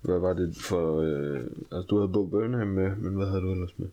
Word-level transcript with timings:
Hvad 0.00 0.18
var 0.18 0.32
det 0.32 0.56
for... 0.56 1.00
Øh, 1.00 1.44
altså, 1.72 1.86
du 1.90 1.98
havde 1.98 2.12
Bo 2.12 2.26
Burnham 2.26 2.68
med, 2.68 2.96
men 2.96 3.14
hvad 3.14 3.26
havde 3.26 3.42
du 3.42 3.52
ellers 3.52 3.78
med? 3.78 3.88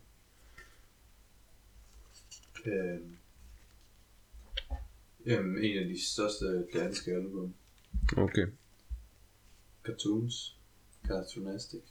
Øhm, 2.66 3.18
jamen, 5.26 5.58
en 5.64 5.78
af 5.78 5.86
de 5.86 6.06
største 6.06 6.68
danske 6.74 7.12
album. 7.12 7.54
Okay. 8.18 8.48
Cartoons. 9.84 10.58
Cartoonistic. 11.08 11.82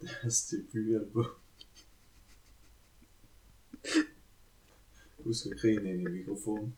Deres 0.00 0.46
debutalbum. 0.46 1.26
Husk 5.18 5.46
at 5.46 5.60
grine 5.60 5.90
ind 5.90 6.00
i 6.00 6.10
mikrofonen. 6.10 6.76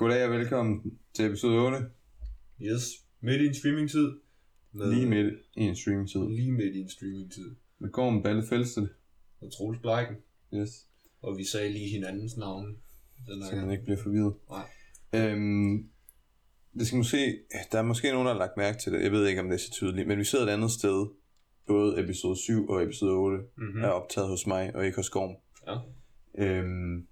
Goddag 0.00 0.24
og 0.24 0.30
velkommen 0.30 0.98
til 1.14 1.26
episode 1.26 1.66
8. 1.66 1.78
Yes. 2.62 2.82
Midt 3.20 3.42
i 3.42 3.46
en 3.46 3.54
streamingtid. 3.54 4.08
Med 4.72 4.94
Lige 4.94 5.06
midt 5.06 5.34
i 5.56 5.60
en 5.60 5.76
streamingtid. 5.76 6.20
Lige 6.28 6.52
midt 6.52 6.76
i 6.76 6.80
en 6.80 6.88
streamingtid. 6.88 7.54
Med 7.78 7.90
Gorm 7.90 8.22
Balle 8.22 8.42
Felsted. 8.48 8.88
Og 9.40 9.52
Troels 9.52 9.80
Bleiken. 9.80 10.16
Yes. 10.54 10.86
Og 11.22 11.36
vi 11.36 11.44
sagde 11.44 11.72
lige 11.72 11.88
hinandens 11.88 12.36
navn. 12.36 12.66
Den 13.26 13.44
Så 13.44 13.56
man 13.56 13.70
ikke 13.70 13.84
bliver 13.84 14.02
forvirret. 14.02 14.34
Nej. 14.50 14.68
Øhm, 15.32 15.88
det 16.78 16.86
skal 16.86 16.96
måske, 16.96 17.38
der 17.72 17.78
er 17.78 17.82
måske 17.82 18.12
nogen, 18.12 18.26
der 18.26 18.32
har 18.32 18.38
lagt 18.38 18.56
mærke 18.56 18.78
til 18.78 18.92
det. 18.92 19.02
Jeg 19.02 19.12
ved 19.12 19.26
ikke, 19.26 19.40
om 19.40 19.46
det 19.48 19.54
er 19.54 19.58
så 19.58 19.70
tydeligt. 19.70 20.08
Men 20.08 20.18
vi 20.18 20.24
sidder 20.24 20.46
et 20.46 20.50
andet 20.50 20.70
sted. 20.70 21.06
Både 21.66 22.00
episode 22.04 22.36
7 22.36 22.68
og 22.68 22.82
episode 22.82 23.12
8 23.12 23.38
Mm-hmm. 23.56 23.84
er 23.84 23.88
optaget 23.88 24.28
hos 24.28 24.46
mig, 24.46 24.76
og 24.76 24.86
ikke 24.86 24.96
hos 24.96 25.10
Gorm. 25.10 25.36
Ja. 25.66 25.76
Øhm, 26.44 27.06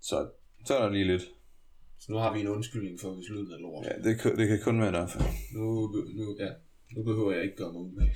så, 0.00 0.28
så 0.66 0.76
er 0.76 0.82
der 0.82 0.90
lige 0.92 1.04
lidt. 1.04 1.22
Så 1.98 2.12
nu 2.12 2.18
har 2.18 2.32
vi 2.34 2.40
en 2.40 2.48
undskyldning 2.48 3.00
for, 3.00 3.14
hvis 3.14 3.28
lyden 3.28 3.52
er 3.52 3.58
lort. 3.58 3.86
Ja, 3.86 4.08
det, 4.10 4.20
kan- 4.20 4.36
det 4.38 4.48
kan 4.48 4.58
kun 4.64 4.80
være 4.80 4.92
derfor. 4.92 5.20
Nu, 5.54 5.64
nu, 6.18 6.36
ja, 6.38 6.50
nu 6.96 7.02
behøver 7.04 7.32
jeg 7.32 7.42
ikke 7.44 7.56
gøre 7.56 7.72
mig 7.72 7.80
umage. 7.82 8.14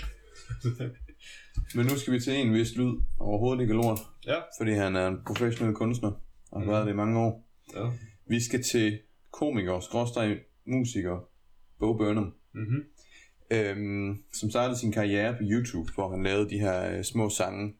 Men 1.75 1.87
nu 1.87 1.97
skal 1.99 2.13
vi 2.13 2.21
til 2.21 2.33
en 2.35 2.53
vis 2.53 2.77
lyd 2.77 2.93
overhovedet 3.19 3.61
ikke 3.63 3.73
er 3.73 3.77
lort. 3.77 3.99
Ja. 4.27 4.37
Fordi 4.61 4.71
han 4.73 4.97
er 4.97 5.09
en 5.09 5.17
professionel 5.27 5.75
kunstner. 5.75 6.11
Og 6.51 6.61
har 6.61 6.65
Mhm. 6.65 6.71
været 6.73 6.87
det 6.87 6.93
i 6.93 6.97
mange 6.97 7.19
år. 7.21 7.49
Ja. 7.75 7.91
Vi 8.27 8.41
skal 8.41 8.63
til 8.63 8.99
komiker, 9.33 9.81
skråstreg 9.81 10.39
musiker, 10.67 11.29
Bo 11.79 11.93
Burnham, 11.97 12.35
Mm-hmm. 12.55 12.85
øhm, 13.51 14.23
som 14.33 14.51
startede 14.51 14.79
sin 14.79 14.93
karriere 14.93 15.33
på 15.33 15.39
YouTube, 15.43 15.93
hvor 15.95 16.11
han 16.11 16.23
lavede 16.23 16.51
de 16.51 16.59
her 16.59 16.97
øh, 16.99 17.05
små 17.05 17.29
sange, 17.29 17.75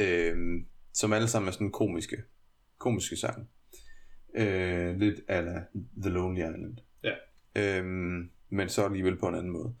øhm, 0.00 0.66
som 0.94 1.12
alle 1.12 1.28
sammen 1.28 1.48
er 1.48 1.52
sådan 1.52 1.72
komiske, 1.72 2.16
komiske 2.78 3.16
sange. 3.16 3.46
Øh, 4.36 4.96
lidt 4.96 5.20
ala 5.28 5.64
The 6.02 6.10
Lonely 6.10 6.38
Island. 6.40 6.76
Ja. 7.04 7.14
Øhm, 7.56 8.30
men 8.48 8.68
så 8.68 8.84
alligevel 8.84 9.18
på 9.18 9.28
en 9.28 9.34
anden 9.34 9.52
måde. 9.52 9.74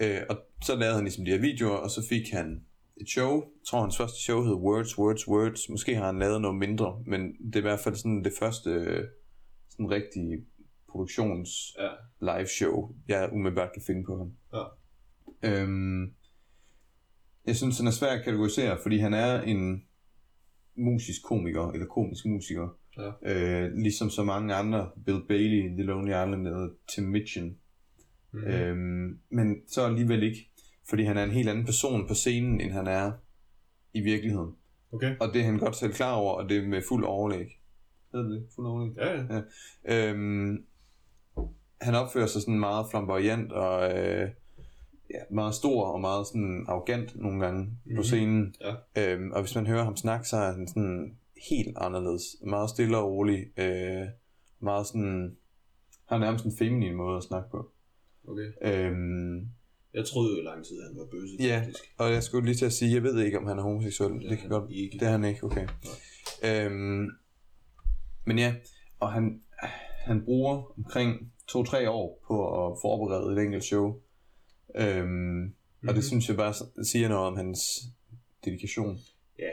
Ja. 0.00 0.20
Øh, 0.20 0.26
og 0.30 0.36
så 0.62 0.76
lavede 0.76 0.94
han 0.94 1.04
ligesom 1.04 1.24
de 1.24 1.30
her 1.30 1.38
videoer, 1.40 1.76
og 1.76 1.90
så 1.90 2.06
fik 2.08 2.30
han 2.32 2.64
et 2.96 3.08
show. 3.08 3.34
Jeg 3.34 3.66
tror, 3.66 3.80
hans 3.80 3.96
første 3.96 4.18
show 4.20 4.42
hed 4.42 4.54
Words, 4.54 4.98
Words, 4.98 5.28
Words. 5.28 5.68
Måske 5.68 5.94
har 5.96 6.06
han 6.06 6.18
lavet 6.18 6.40
noget 6.40 6.56
mindre, 6.58 7.02
men 7.06 7.32
det 7.46 7.54
er 7.56 7.60
i 7.60 7.68
hvert 7.70 7.80
fald 7.80 7.94
sådan 7.94 8.24
det 8.24 8.32
første 8.38 8.70
sådan 9.70 9.90
rigtige 9.90 10.44
produktions 10.88 11.48
Ja. 11.78 11.88
live 12.36 12.46
show, 12.46 12.94
jeg 13.08 13.28
umiddelbart 13.32 13.72
kan 13.72 13.82
finde 13.86 14.04
på 14.04 14.16
ham. 14.18 14.32
Ja. 14.54 14.64
Øhm, 15.62 16.14
jeg 17.46 17.56
synes, 17.56 17.78
han 17.78 17.86
er 17.86 17.90
svær 17.90 18.08
at 18.08 18.24
kategorisere, 18.24 18.78
fordi 18.82 18.98
han 18.98 19.14
er 19.14 19.42
en 19.42 19.84
musisk 20.74 21.22
komiker, 21.24 21.70
eller 21.70 21.86
komisk 21.86 22.26
musiker. 22.26 22.68
Ja. 22.98 23.10
Øh, 23.22 23.72
ligesom 23.72 24.10
så 24.10 24.24
mange 24.24 24.54
andre, 24.54 24.90
Bill 25.06 25.20
Bailey, 25.28 25.68
The 25.68 25.82
Lonely 25.82 26.08
Island, 26.10 26.46
eller 26.46 26.68
Tim 26.94 27.04
Minchin. 27.04 27.56
Mm-hmm. 28.32 28.48
Mm. 28.48 28.54
Øhm, 28.54 29.18
men 29.30 29.56
så 29.68 29.86
alligevel 29.86 30.22
ikke, 30.22 30.50
fordi 30.88 31.02
han 31.04 31.16
er 31.16 31.24
en 31.24 31.30
helt 31.30 31.48
anden 31.48 31.64
person 31.64 32.08
på 32.08 32.14
scenen, 32.14 32.60
end 32.60 32.72
han 32.72 32.86
er 32.86 33.12
i 33.94 34.00
virkeligheden. 34.00 34.54
Okay. 34.92 35.16
Og 35.20 35.28
det 35.34 35.40
er 35.40 35.44
han 35.44 35.58
godt 35.58 35.76
selv 35.76 35.92
klar 35.92 36.12
over, 36.14 36.32
og 36.34 36.48
det 36.48 36.56
er 36.56 36.66
med 36.68 36.82
fuld 36.88 37.04
overlæg. 37.04 37.46
Hedder 38.12 38.28
det 38.28 38.40
det? 38.40 38.48
Fuld 38.56 38.66
overlæg? 38.66 38.96
Ja, 38.96 39.34
ja. 39.34 40.10
Øhm, 40.10 40.64
han 41.80 41.94
opfører 41.94 42.26
sig 42.26 42.40
sådan 42.42 42.60
meget 42.60 42.86
flamboyant 42.90 43.52
og 43.52 43.98
øh, 43.98 44.28
ja, 45.10 45.20
meget 45.30 45.54
stor 45.54 45.84
og 45.84 46.00
meget 46.00 46.26
sådan 46.26 46.64
arrogant 46.68 47.16
nogle 47.16 47.40
gange 47.46 47.62
mm-hmm. 47.62 47.94
på 47.96 48.00
Mhm. 48.00 48.02
scenen. 48.02 48.54
Ja. 48.96 49.12
Øhm, 49.14 49.30
og 49.32 49.40
hvis 49.42 49.54
man 49.54 49.66
hører 49.66 49.84
ham 49.84 49.96
snakke, 49.96 50.28
så 50.28 50.36
er 50.36 50.52
han 50.52 50.68
sådan 50.68 51.16
helt 51.50 51.76
anderledes. 51.80 52.22
Meget 52.46 52.70
stille 52.70 52.96
og 52.98 53.10
rolig. 53.12 53.58
Øh, 53.58 54.06
meget 54.60 54.86
sådan... 54.86 55.36
Har 56.08 56.18
nærmest 56.18 56.44
en 56.44 56.56
feminin 56.58 56.94
måde 56.94 57.16
at 57.16 57.22
snakke 57.22 57.50
på. 57.50 57.70
Okay. 58.28 58.52
Øhm, 58.62 59.48
Jeg 59.94 60.04
troede 60.06 60.32
jo 60.34 60.40
i 60.40 60.44
lang 60.44 60.64
tid, 60.64 60.80
at 60.82 60.86
han 60.88 60.96
var 60.98 61.06
bøsse, 61.06 61.36
Ja. 61.40 61.58
faktisk. 61.64 61.84
og 61.98 62.12
jeg 62.12 62.22
skulle 62.22 62.44
lige 62.46 62.54
til 62.56 62.64
at 62.64 62.72
sige, 62.72 62.94
jeg 62.94 63.02
ved 63.02 63.20
ikke, 63.24 63.38
om 63.38 63.46
han 63.46 63.58
er 63.58 63.62
homoseksuel. 63.62 64.12
Det 64.20 64.30
Det, 64.30 64.38
kan 64.38 64.48
godt... 64.48 64.70
ikke. 64.70 64.98
Det 64.98 65.06
er 65.06 65.10
han 65.10 65.24
ikke, 65.24 65.44
okay. 65.44 65.66
Øhm, 66.44 67.08
men 68.26 68.38
ja, 68.38 68.54
og 69.00 69.12
han, 69.12 69.42
han 70.04 70.24
bruger 70.24 70.74
omkring 70.78 71.32
to-tre 71.48 71.90
år 71.90 72.24
på 72.26 72.66
at 72.66 72.78
forberede 72.82 73.32
et 73.40 73.44
enkelt 73.44 73.64
show. 73.64 73.94
Øhm, 74.76 75.06
mm-hmm. 75.06 75.52
Og 75.82 75.84
Mhm. 75.86 75.94
det 75.94 76.04
synes 76.04 76.28
jeg 76.28 76.36
bare 76.36 76.54
siger 76.84 77.08
noget 77.08 77.26
om 77.26 77.36
hans 77.36 77.60
dedikation. 78.44 78.98
Ja. 79.38 79.50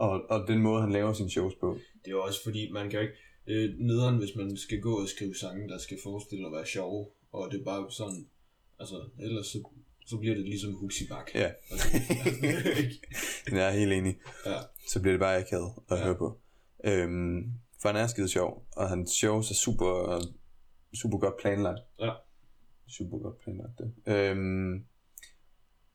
Og, 0.00 0.30
og 0.30 0.48
den 0.48 0.58
måde, 0.58 0.82
han 0.82 0.92
laver 0.92 1.12
sine 1.12 1.30
shows 1.30 1.54
på. 1.60 1.78
Det 2.04 2.10
er 2.10 2.16
også 2.16 2.40
fordi, 2.44 2.70
man 2.72 2.90
kan 2.90 3.00
jo 3.00 3.06
ikke... 3.06 3.18
Er 3.46 3.68
nederen, 3.78 4.16
hvis 4.18 4.36
man 4.36 4.56
skal 4.56 4.80
gå 4.80 5.00
og 5.02 5.08
skrive 5.08 5.34
sange, 5.34 5.68
der 5.68 5.78
skal 5.78 5.98
forestille 6.02 6.46
at 6.46 6.52
være 6.52 6.66
sjove, 6.66 7.06
og 7.32 7.50
det 7.50 7.60
er 7.60 7.64
bare 7.64 7.90
sådan... 7.90 8.26
Altså, 8.78 8.94
ellers 9.20 9.46
så, 9.46 9.68
så 10.06 10.16
bliver 10.16 10.34
det 10.34 10.44
ligesom 10.44 10.72
Huxi 10.72 11.08
Bak. 11.08 11.30
Ja. 11.34 11.50
Jeg 13.58 13.66
er 13.68 13.70
helt 13.70 13.92
enig. 13.92 14.18
ja. 14.46 14.58
Så 14.88 15.00
bliver 15.00 15.12
det 15.12 15.20
bare 15.20 15.38
akavet 15.38 15.72
at 15.90 15.98
ja. 15.98 16.04
høre 16.04 16.16
på. 16.16 16.40
Øhm, 16.84 17.52
for 17.82 17.88
han 17.88 17.96
er 17.96 18.06
skide 18.06 18.28
sjov, 18.28 18.66
og 18.76 18.88
hans 18.88 19.10
shows 19.10 19.50
er 19.50 19.54
super, 19.54 20.20
super 20.94 21.18
godt 21.18 21.34
planlagt. 21.40 21.80
Ja. 21.98 22.12
Super 22.88 23.18
godt 23.18 23.38
planlagt 23.38 23.78
det. 23.78 23.92
Øhm, 24.06 24.84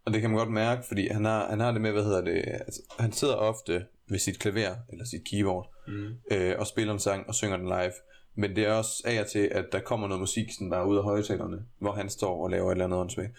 og 0.05 0.13
det 0.13 0.21
kan 0.21 0.29
man 0.29 0.39
godt 0.39 0.51
mærke, 0.51 0.88
fordi 0.88 1.07
han 1.07 1.25
har, 1.25 1.49
han 1.49 1.59
har 1.59 1.71
det 1.71 1.81
med, 1.81 1.91
hvad 1.91 2.03
hedder 2.03 2.21
det, 2.21 2.44
altså, 2.45 2.81
han 2.99 3.11
sidder 3.11 3.35
ofte 3.35 3.85
ved 4.07 4.19
sit 4.19 4.39
klaver, 4.39 4.75
eller 4.89 5.05
sit 5.05 5.21
keyboard, 5.31 5.71
Mm. 5.88 6.13
øh, 6.31 6.55
og 6.59 6.67
spiller 6.67 6.93
en 6.93 6.99
sang 6.99 7.27
og 7.27 7.35
synger 7.35 7.57
den 7.57 7.66
live. 7.66 7.91
Men 8.35 8.55
det 8.55 8.66
er 8.66 8.71
også 8.71 9.01
af 9.05 9.19
og 9.21 9.27
til, 9.27 9.39
at 9.51 9.66
der 9.71 9.79
kommer 9.79 10.07
noget 10.07 10.19
musik 10.21 10.51
sådan 10.53 10.69
bare 10.69 10.88
ud 10.88 10.97
af 10.97 11.03
højtalerne, 11.03 11.66
hvor 11.79 11.91
han 11.91 12.09
står 12.09 12.44
og 12.44 12.49
laver 12.49 12.67
et 12.67 12.71
eller 12.71 12.85
andet 12.85 12.99
åndssvagt. 12.99 13.31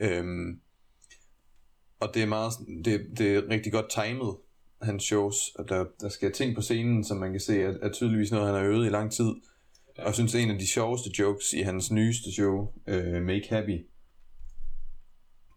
Øhm, 0.00 0.60
og 2.00 2.14
det 2.14 2.22
er 2.22 2.26
meget, 2.26 2.52
det, 2.84 3.06
det 3.18 3.34
er 3.36 3.48
rigtig 3.48 3.72
godt 3.72 3.90
timet, 3.90 4.36
hans 4.82 5.02
shows, 5.04 5.36
og 5.54 5.68
der, 5.68 5.84
der 6.00 6.08
sker 6.08 6.30
ting 6.30 6.54
på 6.54 6.62
scenen, 6.62 7.04
som 7.04 7.16
man 7.16 7.30
kan 7.30 7.40
se, 7.40 7.62
er, 7.62 7.74
er 7.82 7.92
tydeligvis 7.92 8.30
noget, 8.32 8.46
han 8.46 8.54
har 8.56 8.62
øvet 8.64 8.86
i 8.86 8.90
lang 8.90 9.12
tid. 9.12 9.30
Ja. 9.96 10.02
Og 10.02 10.06
jeg 10.06 10.14
synes, 10.14 10.34
en 10.34 10.50
af 10.50 10.58
de 10.58 10.66
sjoveste 10.66 11.10
jokes 11.18 11.52
i 11.52 11.60
hans 11.60 11.90
nyeste 11.90 12.32
show, 12.32 12.72
øh, 12.86 13.22
Make 13.22 13.46
Happy, 13.48 13.86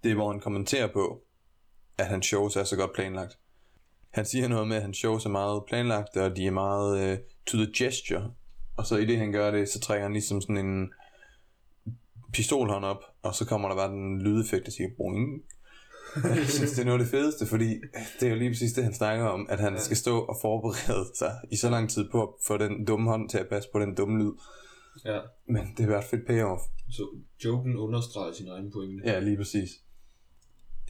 det 0.03 0.11
er, 0.11 0.15
hvor 0.15 0.31
han 0.31 0.39
kommenterer 0.41 0.87
på, 0.93 1.23
at 1.97 2.05
hans 2.07 2.25
shows 2.25 2.55
er 2.55 2.63
så 2.63 2.75
godt 2.75 2.93
planlagt. 2.95 3.37
Han 4.17 4.25
siger 4.25 4.47
noget 4.47 4.67
med, 4.67 4.75
at 4.75 4.81
hans 4.81 4.97
shows 4.97 5.25
er 5.25 5.29
meget 5.29 5.63
planlagt, 5.67 6.17
og 6.17 6.35
de 6.35 6.47
er 6.47 6.51
meget 6.51 7.11
øh, 7.11 7.17
to 7.45 7.57
the 7.57 7.71
gesture. 7.77 8.33
Og 8.77 8.85
så 8.85 8.97
i 8.97 9.05
det, 9.05 9.17
han 9.17 9.31
gør 9.31 9.51
det, 9.51 9.69
så 9.69 9.79
trækker 9.79 10.03
han 10.05 10.13
ligesom 10.13 10.41
sådan 10.41 10.57
en 10.57 10.93
pistolhånd 12.33 12.85
op, 12.85 13.01
og 13.21 13.35
så 13.35 13.45
kommer 13.45 13.67
der 13.69 13.75
bare 13.75 13.91
den 13.91 14.21
lydeffekt, 14.21 14.65
der 14.65 14.71
siger 14.71 14.89
boing. 14.97 15.43
Jeg 16.39 16.47
synes, 16.47 16.71
det 16.71 16.79
er 16.81 16.85
noget 16.85 16.99
af 16.99 17.05
det 17.05 17.11
fedeste, 17.11 17.45
fordi 17.45 17.69
det 18.19 18.27
er 18.27 18.29
jo 18.29 18.35
lige 18.35 18.49
præcis 18.49 18.73
det, 18.73 18.83
han 18.83 18.93
snakker 18.93 19.25
om, 19.25 19.47
at 19.49 19.59
han 19.59 19.79
skal 19.79 19.97
stå 19.97 20.19
og 20.19 20.37
forberede 20.41 21.11
sig 21.15 21.35
i 21.51 21.55
så 21.55 21.69
lang 21.69 21.89
tid 21.89 22.09
på 22.11 22.23
at 22.23 22.29
få 22.47 22.57
den 22.57 22.85
dumme 22.85 23.09
hånd 23.09 23.29
til 23.29 23.37
at 23.37 23.47
passe 23.49 23.69
på 23.73 23.79
den 23.79 23.95
dumme 23.95 24.23
lyd. 24.23 24.31
ja. 25.05 25.19
Men 25.47 25.63
det 25.77 25.79
har 25.85 25.91
været 25.91 26.03
fedt 26.03 26.27
payoff. 26.27 26.61
Så 26.89 27.07
joken 27.45 27.75
understreger 27.75 28.33
sin 28.33 28.47
egen 28.47 28.71
pointe. 28.71 29.03
Ja, 29.05 29.19
lige 29.19 29.37
præcis. 29.37 29.69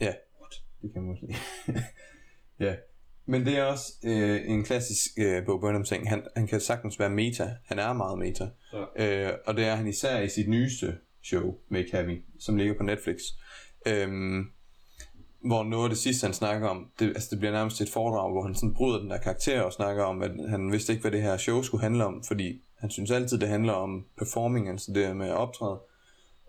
Ja, 0.00 0.12
What? 0.40 0.62
det 0.82 0.92
kan 0.92 1.02
man 1.02 1.16
sige. 1.16 1.36
ja, 2.66 2.74
men 3.28 3.46
det 3.46 3.58
er 3.58 3.64
også 3.64 3.92
øh, 4.04 4.40
en 4.46 4.64
klassisk 4.64 5.10
øh, 5.18 5.46
Bo 5.46 5.58
Burnham 5.58 5.84
ting. 5.84 6.08
Han, 6.08 6.22
han 6.36 6.46
kan 6.46 6.60
sagtens 6.60 6.98
være 6.98 7.10
meta. 7.10 7.50
Han 7.64 7.78
er 7.78 7.92
meget 7.92 8.18
meta. 8.18 8.48
Ja. 8.72 9.28
Øh, 9.28 9.32
og 9.46 9.56
det 9.56 9.64
er 9.64 9.74
han 9.74 9.86
især 9.86 10.20
i 10.20 10.28
sit 10.28 10.48
nyeste 10.48 10.94
show, 11.24 11.54
Make 11.68 11.88
Happy, 11.92 12.22
som 12.40 12.56
ligger 12.56 12.74
på 12.74 12.82
Netflix. 12.82 13.18
Øhm, 13.86 14.46
hvor 15.44 15.62
noget 15.62 15.84
af 15.84 15.90
det 15.90 15.98
sidste, 15.98 16.24
han 16.24 16.34
snakker 16.34 16.68
om, 16.68 16.86
det, 16.98 17.06
altså 17.06 17.28
det 17.30 17.38
bliver 17.38 17.52
nærmest 17.52 17.80
et 17.80 17.88
foredrag, 17.88 18.32
hvor 18.32 18.42
han 18.42 18.54
sådan 18.54 18.74
bryder 18.74 18.98
den 18.98 19.10
der 19.10 19.18
karakter 19.18 19.62
og 19.62 19.72
snakker 19.72 20.04
om, 20.04 20.22
at 20.22 20.30
han 20.48 20.72
vidste 20.72 20.92
ikke, 20.92 21.02
hvad 21.02 21.12
det 21.12 21.22
her 21.22 21.36
show 21.36 21.62
skulle 21.62 21.82
handle 21.82 22.04
om, 22.04 22.24
fordi 22.24 22.62
han 22.78 22.90
synes 22.90 23.10
altid, 23.10 23.38
det 23.38 23.48
handler 23.48 23.72
om 23.72 24.06
performing, 24.18 24.68
altså 24.68 24.92
det 24.92 25.16
med 25.16 25.28
at 25.28 25.36
optræde. 25.36 25.78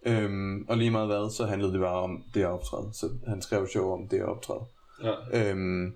Øhm, 0.06 0.66
og 0.70 0.78
lige 0.78 0.92
meget 0.92 1.08
hvad, 1.08 1.32
så 1.32 1.46
handlede 1.46 1.74
det 1.74 1.80
bare 1.80 2.02
om 2.02 2.24
det 2.34 2.42
at 2.42 2.48
optræde. 2.48 2.90
Så 2.94 3.10
han 3.28 3.42
skrev 3.42 3.64
et 3.64 3.70
show 3.70 3.92
om 3.92 4.08
det 4.08 4.18
at 4.18 4.26
optræde. 4.26 4.64
Ja. 5.04 5.50
Øhm, 5.52 5.96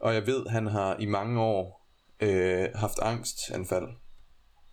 Og 0.00 0.14
jeg 0.14 0.26
ved, 0.26 0.46
han 0.46 0.66
har 0.66 0.96
i 0.96 1.06
mange 1.06 1.40
år 1.40 1.86
øh, 2.20 2.68
haft 2.74 2.98
angstanfald. 3.02 3.88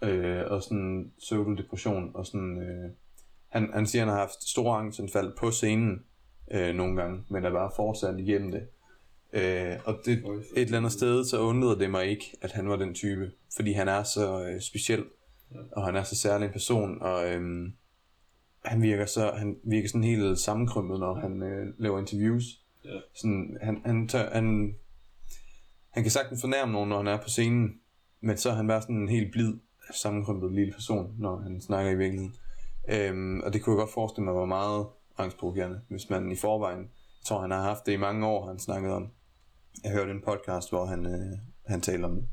Øh, 0.01 0.43
og 0.47 0.63
sådan 0.63 1.11
pseudodepression. 1.19 2.11
Og 2.13 2.25
sådan, 2.25 2.57
øh, 2.61 2.91
han, 3.49 3.69
han 3.73 3.87
siger, 3.87 4.01
han 4.01 4.13
har 4.13 4.19
haft 4.19 4.43
store 4.43 4.79
angstanfald 4.79 5.33
på 5.37 5.51
scenen 5.51 6.03
øh, 6.51 6.75
nogle 6.75 7.01
gange, 7.01 7.23
men 7.29 7.45
er 7.45 7.51
bare 7.51 7.71
fortsat 7.75 8.19
igennem 8.19 8.51
det. 8.51 8.67
Øh, 9.33 9.77
og 9.85 9.95
det, 10.05 10.11
et 10.55 10.61
eller 10.61 10.77
andet 10.77 10.91
sted, 10.91 11.25
så 11.25 11.39
undrede 11.39 11.79
det 11.79 11.89
mig 11.89 12.05
ikke, 12.05 12.37
at 12.41 12.51
han 12.51 12.69
var 12.69 12.75
den 12.75 12.93
type. 12.93 13.31
Fordi 13.55 13.71
han 13.71 13.87
er 13.87 14.03
så 14.03 14.43
øh, 14.43 14.61
speciel, 14.61 15.03
Ja. 15.51 15.59
og 15.71 15.85
han 15.85 15.95
er 15.95 16.03
så 16.03 16.15
særlig 16.15 16.45
en 16.45 16.51
person, 16.51 17.01
og 17.01 17.33
øhm, 17.33 17.73
han 18.65 18.81
virker 18.81 19.05
så 19.05 19.31
han 19.31 19.57
virker 19.63 19.87
sådan 19.87 20.03
helt 20.03 20.39
sammenkrympet, 20.39 20.99
når 20.99 21.13
han 21.13 21.43
øh, 21.43 21.73
laver 21.77 21.99
interviews. 21.99 22.43
Ja. 22.85 22.99
Sådan, 23.13 23.57
han, 23.61 23.81
han, 23.85 24.07
tør, 24.07 24.29
han, 24.33 24.75
han 25.95 26.03
kan 26.03 26.11
sagtens 26.11 26.41
fornærme 26.41 26.71
nogen, 26.71 26.89
når 26.89 26.97
han 26.97 27.07
er 27.07 27.21
på 27.21 27.29
scenen, 27.29 27.79
men 28.21 28.37
så 28.37 28.49
er 28.49 28.53
han 28.53 28.67
bare 28.67 28.81
sådan 28.81 28.95
en 28.95 29.09
helt 29.09 29.31
blid, 29.31 29.53
sammenkrympet 29.93 30.51
lille 30.53 30.73
person, 30.73 31.15
når 31.19 31.37
han 31.37 31.61
snakker 31.61 31.91
i 31.91 31.95
virkeligheden. 31.95 32.35
Øhm, 32.89 33.39
og 33.41 33.53
det 33.53 33.61
kunne 33.61 33.73
jeg 33.73 33.79
godt 33.83 33.93
forestille 33.93 34.25
mig 34.25 34.35
var 34.35 34.45
meget 34.45 34.85
angstprovokerende, 35.17 35.81
hvis 35.89 36.09
man 36.09 36.31
i 36.31 36.35
forvejen, 36.35 36.79
jeg 36.79 37.25
tror 37.25 37.41
han 37.41 37.51
har 37.51 37.61
haft 37.61 37.85
det 37.85 37.91
i 37.93 37.97
mange 37.97 38.27
år, 38.27 38.47
han 38.47 38.59
snakket 38.59 38.91
om. 38.91 39.11
Jeg 39.83 39.91
hørte 39.91 40.11
en 40.11 40.21
podcast, 40.21 40.69
hvor 40.69 40.85
han, 40.85 41.05
øh, 41.05 41.37
han 41.65 41.81
talte 41.81 42.05
om 42.05 42.15
det. 42.15 42.25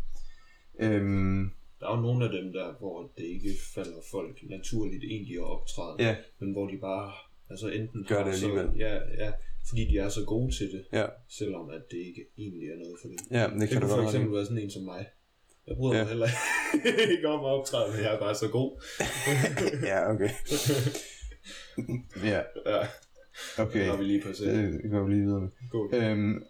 Øhm, 0.78 1.50
Der 1.80 1.86
er 1.90 1.96
jo 1.96 2.02
nogle 2.02 2.24
af 2.24 2.30
dem 2.30 2.52
der, 2.52 2.72
hvor 2.78 3.10
det 3.16 3.24
ikke 3.24 3.52
falder 3.74 4.00
folk 4.10 4.38
naturligt 4.50 5.04
egentlig 5.04 5.36
at 5.36 5.44
optræde, 5.44 5.96
ja, 5.98 6.16
men 6.38 6.52
hvor 6.52 6.66
de 6.66 6.78
bare 6.78 7.12
altså 7.50 7.68
enten 7.68 8.04
Gør 8.08 8.24
det 8.24 8.34
så, 8.34 8.46
alligevel. 8.46 8.76
ja, 8.78 8.94
ja, 9.24 9.32
fordi 9.68 9.82
de 9.90 9.98
er 9.98 10.08
så 10.08 10.24
gode 10.26 10.50
til 10.58 10.66
det, 10.74 10.84
ja, 10.92 11.06
selvom 11.38 11.70
at 11.70 11.82
det 11.90 11.96
ikke 12.10 12.22
egentlig 12.38 12.66
er 12.68 12.76
noget 12.82 12.96
for 13.02 13.08
dem. 13.08 13.18
ja, 13.38 13.44
det 13.50 13.60
Det 13.60 13.68
kan 13.68 13.80
kunne 13.80 13.90
du 13.90 13.94
for 13.94 14.02
eksempel 14.02 14.08
eksempel... 14.08 14.36
være 14.36 14.44
sådan 14.46 14.62
en 14.64 14.70
som 14.70 14.82
mig. 14.82 15.06
Jeg 15.66 15.76
bryder 15.76 15.96
Ja. 15.96 16.02
mig 16.02 16.08
heller 16.12 16.28
ikke 17.10 17.28
om 17.34 17.40
at 17.44 17.50
optræde, 17.58 17.92
men 17.92 18.00
jeg 18.04 18.14
er 18.14 18.18
bare 18.18 18.34
så 18.34 18.48
god. 18.48 18.70
Ja, 19.90 19.98
okay. 20.12 20.30
ja, 22.32 22.40
ja, 22.66 22.80
okay. 23.58 23.78
det 23.80 23.86
har 23.88 23.96
vi 23.96 24.04
lige 24.04 24.22
passeret. 24.22 24.72
Det 24.82 24.90
går 24.90 25.04
vi 25.06 25.12
lige 25.12 25.24
videre 25.24 25.40
med. 25.40 25.48
God. 25.70 25.94
Øhm, 25.94 26.42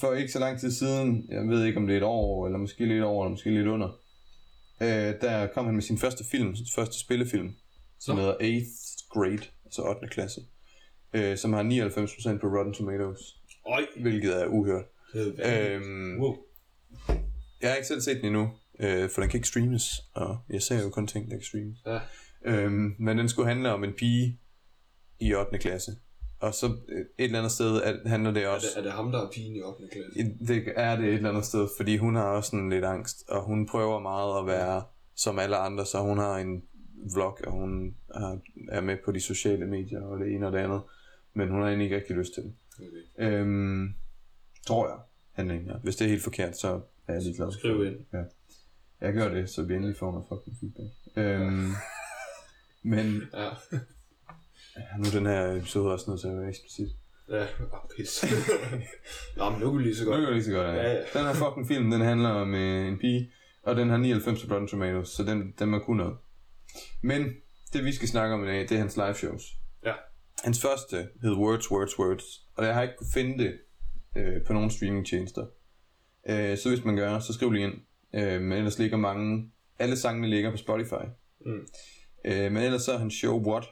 for 0.00 0.14
ikke 0.14 0.32
så 0.32 0.38
lang 0.38 0.60
tid 0.60 0.70
siden, 0.70 1.26
jeg 1.30 1.48
ved 1.48 1.64
ikke 1.64 1.78
om 1.78 1.86
det 1.86 1.92
er 1.94 1.96
et 1.98 2.02
år, 2.04 2.46
eller 2.46 2.58
måske 2.58 2.86
lidt 2.86 3.04
over, 3.04 3.24
eller 3.24 3.30
måske 3.30 3.50
lidt 3.50 3.66
under, 3.66 3.88
øh, 4.82 5.14
der 5.20 5.46
kom 5.54 5.64
han 5.64 5.74
med 5.74 5.82
sin 5.82 5.98
første 5.98 6.24
film, 6.24 6.56
sin 6.56 6.66
første 6.74 6.98
spillefilm, 7.00 7.50
som 8.00 8.16
Nå. 8.16 8.22
hedder 8.22 8.36
8th 8.36 9.08
Grade, 9.10 9.42
altså 9.64 9.82
8. 9.82 10.08
klasse, 10.08 10.40
øh, 11.12 11.36
som 11.36 11.52
har 11.52 11.62
99% 11.62 12.38
på 12.40 12.46
Rotten 12.46 12.74
Tomatoes, 12.74 13.20
Øj, 13.66 13.82
hvilket 14.00 14.42
er 14.42 14.46
uhørt. 14.46 14.84
er. 15.14 15.74
Øhm, 15.76 16.20
Wow. 16.20 16.36
jeg 17.62 17.70
har 17.70 17.76
ikke 17.76 17.88
selv 17.88 18.00
set 18.00 18.16
den 18.16 18.24
endnu, 18.26 18.50
øh, 18.80 19.10
for 19.10 19.20
den 19.20 19.30
kan 19.30 19.38
ikke 19.38 19.48
streames, 19.48 19.84
og 20.14 20.38
jeg 20.50 20.62
ser 20.62 20.82
jo 20.82 20.90
kun 20.90 21.06
ting, 21.06 21.30
der 21.30 21.36
kan 21.36 21.44
streames. 21.44 21.78
Ja. 21.86 21.98
Øhm, 22.44 22.94
men 22.98 23.18
den 23.18 23.28
skulle 23.28 23.48
handle 23.48 23.72
om 23.72 23.84
en 23.84 23.92
pige 23.92 24.38
i 25.20 25.34
8. 25.34 25.58
klasse. 25.58 25.92
Og 26.40 26.54
så 26.54 26.66
øh, 26.66 27.00
et 27.00 27.06
eller 27.18 27.38
andet 27.38 27.52
sted 27.52 27.82
at, 27.82 27.96
handler 28.06 28.30
det 28.30 28.42
Er 28.42 28.48
også... 28.48 28.66
det, 28.70 28.78
er 28.78 28.82
det 28.82 28.92
ham, 28.92 29.12
der 29.12 29.26
er 29.26 29.30
pigen 29.34 29.56
i 29.56 29.60
8. 29.62 29.82
klasse? 29.92 30.36
Det 30.48 30.72
er 30.76 30.96
det 30.96 31.04
et 31.08 31.14
eller 31.14 31.28
andet 31.30 31.44
sted, 31.44 31.68
fordi 31.76 31.96
hun 31.96 32.14
har 32.16 32.24
også 32.24 32.50
sådan 32.50 32.70
lidt 32.70 32.84
angst, 32.84 33.28
og 33.28 33.44
hun 33.44 33.66
prøver 33.66 34.00
meget 34.00 34.38
at 34.40 34.46
være 34.46 34.82
som 35.16 35.38
alle 35.38 35.56
andre, 35.56 35.86
så 35.86 35.98
hun 36.00 36.18
har 36.18 36.38
en 36.38 36.62
vlog, 37.14 37.38
og 37.46 37.52
hun 37.52 37.94
er 38.68 38.80
med 38.80 38.96
på 39.04 39.12
de 39.12 39.20
sociale 39.20 39.66
medier, 39.66 40.02
og 40.02 40.18
det 40.20 40.34
ene 40.34 40.46
og 40.46 40.52
det 40.52 40.58
andet, 40.58 40.80
men 41.34 41.48
hun 41.48 41.60
har 41.60 41.68
egentlig 41.68 41.84
ikke 41.84 41.96
rigtig 41.96 42.16
lyst 42.16 42.34
til 42.34 42.42
det. 42.42 42.54
Okay. 42.78 43.30
Øhm, 43.40 43.94
tror 44.66 44.88
jeg, 44.88 44.98
handlingen 45.32 45.68
er. 45.70 45.78
Hvis 45.78 45.96
det 45.96 46.04
er 46.04 46.08
helt 46.08 46.22
forkert, 46.22 46.56
så 46.58 46.80
er 47.08 47.12
jeg 47.12 47.22
ligeglad. 47.22 47.52
Skriv 47.52 47.84
ind. 47.86 47.96
Ja. 48.12 48.22
Jeg 49.00 49.14
gør 49.14 49.28
det, 49.34 49.50
så 49.50 49.62
vi 49.62 49.74
endelig 49.74 49.96
får 49.96 50.10
noget 50.12 50.26
fucking 50.28 50.56
feedback. 50.60 50.94
Øhm, 51.16 51.70
men 52.92 53.22
Ja, 53.34 53.44
ja, 54.76 54.96
nu 54.98 55.04
er 55.04 55.10
den 55.12 55.26
her 55.26 55.56
episode 55.56 55.92
også 55.92 56.10
nødt 56.10 56.20
til 56.20 56.28
at 56.28 56.36
være 56.36 56.48
eksplicit. 56.48 56.88
ja, 57.28 57.42
oh, 57.72 57.78
pis. 57.96 58.24
Nå, 59.36 59.50
men 59.50 59.60
nu 59.60 59.70
kan 59.70 59.78
vi 59.78 59.82
lige 59.84 59.96
så 59.96 60.04
Nu 60.04 60.10
godt. 60.10 60.18
kan 60.20 60.24
jeg 60.26 60.32
lige 60.32 60.44
så 60.44 60.52
godt, 60.52 60.66
Ja, 60.66 60.72
ja. 60.74 60.92
ja. 60.92 60.98
Den 61.14 61.26
her 61.26 61.34
fucking 61.34 61.68
film, 61.68 61.90
den 61.90 62.00
handler 62.00 62.28
om 62.28 62.54
øh, 62.54 62.88
en 62.88 62.98
pige, 62.98 63.32
og 63.62 63.76
den 63.76 63.88
har 63.90 63.96
99 63.96 64.44
på 64.44 64.52
Rotten 64.54 64.68
Tomatoes, 64.68 65.08
så 65.08 65.22
den, 65.24 65.54
den 65.58 65.68
må 65.68 65.78
kunne 65.78 65.96
noget. 65.96 66.16
Men 67.02 67.34
det 67.72 67.84
vi 67.84 67.92
skal 67.92 68.08
snakke 68.08 68.34
om 68.34 68.44
i 68.44 68.46
dag, 68.46 68.60
det 68.60 68.72
er 68.72 68.78
hans 68.78 68.96
live 68.96 69.14
shows. 69.14 69.42
Hans 70.44 70.60
første 70.60 71.08
hed 71.22 71.32
Words, 71.32 71.70
Words, 71.70 71.98
Words, 71.98 72.24
og 72.56 72.64
jeg 72.64 72.74
har 72.74 72.82
ikke 72.82 72.96
kunne 72.96 73.10
finde 73.14 73.44
det 73.44 73.58
øh, 74.16 74.44
på 74.46 74.52
nogen 74.52 74.70
streamingtjenester. 74.70 75.46
Øh, 76.28 76.58
så 76.58 76.68
hvis 76.68 76.84
man 76.84 76.96
gør, 76.96 77.18
så 77.18 77.32
skriv 77.32 77.50
lige 77.50 77.64
ind. 77.64 77.74
Øh, 78.14 78.40
men 78.42 78.52
ellers 78.52 78.78
ligger 78.78 78.96
mange, 78.96 79.52
alle 79.78 79.96
sangene 79.96 80.28
ligger 80.28 80.50
på 80.50 80.56
Spotify. 80.56 81.04
Mm. 81.46 81.66
Øh, 82.24 82.52
men 82.52 82.62
ellers 82.62 82.82
så 82.82 82.92
er 82.92 82.98
hans 82.98 83.14
show 83.14 83.42
What. 83.46 83.64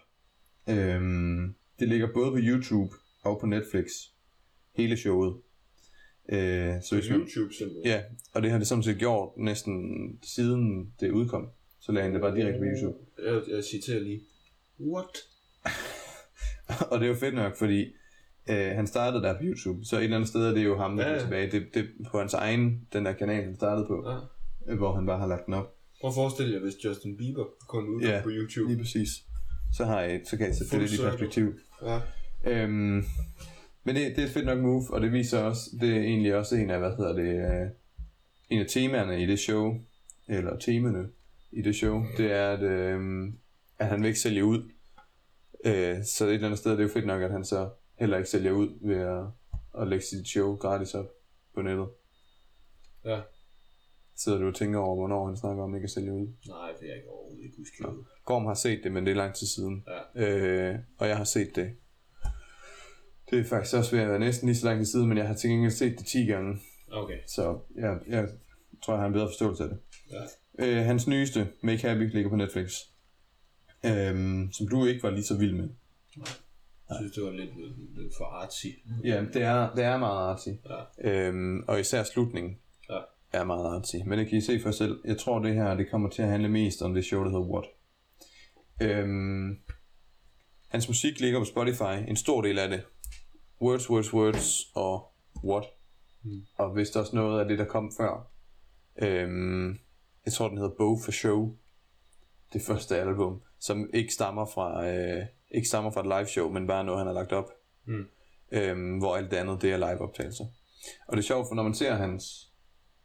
Øh, 0.68 1.00
det 1.78 1.88
ligger 1.88 2.08
både 2.14 2.30
på 2.30 2.38
YouTube 2.40 2.94
og 3.22 3.40
på 3.40 3.46
Netflix. 3.46 3.86
Hele 4.76 4.96
showet. 4.96 5.36
Øh, 6.28 6.82
så 6.82 6.94
hvis 6.94 7.06
YouTube 7.06 7.54
simpelthen. 7.54 7.84
Ja, 7.84 8.02
og 8.34 8.42
det 8.42 8.50
har 8.50 8.58
det 8.58 8.66
samtidig 8.66 8.98
gjort 8.98 9.36
næsten 9.36 9.74
siden 10.22 10.92
det 11.00 11.10
udkom. 11.10 11.48
Så 11.80 11.92
lagde 11.92 12.04
han 12.04 12.14
det 12.14 12.20
bare 12.20 12.36
direkte 12.36 12.58
på 12.58 12.64
YouTube. 12.64 12.98
Jeg, 13.24 13.56
jeg 13.56 13.64
citerer 13.64 14.00
lige. 14.00 14.20
What? 14.80 15.16
og 16.90 16.98
det 17.00 17.04
er 17.04 17.08
jo 17.08 17.14
fedt 17.14 17.34
nok, 17.34 17.58
fordi 17.58 17.84
øh, 18.50 18.56
han 18.76 18.86
startede 18.86 19.22
der 19.22 19.32
på 19.38 19.42
YouTube, 19.42 19.84
så 19.84 19.96
et 19.96 20.04
eller 20.04 20.16
andet 20.16 20.28
sted 20.28 20.46
er 20.46 20.54
det 20.54 20.64
jo 20.64 20.76
ham, 20.78 20.96
der 20.96 21.04
Ja, 21.04 21.10
er 21.10 21.14
ja. 21.14 21.20
tilbage. 21.20 21.50
Det, 21.50 21.66
det 21.74 21.82
er 21.82 22.10
på 22.10 22.18
hans 22.18 22.34
egen, 22.34 22.80
den 22.92 23.04
der 23.04 23.12
kanal, 23.12 23.44
han 23.44 23.56
startede 23.56 23.86
på, 23.86 24.04
Ja. 24.10 24.16
øh, 24.72 24.78
hvor 24.78 24.94
han 24.94 25.06
bare 25.06 25.18
har 25.18 25.26
lagt 25.26 25.46
den 25.46 25.54
op. 25.54 25.74
Prøv 26.00 26.08
at 26.08 26.14
forestille 26.14 26.54
jer, 26.54 26.60
hvis 26.60 26.74
Justin 26.84 27.16
Bieber 27.16 27.44
kun 27.68 27.88
udkom 27.88 28.10
Ja, 28.10 28.20
på 28.22 28.28
YouTube. 28.32 28.68
Lige 28.72 28.82
præcis. 28.82 29.08
Så, 29.76 29.84
har 29.84 30.00
jeg, 30.00 30.20
så 30.30 30.36
kan 30.36 30.46
jeg 30.46 30.54
sætte 30.54 30.72
det 30.72 30.80
lidt 30.90 31.00
i 31.00 31.04
perspektiv. 31.04 31.54
Ja. 31.82 32.00
Øhm, 32.46 33.04
men 33.84 33.96
det, 33.96 34.16
det 34.16 34.18
er 34.18 34.24
et 34.24 34.30
fedt 34.30 34.46
nok 34.46 34.58
move, 34.58 34.84
og 34.90 35.00
det 35.00 35.12
viser 35.12 35.38
også, 35.42 35.60
det 35.80 35.90
er 35.96 36.00
egentlig 36.00 36.34
også 36.36 36.56
en 36.56 36.70
af, 36.70 36.78
hvad 36.78 36.90
hedder 36.96 37.12
det, 37.12 37.62
øh, 37.62 37.70
en 38.50 38.60
af 38.60 38.66
temaerne 38.68 39.22
i 39.22 39.26
det 39.26 39.38
show, 39.38 39.74
eller 40.28 40.58
temaerne 40.58 41.08
i 41.52 41.62
det 41.62 41.74
show, 41.76 42.02
det 42.16 42.32
er, 42.32 42.50
at, 42.52 42.62
øh, 42.62 43.00
at 43.78 43.86
han 43.86 44.00
vil 44.00 44.06
ikke 44.08 44.20
sælge 44.20 44.44
ud. 44.44 44.70
Øh, 45.64 46.04
så 46.04 46.24
et 46.26 46.34
eller 46.34 46.46
andet 46.46 46.58
sted 46.58 46.72
er 46.72 46.76
det 46.76 46.82
jo 46.82 46.88
fedt 46.88 47.06
nok, 47.06 47.22
at 47.22 47.30
han 47.30 47.44
så 47.44 47.70
heller 47.98 48.16
ikke 48.16 48.30
sælger 48.30 48.52
ud 48.52 48.88
ved 48.88 48.96
at, 48.96 49.24
at 49.82 49.88
lægge 49.88 50.04
sit 50.04 50.28
show 50.28 50.56
gratis 50.56 50.94
op 50.94 51.06
på 51.54 51.62
nettet. 51.62 51.88
Ja. 53.04 53.20
Sidder 54.16 54.38
du 54.38 54.46
og 54.46 54.54
tænker 54.54 54.78
over, 54.78 54.96
hvornår 54.96 55.26
han 55.26 55.36
snakker 55.36 55.64
om 55.64 55.74
ikke 55.74 55.84
at 55.84 55.90
sælge 55.90 56.12
ud? 56.12 56.26
Nej, 56.48 56.72
for 56.78 56.84
jeg 56.84 56.96
kan 56.96 57.08
overhovedet 57.08 57.44
ikke 57.44 57.56
huske 57.56 57.76
det. 57.82 58.06
Gorm 58.24 58.46
har 58.46 58.54
set 58.54 58.80
det, 58.84 58.92
men 58.92 59.06
det 59.06 59.12
er 59.12 59.16
lang 59.16 59.34
tid 59.34 59.46
siden. 59.46 59.84
Ja. 60.14 60.26
Øh, 60.26 60.78
og 60.98 61.08
jeg 61.08 61.16
har 61.16 61.24
set 61.24 61.56
det. 61.56 61.70
Det 63.30 63.38
er 63.38 63.44
faktisk 63.44 63.76
også 63.76 63.96
ved 63.96 64.02
at 64.02 64.08
være 64.08 64.18
næsten 64.18 64.48
lige 64.48 64.56
så 64.56 64.66
lang 64.66 64.78
tid 64.78 64.86
siden, 64.86 65.08
men 65.08 65.18
jeg 65.18 65.26
har 65.26 65.34
til 65.34 65.50
gengæld 65.50 65.72
set 65.72 65.98
det 65.98 66.06
10 66.06 66.26
gange. 66.26 66.60
Okay. 66.92 67.18
Så 67.26 67.58
jeg, 67.76 67.98
jeg 68.08 68.28
tror, 68.84 68.94
jeg 68.94 69.00
har 69.00 69.06
en 69.06 69.12
bedre 69.12 69.28
forståelse 69.28 69.62
af 69.64 69.68
det. 69.68 69.78
Ja. 70.10 70.22
Øh, 70.66 70.84
hans 70.84 71.06
nyeste, 71.06 71.48
Make 71.62 71.88
Happy, 71.88 72.12
ligger 72.14 72.30
på 72.30 72.36
Netflix. 72.36 72.72
Øhm, 73.86 74.52
som 74.52 74.68
du 74.68 74.84
ikke 74.84 75.02
var 75.02 75.10
lige 75.10 75.24
så 75.24 75.36
vild 75.38 75.54
med. 75.54 75.68
Jeg 76.88 76.96
synes, 77.00 77.12
det 77.12 77.24
var 77.24 77.30
lidt, 77.30 77.56
lidt, 77.56 77.98
lidt 77.98 78.12
for 78.18 78.24
artsy. 78.24 78.66
Ja, 79.04 79.24
det 79.34 79.42
er, 79.42 79.74
det 79.74 79.84
er 79.84 79.96
meget 79.98 80.30
artsy. 80.30 80.48
Ja. 80.48 81.10
Øhm, 81.28 81.64
og 81.68 81.80
især 81.80 82.02
slutningen 82.02 82.58
Ja. 82.90 82.98
er 83.32 83.44
meget 83.44 83.76
artsy. 83.76 83.96
Men 84.06 84.18
det 84.18 84.28
kan 84.28 84.38
I 84.38 84.40
se 84.40 84.60
for 84.60 84.68
jer 84.68 84.72
selv. 84.72 85.00
Jeg 85.04 85.18
tror, 85.18 85.38
det 85.38 85.54
her 85.54 85.74
det 85.74 85.90
kommer 85.90 86.08
til 86.10 86.22
at 86.22 86.28
handle 86.28 86.48
mest 86.48 86.82
om 86.82 86.94
det 86.94 87.04
show, 87.04 87.24
der 87.24 87.30
hedder 87.30 87.46
What. 87.46 87.64
Øhm, 88.82 89.58
hans 90.68 90.88
musik 90.88 91.20
ligger 91.20 91.38
på 91.38 91.44
Spotify. 91.44 92.08
En 92.08 92.16
stor 92.16 92.42
del 92.42 92.58
af 92.58 92.68
det. 92.68 92.84
Words, 93.62 93.90
Words, 93.90 94.14
Words 94.14 94.60
og 94.74 95.12
What. 95.44 95.64
Mm. 96.22 96.42
Og 96.58 96.72
hvis 96.72 96.90
der 96.90 97.00
også 97.00 97.16
noget 97.16 97.40
af 97.40 97.48
det, 97.48 97.58
der 97.58 97.64
kom 97.64 97.92
før. 97.96 98.30
Øhm, 99.02 99.78
jeg 100.24 100.32
tror, 100.32 100.48
den 100.48 100.58
hedder 100.58 100.74
Bow 100.78 100.98
for 101.04 101.12
Show. 101.12 101.56
Det 102.52 102.62
første 102.62 102.96
album. 102.96 103.42
Som 103.66 103.90
ikke 103.94 104.12
stammer 104.12 104.46
fra, 104.46 104.86
øh, 104.88 105.26
ikke 105.50 105.68
stammer 105.68 105.90
fra 105.90 106.00
et 106.00 106.06
live 106.06 106.26
show, 106.26 106.50
men 106.52 106.66
bare 106.66 106.84
noget, 106.84 106.98
han 107.00 107.06
har 107.06 107.14
lagt 107.14 107.32
op 107.32 107.50
Mm. 107.88 108.04
øhm, 108.52 108.98
hvor 108.98 109.16
alt 109.16 109.30
det 109.30 109.36
andet 109.36 109.62
det 109.62 109.72
er 109.72 109.76
live 109.76 110.00
optagelser. 110.00 110.44
Og 111.08 111.16
det 111.16 111.22
er 111.22 111.26
sjovt, 111.26 111.48
for 111.48 111.54
når 111.54 111.62
man 111.62 111.74
ser 111.74 111.94
hans, 111.94 112.52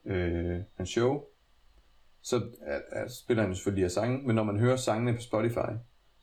øh, 0.06 0.58
hans 0.77 0.89
show, 0.89 1.24
så 2.22 2.36
er, 2.62 2.80
er, 2.91 3.08
spiller 3.08 3.44
han 3.44 3.56
selvfølgelig 3.56 3.84
her 3.84 3.89
sange, 3.89 4.27
men 4.27 4.36
når 4.36 4.44
man 4.44 4.60
hører 4.60 4.75
sangene 4.75 5.13
på 5.15 5.22
Spotify, 5.22 5.72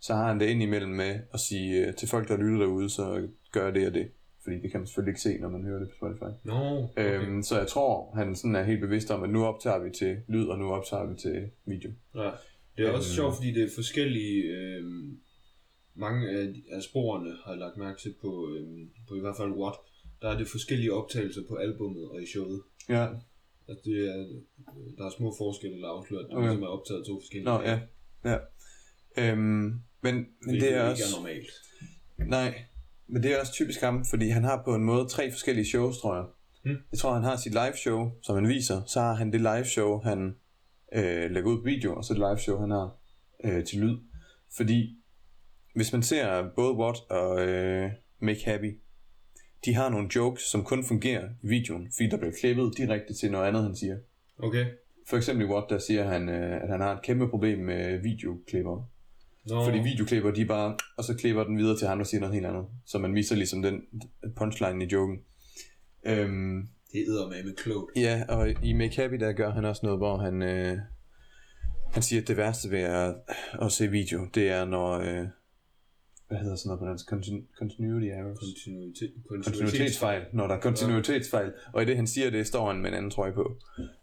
så 0.01 0.15
har 0.15 0.27
han 0.29 0.41
det 0.41 0.47
ind 0.47 0.63
imellem 0.63 0.91
med 0.91 1.21
at 1.35 1.41
sige 1.41 1.87
øh, 1.87 1.95
til 1.95 2.09
folk, 2.09 2.29
der 2.29 2.37
lytter 2.37 2.59
derude, 2.59 2.91
så 2.91 3.29
gør 3.53 3.71
det 3.71 3.87
og 3.87 3.95
det. 3.95 4.11
Fordi 4.43 4.57
det 4.63 4.71
kan 4.71 4.81
man 4.81 4.87
selvfølgelig 4.87 5.11
ikke 5.11 5.21
se, 5.21 5.39
når 5.39 5.49
man 5.49 5.65
hører 5.65 5.79
det 5.79 5.89
på 5.89 5.95
Spotify. 5.97 6.49
Okay. 6.49 6.91
Okay. 6.91 7.21
Øhm, 7.21 7.43
så 7.43 7.59
jeg 7.59 7.67
tror, 7.69 8.15
han 8.15 8.37
sådan 8.37 8.57
er 8.57 8.63
helt 8.63 8.81
bevidst 8.81 9.11
om, 9.11 9.23
at 9.23 9.31
nu 9.31 9.47
optager 9.47 9.79
vi 9.79 9.91
til 9.91 10.23
lyd, 10.29 10.47
og 10.47 10.59
nu 10.59 10.73
optager 10.73 11.07
vi 11.07 11.17
til 11.17 11.51
video. 11.65 11.91
Ja. 12.15 12.31
Det 12.79 12.87
er 12.87 12.93
også 12.93 13.11
Øhm. 13.11 13.15
sjovt, 13.15 13.35
fordi 13.37 13.51
det 13.53 13.63
er 13.63 13.69
forskellige... 13.75 14.43
Øh, 14.43 14.85
mange 15.95 16.31
af, 16.31 16.45
af 16.77 16.83
sporene 16.83 17.31
har 17.45 17.51
jeg 17.53 17.59
lagt 17.59 17.77
mærke 17.77 18.01
til 18.01 18.15
på, 18.21 18.31
øh, 18.55 18.87
på 19.09 19.15
i 19.15 19.21
hvert 19.21 19.37
fald 19.37 19.51
What. 19.51 19.75
der 20.23 20.29
er 20.29 20.39
det 20.39 20.49
forskellige 20.49 20.93
optagelser 20.93 21.41
på 21.49 21.55
albummet 21.55 22.05
og 22.11 22.23
i 22.23 22.27
showet. 22.27 22.63
Ja. 22.89 23.07
Altså, 23.69 23.83
det 23.91 23.99
er, 24.09 24.27
der 24.99 25.05
er 25.07 25.11
små 25.19 25.35
forskelle, 25.39 25.77
der 25.83 25.89
afslører, 25.89 26.23
at 26.23 26.29
det 26.31 26.37
Okay. 26.37 26.47
ligesom 26.49 26.63
er 26.63 26.67
optaget 26.67 27.07
to 27.07 27.21
forskellige 27.21 27.45
Nå, 27.45 27.61
ja. 27.61 27.81
Ja. 28.25 28.39
Øhm, 29.19 29.39
men, 29.41 29.81
men 30.03 30.27
hvilket 30.49 30.63
det 30.63 30.75
er 30.77 30.81
ikke 30.91 30.91
også... 30.91 31.17
er 31.17 31.21
normalt. 31.21 31.51
Nej, 32.19 32.55
men 33.07 33.23
det 33.23 33.33
er 33.35 33.41
også 33.41 33.53
typisk 33.53 33.81
ham, 33.81 34.05
fordi 34.05 34.29
han 34.29 34.45
har 34.45 34.63
på 34.65 34.75
en 34.75 34.85
måde 34.85 35.09
tre 35.09 35.31
forskellige 35.31 35.67
shows, 35.67 35.99
tror 35.99 36.15
jeg. 36.17 36.25
Hmm. 36.65 36.77
Jeg 36.93 36.99
tror, 36.99 37.15
han 37.15 37.23
har 37.23 37.37
sit 37.37 37.53
live 37.53 37.77
show, 37.77 38.11
som 38.23 38.35
han 38.35 38.49
viser. 38.49 38.83
Så 38.87 39.01
har 39.01 39.15
han 39.15 39.33
det 39.33 39.41
live 39.41 39.65
show, 39.65 40.01
han 40.01 40.37
øh, 40.93 41.31
lægger 41.31 41.51
ud 41.51 41.59
på 41.59 41.65
video, 41.65 41.97
og 41.97 42.05
så 42.05 42.15
det 42.15 42.21
live 42.21 42.39
show, 42.39 42.61
han 42.61 42.71
har 42.71 42.97
øh, 43.45 43.65
til 43.65 43.81
lyd. 43.81 43.97
Fordi 44.57 44.99
hvis 45.75 45.93
man 45.93 46.03
ser 46.03 46.51
både 46.57 46.73
What 46.73 46.97
og 47.11 47.49
øh, 47.49 47.91
Make 48.19 48.45
Happy, 48.45 48.79
de 49.65 49.75
har 49.75 49.89
nogle 49.89 50.09
jokes, 50.17 50.43
som 50.43 50.65
kun 50.65 50.85
fungerer 50.85 51.29
i 51.43 51.49
videoen, 51.49 51.89
fordi 51.97 52.09
der 52.09 52.17
bliver 52.17 52.33
klippet 52.41 52.75
direkte 52.77 53.15
til 53.15 53.31
noget 53.31 53.49
andet, 53.49 53.63
han 53.63 53.77
siger. 53.77 53.97
Okay. 54.39 54.67
For 55.09 55.17
eksempel 55.17 55.47
i 55.47 55.49
What, 55.49 55.65
der 55.71 55.79
siger 55.79 56.05
han, 56.05 56.29
øh, 56.29 56.63
at 56.63 56.69
han 56.69 56.81
har 56.81 56.97
et 56.97 57.03
kæmpe 57.03 57.29
problem 57.29 57.59
med 57.59 57.99
videoklipper. 57.99 58.89
Nå, 59.49 59.65
Fordi 59.65 59.79
videoklipper, 59.79 60.31
de 60.31 60.45
bare, 60.45 60.77
og 60.97 61.05
så 61.05 61.15
klipper 61.17 61.45
den 61.45 61.59
videre 61.59 61.79
til 61.79 61.89
ham, 61.89 61.99
der 61.99 62.05
siger 62.05 62.21
noget 62.21 62.35
helt 62.35 62.47
andet. 62.47 62.67
Så 62.85 62.99
man 62.99 63.15
viser 63.15 63.37
ligesom 63.37 63.63
den 63.63 63.83
punchline 64.37 64.85
i 64.85 64.89
joken. 64.93 65.19
Øhm, 66.07 66.69
det 66.93 67.05
æder 67.09 67.29
med 67.29 67.45
med 67.45 67.55
klogt. 67.55 67.93
ja, 67.97 68.25
og 68.29 68.65
i 68.65 68.73
Make 68.73 68.97
Happy, 69.03 69.15
der 69.15 69.33
gør 69.33 69.51
han 69.51 69.65
også 69.65 69.81
noget, 69.87 69.99
hvor 69.99 70.17
han, 70.17 70.43
øh, 70.43 70.79
han 71.93 72.03
siger, 72.03 72.23
at 72.23 72.29
det 72.29 72.37
værste 72.37 72.71
ved 72.71 72.81
at, 72.81 73.15
at 73.63 73.73
se 73.73 73.89
video, 73.89 74.27
det 74.35 74.49
er 74.51 74.65
når, 74.65 74.93
øh, 74.99 75.27
hvad 76.29 76.39
hedder 76.39 76.57
sådan 76.57 76.69
noget 76.69 76.81
på 76.81 76.87
dansk, 76.87 77.13
Continu- 77.13 77.59
continuity 77.59 78.07
errors. 78.07 78.39
Kontinuitet, 78.39 79.13
Kontinuitetsfejl, 79.29 80.23
når 80.33 80.47
der 80.47 80.55
er 80.55 80.61
kontinuitetsfejl. 80.61 81.53
Og 81.73 81.83
i 81.83 81.85
det, 81.85 81.97
han 81.97 82.07
siger 82.07 82.31
det, 82.31 82.47
står 82.47 82.67
han 82.73 82.81
med 82.81 82.91
en 82.91 82.97
anden 82.97 83.11
trøje 83.11 83.33
på. 83.33 83.57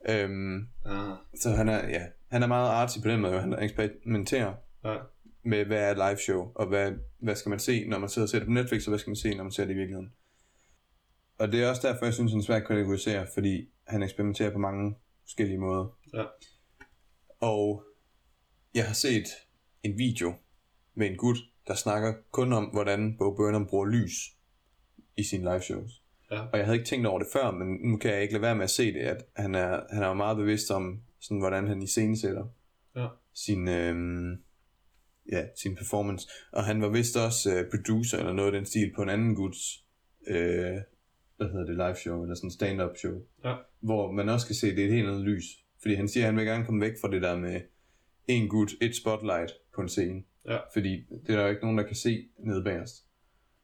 Øhm, 0.09 0.67
Ah, 0.85 1.17
så 1.41 1.49
han 1.49 1.69
er, 1.69 1.87
ja, 1.89 2.01
han 2.31 2.43
er 2.43 2.47
meget 2.47 2.69
artsy 2.69 2.97
på 3.03 3.09
den 3.09 3.21
måde, 3.21 3.39
han 3.39 3.55
eksperimenterer 3.59 4.53
ja. 4.85 4.95
med, 5.43 5.65
hvad 5.65 5.89
er 5.89 5.93
live 5.93 6.17
show, 6.17 6.51
og 6.55 6.67
hvad, 6.67 6.91
hvad 7.19 7.35
skal 7.35 7.49
man 7.49 7.59
se, 7.59 7.85
når 7.87 7.99
man 7.99 8.09
sidder 8.09 8.25
og 8.25 8.29
ser 8.29 8.39
det 8.39 8.45
på 8.47 8.51
Netflix, 8.51 8.85
og 8.87 8.89
hvad 8.91 8.99
skal 8.99 9.09
man 9.09 9.15
se, 9.15 9.35
når 9.35 9.43
man 9.43 9.51
ser 9.51 9.65
det 9.65 9.71
i 9.73 9.77
virkeligheden. 9.77 10.11
Og 11.37 11.51
det 11.51 11.63
er 11.63 11.69
også 11.69 11.87
derfor, 11.87 12.05
jeg 12.05 12.13
synes, 12.13 12.31
han 12.31 12.39
er 12.39 12.43
svært 12.43 12.61
at 12.61 12.67
kategorisere, 12.67 13.27
fordi 13.33 13.69
han 13.87 14.03
eksperimenterer 14.03 14.51
på 14.51 14.57
mange 14.57 14.95
forskellige 15.23 15.57
måder. 15.57 15.97
Ja. 16.13 16.23
Og 17.39 17.83
jeg 18.75 18.87
har 18.87 18.93
set 18.93 19.27
en 19.83 19.97
video 19.97 20.33
med 20.95 21.07
en 21.09 21.17
gut, 21.17 21.37
der 21.67 21.73
snakker 21.75 22.13
kun 22.31 22.53
om, 22.53 22.63
hvordan 22.65 23.17
Bo 23.17 23.35
Burnham 23.35 23.67
bruger 23.67 23.85
lys 23.85 24.13
i 25.17 25.23
sine 25.23 25.43
live 25.43 25.61
shows. 25.61 25.91
Ja. 26.31 26.41
Og 26.41 26.57
jeg 26.57 26.65
havde 26.65 26.77
ikke 26.77 26.89
tænkt 26.89 27.07
over 27.07 27.19
det 27.19 27.27
før, 27.33 27.51
men 27.51 27.67
nu 27.91 27.97
kan 27.97 28.11
jeg 28.11 28.21
ikke 28.21 28.33
lade 28.33 28.41
være 28.41 28.55
med 28.55 28.63
at 28.63 28.69
se 28.69 28.93
det, 28.93 28.99
at 28.99 29.25
han 29.35 29.55
er, 29.55 29.81
han 29.89 30.03
er 30.03 30.07
jo 30.07 30.13
meget 30.13 30.37
bevidst 30.37 30.71
om, 30.71 31.01
sådan, 31.19 31.39
hvordan 31.39 31.67
han 31.67 31.81
iscenesætter 31.81 32.47
Ja. 32.95 33.07
sin, 33.33 33.67
øhm, 33.67 34.31
ja, 35.31 35.45
sin 35.61 35.75
performance. 35.75 36.27
Og 36.51 36.63
han 36.63 36.81
var 36.81 36.89
vist 36.89 37.17
også 37.17 37.55
øh, 37.55 37.69
producer 37.71 38.17
eller 38.17 38.33
noget 38.33 38.47
af 38.53 38.57
den 38.59 38.65
stil 38.65 38.91
på 38.95 39.01
en 39.01 39.09
anden 39.09 39.35
guds, 39.35 39.85
øh, 40.27 40.77
hvad 41.37 41.47
hedder 41.47 41.65
det, 41.65 41.75
live 41.75 41.95
show, 41.95 42.21
eller 42.21 42.35
sådan 42.35 42.51
stand-up 42.51 42.97
show. 42.97 43.21
Ja. 43.43 43.55
Hvor 43.79 44.11
man 44.11 44.29
også 44.29 44.45
kan 44.47 44.55
se, 44.55 44.75
det 44.75 44.79
er 44.79 44.85
et 44.87 44.93
helt 44.93 45.07
andet 45.07 45.21
lys. 45.21 45.45
Fordi 45.81 45.93
han 45.95 46.07
siger, 46.07 46.23
at 46.23 46.27
han 46.27 46.37
vil 46.37 46.45
gerne 46.45 46.65
komme 46.65 46.81
væk 46.81 46.93
fra 47.01 47.11
det 47.11 47.21
der 47.21 47.37
med 47.37 47.61
en 48.27 48.47
gut, 48.49 48.71
et 48.81 48.95
spotlight 48.95 49.51
på 49.75 49.81
en 49.81 49.89
scene. 49.89 50.23
Ja. 50.45 50.57
Fordi 50.73 50.89
det 51.27 51.29
er 51.29 51.35
der 51.35 51.43
jo 51.43 51.49
ikke 51.49 51.61
nogen, 51.61 51.77
der 51.77 51.83
kan 51.83 51.95
se 51.95 52.27
nede 52.39 52.63
bagerst. 52.63 53.05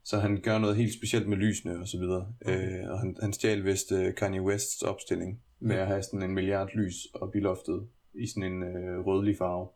Så 0.04 0.20
han 0.20 0.42
gør 0.42 0.58
noget 0.58 0.76
helt 0.76 0.94
specielt 0.94 1.28
med 1.30 1.38
lysene 1.38 1.80
og 1.80 1.88
så 1.88 1.98
videre. 1.98 2.34
Okay. 2.42 2.80
Øh, 2.84 2.92
og 2.92 3.00
han, 3.00 3.18
han 3.22 3.34
stjal 3.34 3.66
vist 3.66 3.92
øh, 3.92 4.16
Kanye 4.16 4.42
Wests 4.42 4.82
opstilling 4.82 5.42
med 5.60 5.76
at 5.76 5.88
have 5.88 6.04
sådan 6.04 6.24
en 6.24 6.34
milliard 6.34 6.70
lys 6.76 6.96
op 7.14 7.36
i 7.36 7.40
loftet 7.40 7.88
i 8.14 8.28
sådan 8.28 8.52
en 8.52 8.64
øh, 8.64 9.00
rødlig 9.06 9.38
farve. 9.38 9.68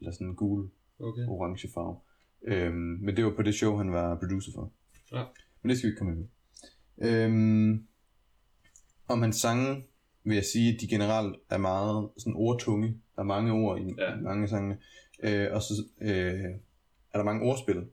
Eller 0.00 0.12
sådan 0.12 0.26
en 0.26 0.36
gul, 0.36 0.70
Okay. 1.00 1.26
orange 1.28 1.68
farve. 1.74 1.96
Øhm, 2.44 2.74
men 2.74 3.16
det 3.16 3.24
var 3.24 3.30
på 3.36 3.42
det 3.42 3.54
show, 3.54 3.76
han 3.76 3.92
var 3.92 4.18
producer 4.18 4.52
for. 4.54 4.72
Ja. 5.12 5.24
Men 5.62 5.70
det 5.70 5.78
skal 5.78 5.88
vi 5.88 5.90
ikke 5.90 5.98
komme 5.98 6.12
ind. 6.12 6.28
Øhm, 6.98 7.86
om 9.08 9.22
hans 9.22 9.36
sange 9.36 9.84
vil 10.24 10.34
jeg 10.34 10.44
sige, 10.44 10.74
at 10.74 10.80
de 10.80 10.86
generelt 10.88 11.36
er 11.50 11.58
meget 11.58 12.08
sådan 12.18 12.34
ordtunge. 12.36 12.88
Der 13.16 13.22
er 13.22 13.26
mange 13.26 13.52
ord 13.52 13.80
i 13.80 13.94
Ja. 13.98 14.16
mange 14.16 14.48
sange. 14.48 14.76
Øh, 15.22 15.48
og 15.52 15.62
så 15.62 15.84
øh, 16.00 16.08
er 17.12 17.18
der 17.18 17.22
mange 17.22 17.42
ordspil. 17.50 17.86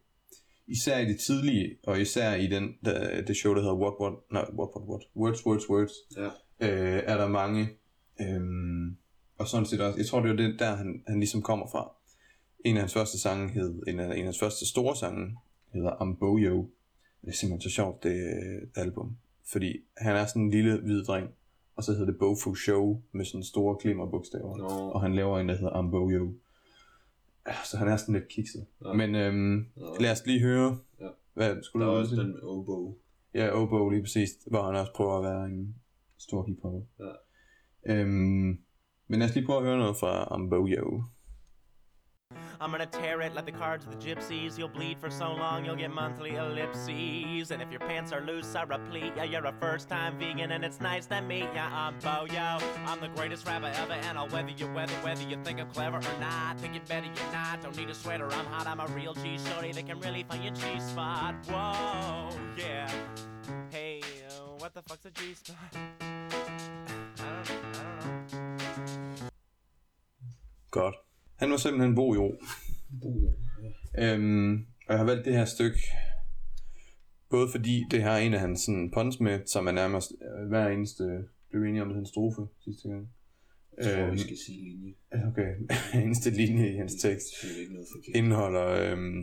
Især 0.67 0.97
i 0.99 1.05
det 1.05 1.19
tidlige, 1.27 1.77
og 1.83 2.01
især 2.01 2.33
i 2.33 2.47
den, 2.47 2.73
der, 2.85 3.21
det 3.21 3.35
show, 3.37 3.53
der 3.53 3.61
hedder 3.61 3.75
What, 3.75 3.93
What, 4.01 4.13
nej, 4.31 4.41
What, 4.41 4.69
What, 4.75 4.87
What, 4.89 5.01
Words, 5.15 5.45
Words, 5.45 5.69
Words, 5.69 5.91
Ja. 6.17 6.25
øh, 6.59 7.03
er 7.05 7.17
der 7.17 7.27
mange, 7.27 7.69
øhm, 8.21 8.97
og 9.37 9.47
sådan 9.47 9.65
set 9.65 9.81
også, 9.81 9.99
jeg 9.99 10.05
tror 10.07 10.19
det 10.21 10.31
er 10.31 10.35
det, 10.35 10.59
der 10.59 10.75
han, 10.75 11.03
han 11.07 11.19
ligesom 11.19 11.41
kommer 11.41 11.67
fra. 11.71 11.91
En 12.65 12.75
af 12.75 12.81
hans 12.81 12.93
første 12.93 13.19
sange 13.19 13.49
hed, 13.49 13.83
en 13.87 13.99
af, 13.99 14.05
en 14.05 14.11
af 14.11 14.23
hans 14.23 14.39
første 14.39 14.65
store 14.69 14.95
sange 14.95 15.37
hedder 15.73 16.01
Amboyo. 16.01 16.69
Det 17.23 17.29
er 17.29 17.33
simpelthen 17.33 17.69
så 17.69 17.75
sjovt, 17.75 18.03
det 18.03 18.15
øh, 18.15 18.61
album. 18.75 19.17
Fordi 19.51 19.77
han 19.97 20.15
er 20.15 20.25
sådan 20.25 20.41
en 20.41 20.49
lille 20.49 20.81
hvid 20.81 21.03
dreng, 21.03 21.29
og 21.75 21.83
så 21.83 21.91
hedder 21.91 22.05
det 22.05 22.19
Bofu 22.19 22.55
Show 22.55 23.01
med 23.11 23.25
sådan 23.25 23.43
store 23.43 23.77
klimmerbogstaver. 23.81 24.57
Nå, 24.57 24.65
Og 24.67 25.01
han 25.01 25.15
laver 25.15 25.39
en, 25.39 25.49
der 25.49 25.55
hedder 25.55 25.73
Amboyo. 25.73 26.33
Ja, 27.47 27.53
Så 27.65 27.77
han 27.77 27.87
er 27.87 27.97
sådan 27.97 28.13
lidt 28.15 28.27
kikset. 28.27 28.65
Ja. 28.85 28.93
Men 28.93 29.15
øhm, 29.15 29.65
Nå. 29.75 29.95
lad 29.99 30.11
os 30.11 30.25
lige 30.25 30.39
høre, 30.41 30.77
Ja. 31.01 31.07
hvad 31.33 31.55
skulle 31.63 31.85
der 31.85 31.91
er 31.91 31.95
du 31.95 31.99
også 32.01 32.15
sige? 32.15 32.23
den 32.23 32.35
oboe. 32.43 32.95
Ja, 33.33 33.49
Obo 33.49 33.89
lige 33.89 34.01
præcis, 34.01 34.29
hvor 34.47 34.63
han 34.65 34.75
også 34.75 34.93
prøver 34.95 35.17
at 35.17 35.23
være 35.23 35.45
en 35.45 35.75
stor 36.17 36.45
hiphopper. 36.45 36.81
Ja. 36.99 37.11
Øhm, 37.93 38.59
men 39.07 39.19
lad 39.19 39.29
os 39.29 39.35
lige 39.35 39.45
prøve 39.45 39.59
at 39.59 39.65
høre 39.65 39.77
noget 39.77 39.97
fra 39.97 40.27
Amboyo. 40.31 41.03
I'm 42.59 42.71
gonna 42.71 42.85
tear 42.85 43.21
it 43.21 43.33
like 43.35 43.45
the 43.45 43.51
cards 43.51 43.85
of 43.85 43.91
the 43.91 43.97
gypsies. 43.97 44.57
You'll 44.57 44.69
bleed 44.69 44.97
for 44.99 45.09
so 45.09 45.33
long, 45.33 45.65
you'll 45.65 45.75
get 45.75 45.91
monthly 45.91 46.35
ellipses. 46.35 47.51
And 47.51 47.61
if 47.61 47.71
your 47.71 47.79
pants 47.79 48.11
are 48.11 48.21
loose, 48.21 48.55
I 48.55 48.63
replete. 48.63 49.13
Yeah, 49.15 49.23
you're 49.23 49.45
a 49.45 49.53
first 49.59 49.89
time 49.89 50.17
vegan, 50.17 50.51
and 50.51 50.63
it's 50.63 50.79
nice 50.79 51.05
to 51.07 51.21
meet 51.21 51.47
ya. 51.53 51.69
I'm 51.71 51.97
Bo 51.99 52.25
Yo. 52.31 52.57
I'm 52.85 52.99
the 52.99 53.09
greatest 53.09 53.45
rapper 53.47 53.71
ever, 53.75 53.93
and 53.93 54.17
I'll 54.17 54.29
weather 54.29 54.51
you, 54.55 54.67
weather, 54.67 54.93
whether 55.01 55.23
you 55.23 55.37
think 55.43 55.59
I'm 55.59 55.69
clever 55.69 55.97
or 55.97 56.19
not. 56.19 56.59
Think 56.59 56.75
it 56.75 56.87
better, 56.87 57.07
you're 57.07 57.31
not. 57.33 57.61
Don't 57.61 57.75
need 57.77 57.89
a 57.89 57.95
sweater, 57.95 58.25
I'm 58.31 58.45
hot. 58.45 58.67
I'm 58.67 58.79
a 58.79 58.87
real 58.87 59.13
G 59.13 59.37
shorty 59.37 59.71
that 59.71 59.87
can 59.87 59.99
really 59.99 60.23
find 60.23 60.43
your 60.43 60.53
G 60.53 60.79
spot. 60.79 61.35
Whoa, 61.47 62.29
yeah. 62.57 62.91
Hey, 63.69 64.01
uh, 64.29 64.33
what 64.59 64.73
the 64.73 64.81
fuck's 64.83 65.05
a 65.05 65.11
G 65.11 65.33
spot? 65.33 65.57
I 65.73 65.77
don't, 67.17 67.51
I 67.77 67.93
don't 67.99 68.33
know. 69.21 69.29
Godt. 70.71 70.95
Han 71.35 71.51
var 71.51 71.57
simpelthen 71.57 71.95
Bo 71.95 72.13
Jo. 72.13 72.37
Bo, 73.01 73.21
ja. 73.97 74.13
Øhm, 74.13 74.53
og 74.87 74.89
jeg 74.93 74.97
har 74.97 75.05
valgt 75.05 75.25
det 75.25 75.33
her 75.33 75.45
stykke, 75.45 75.79
både 77.29 77.47
fordi 77.51 77.83
det 77.91 78.03
har 78.03 78.17
en 78.17 78.33
af 78.33 78.39
hans 78.39 78.61
sådan, 78.61 78.91
puns 78.93 79.19
med, 79.19 79.39
som 79.45 79.67
er 79.67 79.71
nærmest 79.71 80.11
øh, 80.21 80.47
hver 80.47 80.67
eneste, 80.67 81.03
blev 81.49 81.63
vi 81.63 81.69
enige 81.69 81.81
om, 81.81 81.89
det 81.89 81.97
en 81.97 82.05
strofe 82.05 82.41
sidste 82.63 82.89
gang. 82.89 83.09
Jeg 83.77 83.85
tror, 83.85 84.03
vi 84.05 84.09
Øhm, 84.09 84.17
skal 84.17 84.37
sige 84.45 84.63
linje. 84.69 84.93
Okay, 85.29 85.49
eneste 86.03 86.29
linje 86.29 86.73
i 86.73 86.75
hans 86.77 86.93
tekst 86.95 87.27
er 87.43 87.59
ikke 87.59 87.73
noget 87.73 87.87
forkert. 87.95 88.15
indeholder 88.15 88.67
øhm, 88.91 89.21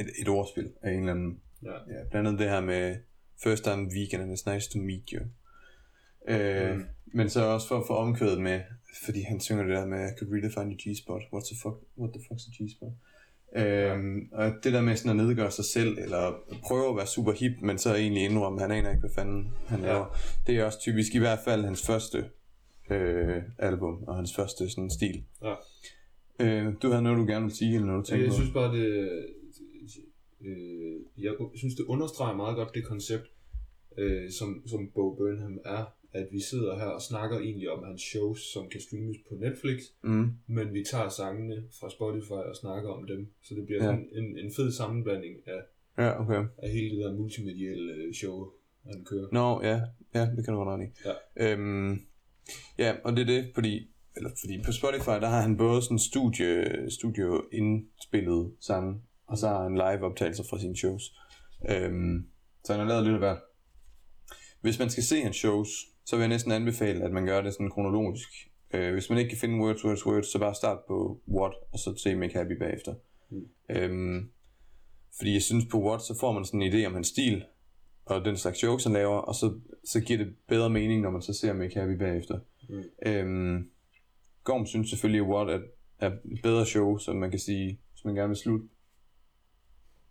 et, 0.00 0.06
et 0.20 0.28
ordspil 0.28 0.72
af 0.82 0.90
en 0.92 0.98
eller 0.98 1.12
anden 1.12 1.40
Ja. 1.64 1.72
Ja, 1.72 2.04
blandt 2.10 2.28
andet 2.28 2.40
det 2.40 2.48
her 2.50 2.60
med 2.60 2.96
First 3.42 3.64
time 3.64 3.90
vegan 3.94 4.20
and 4.20 4.32
it's 4.38 4.54
nice 4.54 4.70
to 4.70 4.78
meet 4.78 5.08
you. 5.12 5.22
Øh, 6.28 6.76
Mm. 6.76 6.84
Men 7.14 7.28
så 7.30 7.44
også 7.44 7.68
for 7.68 7.78
at 7.80 7.86
få 7.86 7.94
omkvædet 7.96 8.40
med, 8.42 8.60
fordi 9.04 9.20
han 9.20 9.40
synger 9.40 9.62
det 9.64 9.76
der 9.76 9.86
med, 9.86 9.98
I 10.08 10.18
could 10.18 10.32
really 10.32 10.50
find 10.54 10.72
your 10.72 10.80
G-spot. 10.94 11.22
What 11.32 11.44
the 11.44 11.56
fuck, 11.62 11.76
what 11.98 12.10
the 12.14 12.20
fuck's 12.26 12.48
a 12.50 12.52
G-spot? 12.64 12.92
Øhm, 13.56 14.28
og 14.32 14.52
det 14.64 14.72
der 14.72 14.82
med 14.82 14.96
sådan 14.96 15.20
at 15.20 15.26
nedgøre 15.26 15.50
sig 15.50 15.64
selv, 15.64 15.98
eller 15.98 16.32
prøve 16.62 16.88
at 16.90 16.96
være 16.96 17.06
super 17.06 17.32
hip, 17.32 17.52
men 17.62 17.78
så 17.78 17.94
egentlig 17.94 18.22
indrømme, 18.24 18.60
han 18.60 18.70
aner 18.70 18.90
ikke, 18.90 19.00
hvad 19.00 19.10
fanden 19.10 19.52
han 19.66 19.80
Ja. 19.80 19.86
laver. 19.86 20.16
Det 20.46 20.56
er 20.58 20.64
også 20.64 20.80
typisk 20.80 21.14
i 21.14 21.18
hvert 21.18 21.38
fald 21.44 21.64
hans 21.64 21.86
første 21.86 22.24
øh, 22.90 23.42
album, 23.58 24.04
og 24.06 24.16
hans 24.16 24.34
første 24.36 24.70
sådan 24.70 24.90
stil. 24.90 25.24
Ja. 25.42 25.54
Øh, 26.40 26.74
du 26.82 26.88
havde 26.90 27.02
noget, 27.02 27.18
du 27.18 27.26
gerne 27.26 27.44
ville 27.44 27.56
sige, 27.56 27.74
eller 27.74 27.86
noget 27.86 28.06
du 28.06 28.10
tænkte 28.10 28.24
Jeg 28.26 28.34
synes 28.34 28.50
bare, 28.52 28.76
det, 28.76 28.86
øh, 30.40 31.00
jeg 31.18 31.32
synes, 31.54 31.74
det 31.74 31.84
understreger 31.84 32.36
meget 32.36 32.56
godt 32.56 32.74
det 32.74 32.84
koncept, 32.84 33.30
øh, 33.98 34.30
som, 34.30 34.62
som 34.66 34.90
Bo 34.94 35.14
Burnham 35.14 35.58
er, 35.64 35.84
at 36.12 36.28
vi 36.32 36.40
sidder 36.40 36.78
her 36.78 36.84
og 36.86 37.02
snakker 37.02 37.38
egentlig 37.38 37.70
om 37.70 37.84
hans 37.84 38.02
shows, 38.02 38.40
som 38.52 38.68
kan 38.68 38.80
streames 38.80 39.16
på 39.28 39.34
Netflix, 39.34 39.80
Mm, 40.02 40.30
men 40.46 40.74
vi 40.74 40.84
tager 40.90 41.08
sangene 41.08 41.56
fra 41.80 41.90
Spotify 41.90 42.30
og 42.50 42.56
snakker 42.56 42.90
om 42.90 43.06
dem, 43.06 43.32
så 43.42 43.54
det 43.54 43.66
bliver 43.66 43.84
Ja. 43.84 43.90
sådan 43.90 44.08
en, 44.12 44.38
en 44.38 44.52
fed 44.56 44.72
sammenblanding 44.72 45.34
af, 45.46 45.60
ja, 46.04 46.20
okay. 46.22 46.44
af 46.58 46.70
hele 46.70 46.96
det 46.96 47.04
der 47.04 47.12
multimedielle 47.12 47.92
øh, 47.92 48.14
show, 48.14 48.48
han 48.86 49.04
kører. 49.04 49.28
Nå, 49.32 49.62
ja, 49.62 49.80
ja, 50.14 50.30
det 50.36 50.44
kan 50.44 50.54
du 50.54 50.64
godt 50.64 50.82
i. 50.82 50.86
Ja. 51.08 51.52
Øhm, 51.52 52.00
ja, 52.78 52.94
og 53.04 53.12
det 53.16 53.22
er 53.22 53.26
det, 53.26 53.50
fordi, 53.54 53.90
eller 54.16 54.30
fordi 54.40 54.62
på 54.66 54.72
Spotify, 54.72 55.08
der 55.20 55.28
har 55.28 55.40
han 55.40 55.56
både 55.56 55.82
sådan 55.82 55.98
studie, 55.98 56.90
studio 56.90 57.44
indspillet 57.52 58.52
sange, 58.60 59.00
og 59.26 59.38
så 59.38 59.48
har 59.48 59.62
han 59.62 59.74
live 59.74 60.04
optagelser 60.06 60.44
fra 60.50 60.58
sine 60.60 60.76
shows. 60.76 61.02
Øhm, 61.70 62.26
så 62.64 62.72
han 62.72 62.80
har 62.80 62.88
lavet 62.88 63.04
lidt 63.04 63.14
af 63.14 63.20
hvert. 63.20 63.38
Hvis 64.60 64.78
man 64.78 64.90
skal 64.90 65.04
se 65.04 65.20
hans 65.20 65.36
shows, 65.36 65.68
så 66.04 66.16
vil 66.16 66.22
jeg 66.22 66.28
næsten 66.28 66.52
anbefale, 66.52 67.04
at 67.04 67.12
man 67.12 67.26
gør 67.26 67.40
det 67.40 67.52
sådan 67.52 67.70
kronologisk. 67.70 68.28
Øh, 68.74 68.92
hvis 68.92 69.10
man 69.10 69.18
ikke 69.18 69.28
kan 69.28 69.38
finde 69.38 69.64
Words, 69.64 69.84
Words, 69.84 70.06
Words, 70.06 70.32
så 70.32 70.38
bare 70.38 70.54
start 70.54 70.78
på 70.88 71.20
What, 71.28 71.52
og 71.72 71.78
så 71.78 71.94
se 71.96 72.14
Make 72.14 72.38
Happy 72.38 72.58
bagefter. 72.58 72.94
Mm. 73.30 73.48
Øhm, 73.70 74.30
fordi 75.16 75.32
jeg 75.32 75.42
synes 75.42 75.64
på 75.70 75.82
What, 75.82 76.02
så 76.02 76.18
får 76.20 76.32
man 76.32 76.44
sådan 76.44 76.62
en 76.62 76.72
idé 76.72 76.86
om 76.86 76.94
hans 76.94 77.08
stil, 77.08 77.44
og 78.04 78.24
den 78.24 78.36
slags 78.36 78.62
jokes, 78.62 78.84
han 78.84 78.92
laver, 78.92 79.16
og 79.16 79.34
så, 79.34 79.60
så 79.84 80.00
giver 80.00 80.18
det 80.18 80.34
bedre 80.48 80.70
mening, 80.70 81.00
når 81.00 81.10
man 81.10 81.22
så 81.22 81.32
ser 81.32 81.52
Make 81.52 81.80
Happy 81.80 81.92
bagefter. 81.92 82.38
Mm. 82.68 82.84
Øhm, 83.06 83.70
Gorm 84.44 84.66
synes 84.66 84.90
selvfølgelig, 84.90 85.20
at 85.20 85.28
What 85.28 85.50
er, 85.50 85.60
er 85.98 86.10
et 86.10 86.42
bedre 86.42 86.66
show, 86.66 86.98
som 86.98 87.16
man 87.16 87.30
kan 87.30 87.38
sige, 87.38 87.80
hvis 87.92 88.04
man 88.04 88.14
gerne 88.14 88.28
vil 88.28 88.36
slutte 88.36 88.68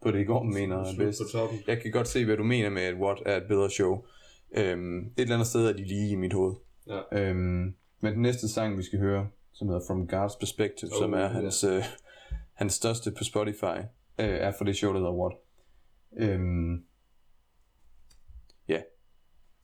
på 0.01 0.11
det, 0.11 0.27
Gorm 0.27 0.47
mener 0.47 0.77
er 0.77 0.95
bedst. 0.97 1.21
Jeg 1.67 1.81
kan 1.81 1.91
godt 1.91 2.07
se, 2.07 2.25
hvad 2.25 2.37
du 2.37 2.43
mener 2.43 2.69
med, 2.69 2.81
at 2.81 2.95
What 2.95 3.17
er 3.25 3.37
et 3.37 3.47
bedre 3.47 3.69
show. 3.69 4.05
Øhm, 4.51 4.97
et 4.99 5.11
eller 5.17 5.35
andet 5.35 5.47
sted 5.47 5.65
er 5.65 5.73
de 5.73 5.83
lige 5.83 6.09
i 6.09 6.15
mit 6.15 6.33
hoved. 6.33 6.55
Ja. 6.87 7.01
Øhm, 7.11 7.75
men 7.99 8.13
den 8.13 8.21
næste 8.21 8.49
sang, 8.49 8.77
vi 8.77 8.83
skal 8.83 8.99
høre, 8.99 9.29
som 9.53 9.67
hedder 9.67 9.81
From 9.87 10.01
God's 10.01 10.39
Perspective, 10.39 10.91
oh, 10.91 11.01
som 11.01 11.13
er 11.13 11.27
hans, 11.27 11.63
øh, 11.63 11.83
hans 12.53 12.73
største 12.73 13.11
på 13.17 13.23
Spotify, 13.23 13.79
øh, 14.19 14.35
er 14.47 14.51
for 14.57 14.65
det 14.65 14.75
show, 14.75 14.93
der 14.93 14.99
hedder 14.99 15.13
What. 15.13 15.33
Øhm, 16.17 16.85
ja, 18.67 18.81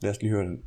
lad 0.02 0.12
os 0.12 0.22
lige 0.22 0.32
høre 0.32 0.46
den. 0.46 0.66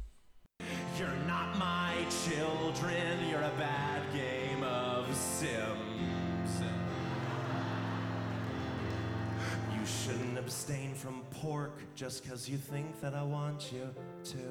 Just 12.08 12.22
because 12.22 12.48
you 12.48 12.56
think 12.56 12.86
that 13.02 13.12
I 13.12 13.22
want 13.22 13.70
you 13.70 13.86
to. 14.32 14.44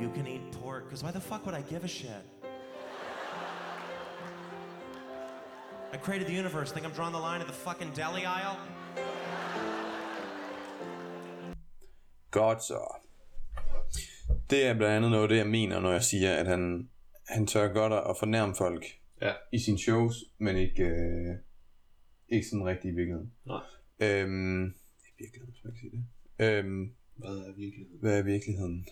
You 0.00 0.08
can 0.14 0.26
eat 0.28 0.52
pork, 0.62 0.84
because 0.84 1.02
why 1.02 1.10
the 1.10 1.20
fuck 1.20 1.44
would 1.44 1.56
I 1.56 1.62
give 1.72 1.82
a 1.82 1.88
shit? 1.88 2.24
I 5.92 5.96
created 5.96 6.28
the 6.28 6.36
universe. 6.42 6.70
Think 6.70 6.86
I'm 6.86 6.92
drawing 6.92 7.12
the 7.12 7.24
line 7.28 7.40
at 7.40 7.48
the 7.48 7.58
fucking 7.66 7.90
deli 7.96 8.24
aisle? 8.24 8.58
Godt 12.30 12.62
så. 12.64 12.80
Det 14.50 14.66
er 14.66 14.74
blandt 14.74 14.94
andet 14.96 15.10
noget 15.10 15.22
af 15.22 15.28
det, 15.28 15.36
jeg 15.36 15.46
mener, 15.46 15.80
når 15.80 15.92
jeg 15.92 16.02
siger, 16.02 16.36
at 16.36 16.46
han, 16.46 16.88
han 17.28 17.46
tør 17.46 17.72
godt 17.72 17.92
at 17.92 18.16
fornærme 18.18 18.54
folk 18.54 18.84
Ja. 19.22 19.32
i 19.52 19.58
sine 19.58 19.78
shows, 19.78 20.14
men 20.38 20.56
ikke, 20.56 20.82
øh, 20.82 21.36
ikke 22.30 22.46
sådan 22.48 22.64
rigtig 22.66 22.88
i 22.90 22.94
virkeligheden. 22.94 23.32
Nej. 23.46 23.62
Øhm, 24.00 24.64
I 24.66 25.12
virkeligheden, 25.18 25.52
hvis 25.52 25.64
man 25.64 25.72
kan 25.72 25.80
sige 25.80 25.90
det. 25.90 26.04
Øhm, 26.46 26.92
Hvad 27.16 27.30
er 27.30 27.54
virkeligheden? 27.56 28.00
hvad 28.00 28.18
er 28.18 28.22
virkeligheden 28.22 28.86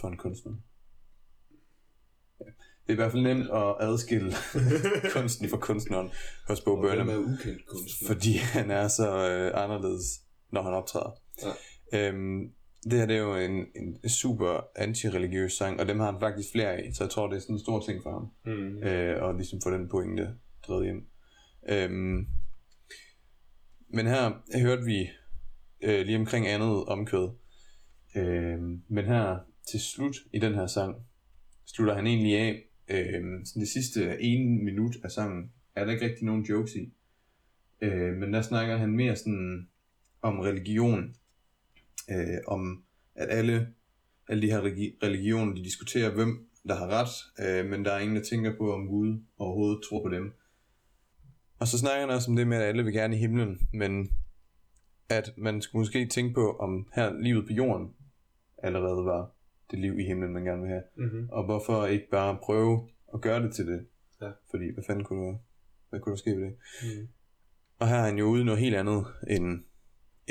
for 0.00 0.08
en 0.08 0.16
kunstner? 0.16 0.52
Ja. 2.40 2.44
Det 2.44 2.88
er 2.88 2.92
i 2.92 2.94
hvert 2.96 3.12
fald 3.12 3.22
nemt 3.22 3.50
at 3.50 3.76
adskille 3.80 4.32
kunsten 5.16 5.48
fra 5.48 5.56
kunstneren 5.56 6.10
hos 6.48 6.60
Bo 6.60 6.76
Burnham 6.76 7.08
er 7.08 7.16
ukendt 7.16 7.66
kunstner? 7.66 8.06
fordi 8.14 8.32
han 8.36 8.70
er 8.70 8.88
så 8.88 9.08
øh, 9.30 9.62
anderledes, 9.64 10.04
når 10.52 10.62
han 10.62 10.72
optræder. 10.72 11.10
Ja. 11.92 12.08
Øhm, 12.08 12.52
det 12.84 12.92
her 12.92 13.06
det 13.06 13.16
er 13.16 13.20
jo 13.20 13.36
en, 13.36 13.66
en 13.76 14.08
super 14.08 14.60
antireligiøs 14.76 15.52
sang, 15.52 15.80
og 15.80 15.88
dem 15.88 15.98
har 16.00 16.12
han 16.12 16.20
faktisk 16.20 16.52
flere 16.52 16.72
af, 16.72 16.90
så 16.94 17.04
jeg 17.04 17.10
tror, 17.10 17.26
det 17.28 17.36
er 17.36 17.40
sådan 17.40 17.56
en 17.56 17.60
stor 17.60 17.80
ting 17.80 18.02
for 18.02 18.12
ham, 18.12 18.30
Mm. 18.44 18.82
øh, 18.82 19.22
og 19.22 19.34
ligesom 19.34 19.60
få 19.62 19.70
den 19.70 19.88
pointe 19.88 20.34
drevet 20.66 20.84
hjem. 20.84 21.06
Øhm, 21.68 22.26
men 23.88 24.06
her 24.06 24.42
hørte 24.60 24.84
vi 24.84 25.08
øh, 25.82 26.06
lige 26.06 26.18
omkring 26.18 26.46
andet 26.46 26.84
omkød. 26.84 27.28
øhm, 28.16 28.82
men 28.88 29.04
her 29.04 29.38
til 29.68 29.80
slut 29.80 30.16
i 30.32 30.38
den 30.38 30.54
her 30.54 30.66
sang, 30.66 30.96
slutter 31.66 31.94
han 31.94 32.06
egentlig 32.06 32.36
af, 32.38 32.62
øhm, 32.88 33.44
sådan 33.44 33.60
det 33.60 33.68
sidste 33.68 34.20
ene 34.20 34.64
minut 34.64 34.96
af 35.04 35.10
sangen, 35.10 35.52
er 35.74 35.84
der 35.84 35.92
ikke 35.92 36.04
rigtig 36.04 36.24
nogen 36.24 36.44
jokes 36.44 36.74
i. 36.74 36.92
Øh, 37.80 38.16
men 38.16 38.32
der 38.32 38.42
snakker 38.42 38.76
han 38.76 38.92
mere 38.92 39.16
sådan 39.16 39.68
om 40.22 40.40
religion, 40.40 41.14
øh, 42.10 42.38
om 42.46 42.84
at 43.14 43.28
alle, 43.30 43.74
alle 44.28 44.42
de 44.42 44.50
her 44.50 44.60
religioner, 45.02 45.54
de 45.54 45.64
diskuterer, 45.64 46.14
hvem 46.14 46.48
der 46.68 46.74
har 46.74 46.86
ret, 46.86 47.44
øh, 47.46 47.70
men 47.70 47.84
der 47.84 47.92
er 47.92 47.98
ingen, 47.98 48.16
der 48.16 48.22
tænker 48.22 48.56
på, 48.56 48.74
om 48.74 48.86
Gud 48.86 49.22
overhovedet 49.38 49.82
tror 49.88 50.02
på 50.02 50.14
dem. 50.14 50.32
Og 51.58 51.68
så 51.68 51.78
snakker 51.78 52.00
han 52.00 52.10
også 52.10 52.30
om 52.30 52.36
det 52.36 52.46
med, 52.46 52.56
at 52.56 52.62
alle 52.62 52.84
vil 52.84 52.92
gerne 52.92 53.16
i 53.16 53.18
himlen, 53.18 53.68
men 53.72 54.10
at 55.08 55.32
man 55.36 55.62
skulle 55.62 55.80
måske 55.80 56.06
tænke 56.06 56.34
på, 56.34 56.56
om 56.56 56.88
her 56.94 57.12
livet 57.20 57.46
på 57.46 57.52
jorden 57.52 57.94
allerede 58.58 59.04
var 59.04 59.30
det 59.70 59.78
liv 59.78 59.98
i 59.98 60.04
himlen, 60.04 60.32
man 60.32 60.44
gerne 60.44 60.62
vil 60.62 60.70
have. 60.70 60.82
Mm-hmm. 60.96 61.28
Og 61.32 61.44
hvorfor 61.44 61.86
ikke 61.86 62.10
bare 62.10 62.38
prøve 62.42 62.88
at 63.14 63.20
gøre 63.20 63.42
det 63.42 63.54
til 63.54 63.66
det? 63.66 63.86
Ja. 64.20 64.30
Fordi, 64.50 64.74
hvad 64.74 64.84
fanden 64.86 65.04
kunne 65.04 65.26
der, 65.26 65.34
hvad 65.90 66.00
kunne 66.00 66.10
der 66.10 66.16
ske 66.16 66.30
ved 66.30 66.42
det? 66.42 66.56
Mm. 66.82 67.08
Og 67.78 67.88
her 67.88 67.96
er 67.96 68.04
han 68.04 68.18
jo 68.18 68.24
ude 68.24 68.44
noget 68.44 68.60
helt 68.60 68.76
andet, 68.76 69.06
end 69.30 69.60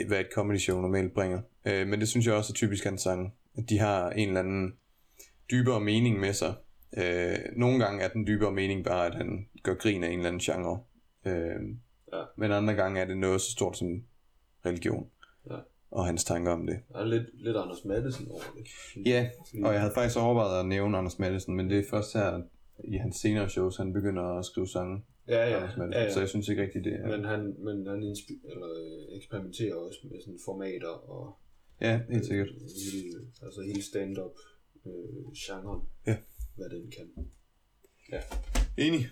hvad 0.07 0.19
et 0.19 0.27
comedy 0.33 0.57
show 0.57 0.81
normalt 0.81 1.13
bringer. 1.13 1.41
Øh, 1.65 1.87
men 1.87 1.99
det 1.99 2.07
synes 2.07 2.25
jeg 2.25 2.33
også 2.33 2.51
er 2.51 2.55
typisk 2.55 2.83
hans 2.83 3.01
sange. 3.01 3.31
At 3.57 3.69
de 3.69 3.79
har 3.79 4.09
en 4.09 4.27
eller 4.27 4.39
anden 4.39 4.73
dybere 5.51 5.81
mening 5.81 6.19
med 6.19 6.33
sig. 6.33 6.53
Øh, 6.97 7.37
nogle 7.55 7.79
gange 7.85 8.03
er 8.03 8.07
den 8.07 8.27
dybere 8.27 8.51
mening 8.51 8.83
bare, 8.83 9.05
at 9.05 9.15
han 9.15 9.47
gør 9.63 9.73
grin 9.73 10.03
af 10.03 10.07
en 10.07 10.19
eller 10.19 10.27
anden 10.27 10.39
genre. 10.39 10.79
Øh, 11.25 11.75
Ja. 12.13 12.23
Men 12.37 12.51
andre 12.51 12.73
gange 12.73 13.01
er 13.01 13.05
det 13.05 13.17
noget 13.17 13.41
så 13.41 13.51
stort 13.51 13.77
som 13.77 14.03
religion. 14.65 15.09
Ja. 15.49 15.55
Og 15.91 16.05
hans 16.05 16.23
tanker 16.23 16.51
om 16.51 16.67
det. 16.67 16.79
Der 16.93 16.99
er 16.99 17.05
lidt, 17.05 17.23
lidt 17.43 17.57
Anders 17.57 17.85
Madsen 17.85 18.27
over 18.31 18.41
det. 18.57 19.05
Ja, 19.05 19.29
og 19.63 19.73
jeg 19.73 19.81
havde 19.81 19.93
faktisk 19.93 20.19
overvejet 20.19 20.59
at 20.59 20.65
nævne 20.65 20.97
Anders 20.97 21.19
Madsen, 21.19 21.55
men 21.55 21.69
det 21.69 21.79
er 21.79 21.83
først 21.89 22.13
her 22.13 22.41
i 22.83 22.97
hans 22.97 23.15
senere 23.15 23.49
shows, 23.49 23.77
han 23.77 23.93
begynder 23.93 24.23
at 24.23 24.45
skrive 24.45 24.67
sange. 24.67 25.03
Ja, 25.27 25.49
ja, 25.49 25.63
Anders 25.63 25.95
ja, 25.95 26.03
ja. 26.03 26.13
Så 26.13 26.19
jeg 26.19 26.29
synes 26.29 26.47
ikke 26.49 26.61
rigtigt, 26.61 26.85
det 26.85 26.93
er... 26.93 27.07
Men 27.17 27.25
han, 27.25 27.55
men 27.59 27.87
han 27.87 28.03
inspi- 28.03 28.51
eller, 28.51 28.67
øh, 28.67 29.17
eksperimenterer 29.17 29.75
også 29.75 29.99
med 30.03 30.21
sådan 30.21 30.39
formater 30.45 31.09
og 31.09 31.37
Ja, 31.81 32.01
helt 32.09 32.25
sikkert. 32.25 32.47
øh, 32.47 32.61
hele, 32.93 33.19
altså 33.41 33.61
hele 33.61 33.83
stand-up 33.83 34.31
øh, 34.85 34.91
genren. 35.37 35.81
Ja. 36.07 36.17
Hvad 36.55 36.69
den 36.69 36.91
kan. 36.97 37.27
Enig. 38.77 39.07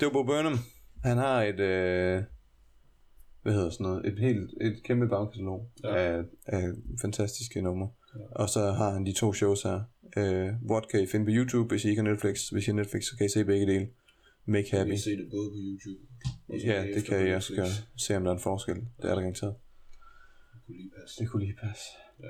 Det 0.00 0.06
var 0.06 0.10
Bo 0.12 0.22
Burnham. 0.22 0.58
Han 1.04 1.16
har 1.18 1.42
et, 1.42 1.60
øh, 1.60 2.22
hvad 3.42 3.52
hedder 3.52 3.70
sådan 3.70 3.84
noget, 3.84 4.06
et 4.06 4.18
helt, 4.18 4.50
et 4.60 4.82
kæmpe 4.84 5.08
bagkatalog 5.08 5.70
Ja. 5.84 5.94
ja. 5.94 6.18
af, 6.18 6.22
af 6.46 6.62
fantastiske 7.00 7.62
numre. 7.62 7.88
Ja. 8.14 8.20
Ja. 8.20 8.26
Og 8.42 8.48
så 8.48 8.60
har 8.72 8.90
han 8.90 9.06
de 9.06 9.12
to 9.12 9.32
shows 9.32 9.62
her. 9.62 9.80
Øh, 10.16 10.48
What 10.70 10.88
kan 10.88 11.02
I 11.02 11.06
finde 11.06 11.26
på 11.26 11.30
YouTube, 11.34 11.68
hvis 11.74 11.84
I 11.84 11.88
ikke 11.88 12.02
har 12.02 12.10
Netflix. 12.10 12.48
Hvis 12.48 12.64
I 12.66 12.70
har 12.70 12.74
Netflix, 12.76 13.04
så 13.04 13.16
kan 13.16 13.26
I 13.26 13.28
se 13.28 13.44
begge 13.44 13.66
dele. 13.66 13.88
Make 14.46 14.68
Jeg 14.72 14.78
Happy. 14.80 14.90
kan 14.90 14.98
se 14.98 15.10
det 15.10 15.28
både 15.30 15.50
på 15.50 15.56
YouTube. 15.56 16.00
og 16.48 16.56
Ja, 16.58 16.82
det 16.82 16.88
bagefter 16.92 17.18
kan 17.18 17.28
I 17.28 17.32
også 17.34 17.54
gøre. 17.56 17.66
Se 17.96 18.16
om 18.16 18.22
der 18.24 18.30
er 18.30 18.34
en 18.34 18.40
forskel. 18.42 18.76
Det 18.76 19.04
er 19.10 19.14
der 19.14 19.20
garanteret. 19.20 19.54
Det 20.52 20.62
kunne 20.66 20.76
lige 20.76 20.90
passe. 21.00 21.20
Det 21.20 21.28
kunne 21.30 21.44
lige 21.44 21.56
passe. 21.62 21.84
Ja. 22.20 22.26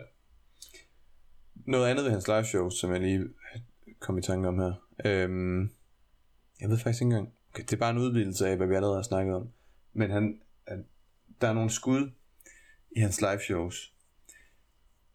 Noget 1.66 1.87
andet 1.90 2.04
ved 2.04 2.10
hans 2.12 2.28
live 2.28 2.44
show, 2.44 2.70
som 2.70 2.92
jeg 2.92 3.00
lige 3.00 3.20
kom 4.00 4.18
i 4.18 4.22
tanke 4.22 4.48
om 4.48 4.58
her. 4.58 4.72
Øhm, 5.04 5.60
jeg 6.60 6.68
ved 6.70 6.78
faktisk 6.78 7.02
ikke 7.02 7.14
engang. 7.16 7.34
Det 7.57 7.73
er 7.73 7.77
bare 7.77 7.90
en 7.90 7.99
udvidelse 7.99 8.49
af, 8.49 8.57
hvad 8.57 8.67
vi 8.67 8.75
allerede 8.75 8.97
har 8.97 9.03
snakket 9.03 9.35
om. 9.35 9.49
Men 9.93 10.11
han, 10.11 10.40
at 10.67 10.79
der 11.40 11.49
er 11.49 11.53
nogle 11.53 11.71
skud 11.71 12.11
i 12.90 13.01
hans 13.01 13.21
live 13.21 13.40
shows, 13.40 13.93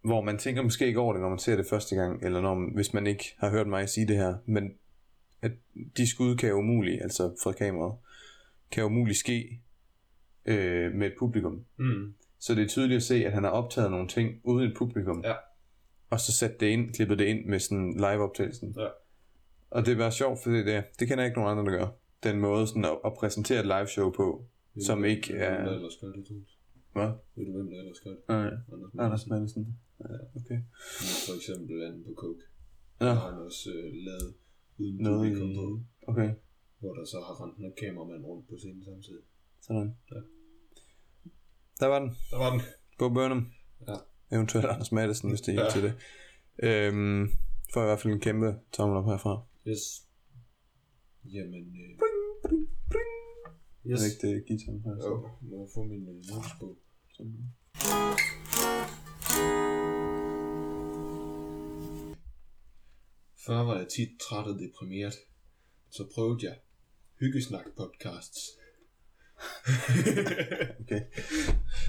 hvor 0.02 0.22
man 0.22 0.38
tænker 0.38 0.62
måske 0.62 0.88
ikke 0.88 1.00
over 1.00 1.14
det, 1.14 1.22
når 1.22 1.30
man 1.30 1.40
ser 1.40 1.56
det 1.56 1.66
første 1.70 1.96
gang, 1.96 2.24
eller 2.26 2.42
når, 2.42 2.74
hvis 2.74 2.94
man 2.94 3.08
ikke 3.08 3.36
har 3.38 3.50
hørt 3.50 3.68
mig 3.68 3.90
sige 3.90 4.08
det 4.08 4.16
her, 4.16 4.36
men 4.46 4.74
at 5.42 5.52
de 5.98 6.08
skud 6.08 6.36
kan 6.36 6.50
jo 6.50 6.56
umuligt, 6.56 7.02
altså 7.02 7.36
fra 7.44 7.52
kameraet, 7.52 7.96
kan 8.72 8.82
jo 8.82 8.88
umuligt 8.88 9.18
ske 9.18 9.62
øh, 10.46 10.94
med 10.94 11.08
et 11.08 11.14
publikum. 11.20 11.66
Mm. 11.78 12.14
Så 12.40 12.56
det 12.56 12.64
er 12.64 12.68
tydeligt 12.68 12.98
at 12.98 13.04
se, 13.04 13.26
at 13.26 13.34
han 13.34 13.44
har 13.44 13.52
optaget 13.52 13.92
nogle 13.92 14.08
ting 14.08 14.42
uden 14.44 14.70
et 14.70 14.78
publikum. 14.78 15.24
Ja. 15.24 15.34
Og 16.10 16.20
så 16.20 16.32
sat 16.32 16.60
det 16.60 16.68
ind, 16.68 16.94
klippet 16.94 17.20
det 17.20 17.26
ind 17.26 17.46
med 17.46 17.60
sådan 17.60 17.94
live-optagelsen. 17.94 18.76
Ja. 18.78 18.88
Og 19.70 19.86
det 19.86 19.98
var 19.98 20.10
sjovt, 20.10 20.40
for 20.44 20.52
det, 20.52 20.66
det, 20.66 20.84
det 21.00 21.08
kender 21.08 21.24
jeg 21.24 21.30
ikke 21.30 21.42
nogen 21.42 21.58
andre, 21.58 21.72
der 21.72 21.78
gør. 21.80 21.88
Den 22.24 22.40
måde 22.40 22.68
sådan 22.68 22.86
at, 22.86 22.98
at 23.06 23.14
præsentere 23.20 23.60
et 23.60 23.66
live-show 23.66 24.12
på, 24.12 24.46
Ved 24.74 24.84
som 24.84 25.06
ikke 25.06 25.34
ved 25.34 25.40
du, 25.40 25.46
Hvem 25.46 25.66
der 25.66 25.72
er... 25.72 25.76
ellers 25.76 25.98
gør 26.02 26.08
det, 26.12 26.26
Troels? 26.28 26.54
Hvad? 26.94 27.10
Ved 27.36 27.46
du, 27.46 27.52
hvem 27.58 27.70
der 27.72 27.78
ellers 27.80 28.00
gør 28.00 28.10
det? 28.12 28.20
Nej, 28.28 28.48
Anders 28.74 28.94
Anders 29.00 29.28
Madsen. 29.28 29.62
Madsen. 29.64 29.80
Ja, 30.00 30.06
okay. 30.40 30.60
For 31.28 31.36
eksempel 31.40 31.84
anden 31.88 32.04
på 32.04 32.14
Coke. 32.16 32.42
Ja, 33.02 33.06
Der 33.06 33.14
har 33.14 33.32
han 33.32 33.40
også 33.42 33.70
øh, 33.70 33.94
lavet 34.08 34.34
uden 34.78 34.98
noget 34.98 35.20
publikum 35.20 35.50
på. 35.56 35.66
Okay, 36.12 36.30
Hvor 36.80 36.94
der 36.94 37.06
så 37.06 37.18
har 37.28 37.34
rendt 37.44 37.58
en 37.58 37.74
kameramand 37.82 38.26
rundt 38.26 38.48
på 38.50 38.56
scenen 38.58 38.84
samtidig. 38.84 39.24
sådan. 39.62 39.96
Ja. 40.12 40.16
Der 41.80 41.88
var 41.88 42.00
den. 42.00 42.10
Der 42.32 42.38
var 42.38 42.50
den. 42.52 42.62
Bo 43.00 43.10
Burnham. 43.10 43.52
Ja. 43.88 43.96
Eventuelt 44.36 44.66
Anders 44.68 44.92
Madsen, 44.92 45.30
hvis 45.30 45.42
det 45.42 45.56
er 45.56 45.64
ja. 45.64 45.70
til 45.70 45.84
det. 45.84 45.94
Øhm, 46.64 47.28
får 47.74 47.82
i 47.82 47.86
hvert 47.86 48.00
fald 48.00 48.14
en 48.14 48.20
kæmpe 48.20 48.56
tommel 48.72 48.98
op 48.98 49.06
herfra. 49.06 49.42
Yes. 49.68 50.06
Jamen, 51.26 51.64
øh, 51.84 52.00
Yes. 53.92 54.00
det 54.00 54.08
ikke 54.08 54.22
det 54.24 54.46
guitar? 54.48 54.74
Jo, 55.08 55.30
må 55.42 55.56
jeg 55.62 55.70
få 55.74 55.84
min 55.84 56.04
øh, 56.10 56.16
notesbog. 56.30 56.78
Før 63.46 63.64
var 63.64 63.78
jeg 63.78 63.88
tit 63.96 64.10
træt 64.22 64.46
og 64.46 64.60
deprimeret. 64.60 65.14
Så 65.92 66.08
prøvede 66.14 66.46
jeg 66.48 66.56
hyggesnak 67.20 67.66
podcasts. 67.78 68.40
Okay. 70.82 71.02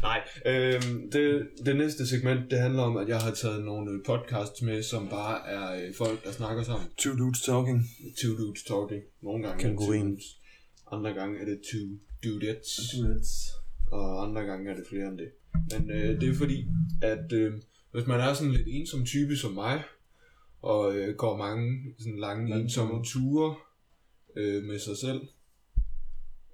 Nej, 0.02 0.20
øhm, 0.46 1.10
det, 1.10 1.48
det 1.66 1.76
næste 1.76 2.06
segment, 2.06 2.50
det 2.50 2.58
handler 2.58 2.82
om, 2.82 2.96
at 2.96 3.08
jeg 3.08 3.20
har 3.20 3.30
taget 3.30 3.64
nogle 3.64 3.90
øh, 3.90 4.04
podcasts 4.06 4.62
med, 4.62 4.82
som 4.82 5.08
bare 5.08 5.48
er 5.48 5.86
øh, 5.86 5.94
folk, 5.94 6.24
der 6.24 6.32
snakker 6.32 6.62
sammen. 6.62 6.88
Two 6.98 7.16
dudes 7.18 7.42
talking. 7.42 7.84
Two 8.22 8.36
dudes 8.36 8.62
talking. 8.62 9.02
Nogle 9.22 9.48
gange 9.48 9.68
er 9.68 9.76
Andre 10.92 11.12
gange 11.14 11.40
er 11.40 11.44
det 11.44 11.60
two 11.72 11.88
dudettes. 12.24 12.80
Dudes. 12.96 13.48
Og 13.92 14.22
andre 14.24 14.42
gange 14.42 14.70
er 14.70 14.74
det 14.74 14.84
flere 14.90 15.08
end 15.08 15.18
det. 15.18 15.30
Men 15.72 15.90
øh, 15.90 16.20
det 16.20 16.28
er 16.28 16.34
fordi, 16.34 16.66
at 17.02 17.32
øh, 17.32 17.52
hvis 17.92 18.06
man 18.06 18.20
er 18.20 18.34
sådan 18.34 18.52
lidt 18.52 18.68
ensom 18.70 19.04
type 19.06 19.36
som 19.36 19.52
mig, 19.52 19.82
og 20.62 20.96
øh, 20.96 21.14
går 21.16 21.36
mange 21.36 21.94
sådan 21.98 22.18
lange 22.18 22.50
Lange 22.50 22.62
ensomme 22.64 23.04
ture 23.04 23.54
øh, 24.36 24.64
med 24.64 24.78
sig 24.78 24.96
selv, 24.96 25.20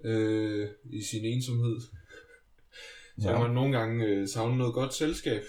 øh, 0.03 0.69
i 0.83 1.01
sin 1.03 1.25
ensomhed, 1.25 1.79
så 1.81 3.27
Ja. 3.29 3.31
kan 3.31 3.41
man 3.41 3.51
nogle 3.55 3.77
gange 3.77 4.05
øh, 4.05 4.27
savne 4.27 4.57
noget 4.57 4.73
godt 4.73 4.93
selskab. 4.93 5.41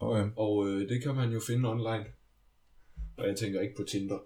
Okay. 0.00 0.30
Og 0.36 0.68
øh, 0.68 0.88
det 0.88 1.02
kan 1.02 1.14
man 1.14 1.30
jo 1.32 1.40
finde 1.46 1.68
online. 1.68 2.04
Og 3.16 3.28
jeg 3.28 3.36
tænker 3.36 3.60
ikke 3.60 3.74
på 3.76 3.82
Tinder. 3.90 4.18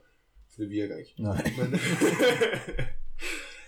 Det 0.56 0.70
virker 0.70 0.96
ikke. 0.96 1.14
Nej. 1.18 1.52
Men, 1.58 1.78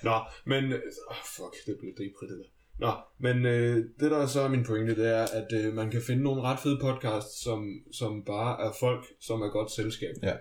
Nå, 0.04 0.16
men... 0.46 0.64
Oh, 1.10 1.22
fuck, 1.36 1.54
det 1.66 1.74
blev 1.80 1.90
depri 1.90 2.26
det 2.30 2.38
der. 2.42 2.50
Nå, 2.78 2.92
men 3.18 3.46
øh, 3.46 3.76
det 4.00 4.10
der 4.10 4.26
så 4.26 4.40
er 4.40 4.48
min 4.48 4.64
pointe, 4.64 4.96
det 4.96 5.08
er, 5.08 5.26
at 5.38 5.48
øh, 5.52 5.74
man 5.74 5.90
kan 5.90 6.02
finde 6.06 6.22
nogle 6.22 6.42
ret 6.42 6.60
fede 6.60 6.78
podcasts, 6.80 7.42
som, 7.44 7.60
som 7.92 8.24
bare 8.24 8.66
er 8.66 8.72
folk, 8.80 9.04
som 9.20 9.40
er 9.40 9.48
godt 9.48 9.70
selskab. 9.70 10.14
Ja. 10.22 10.36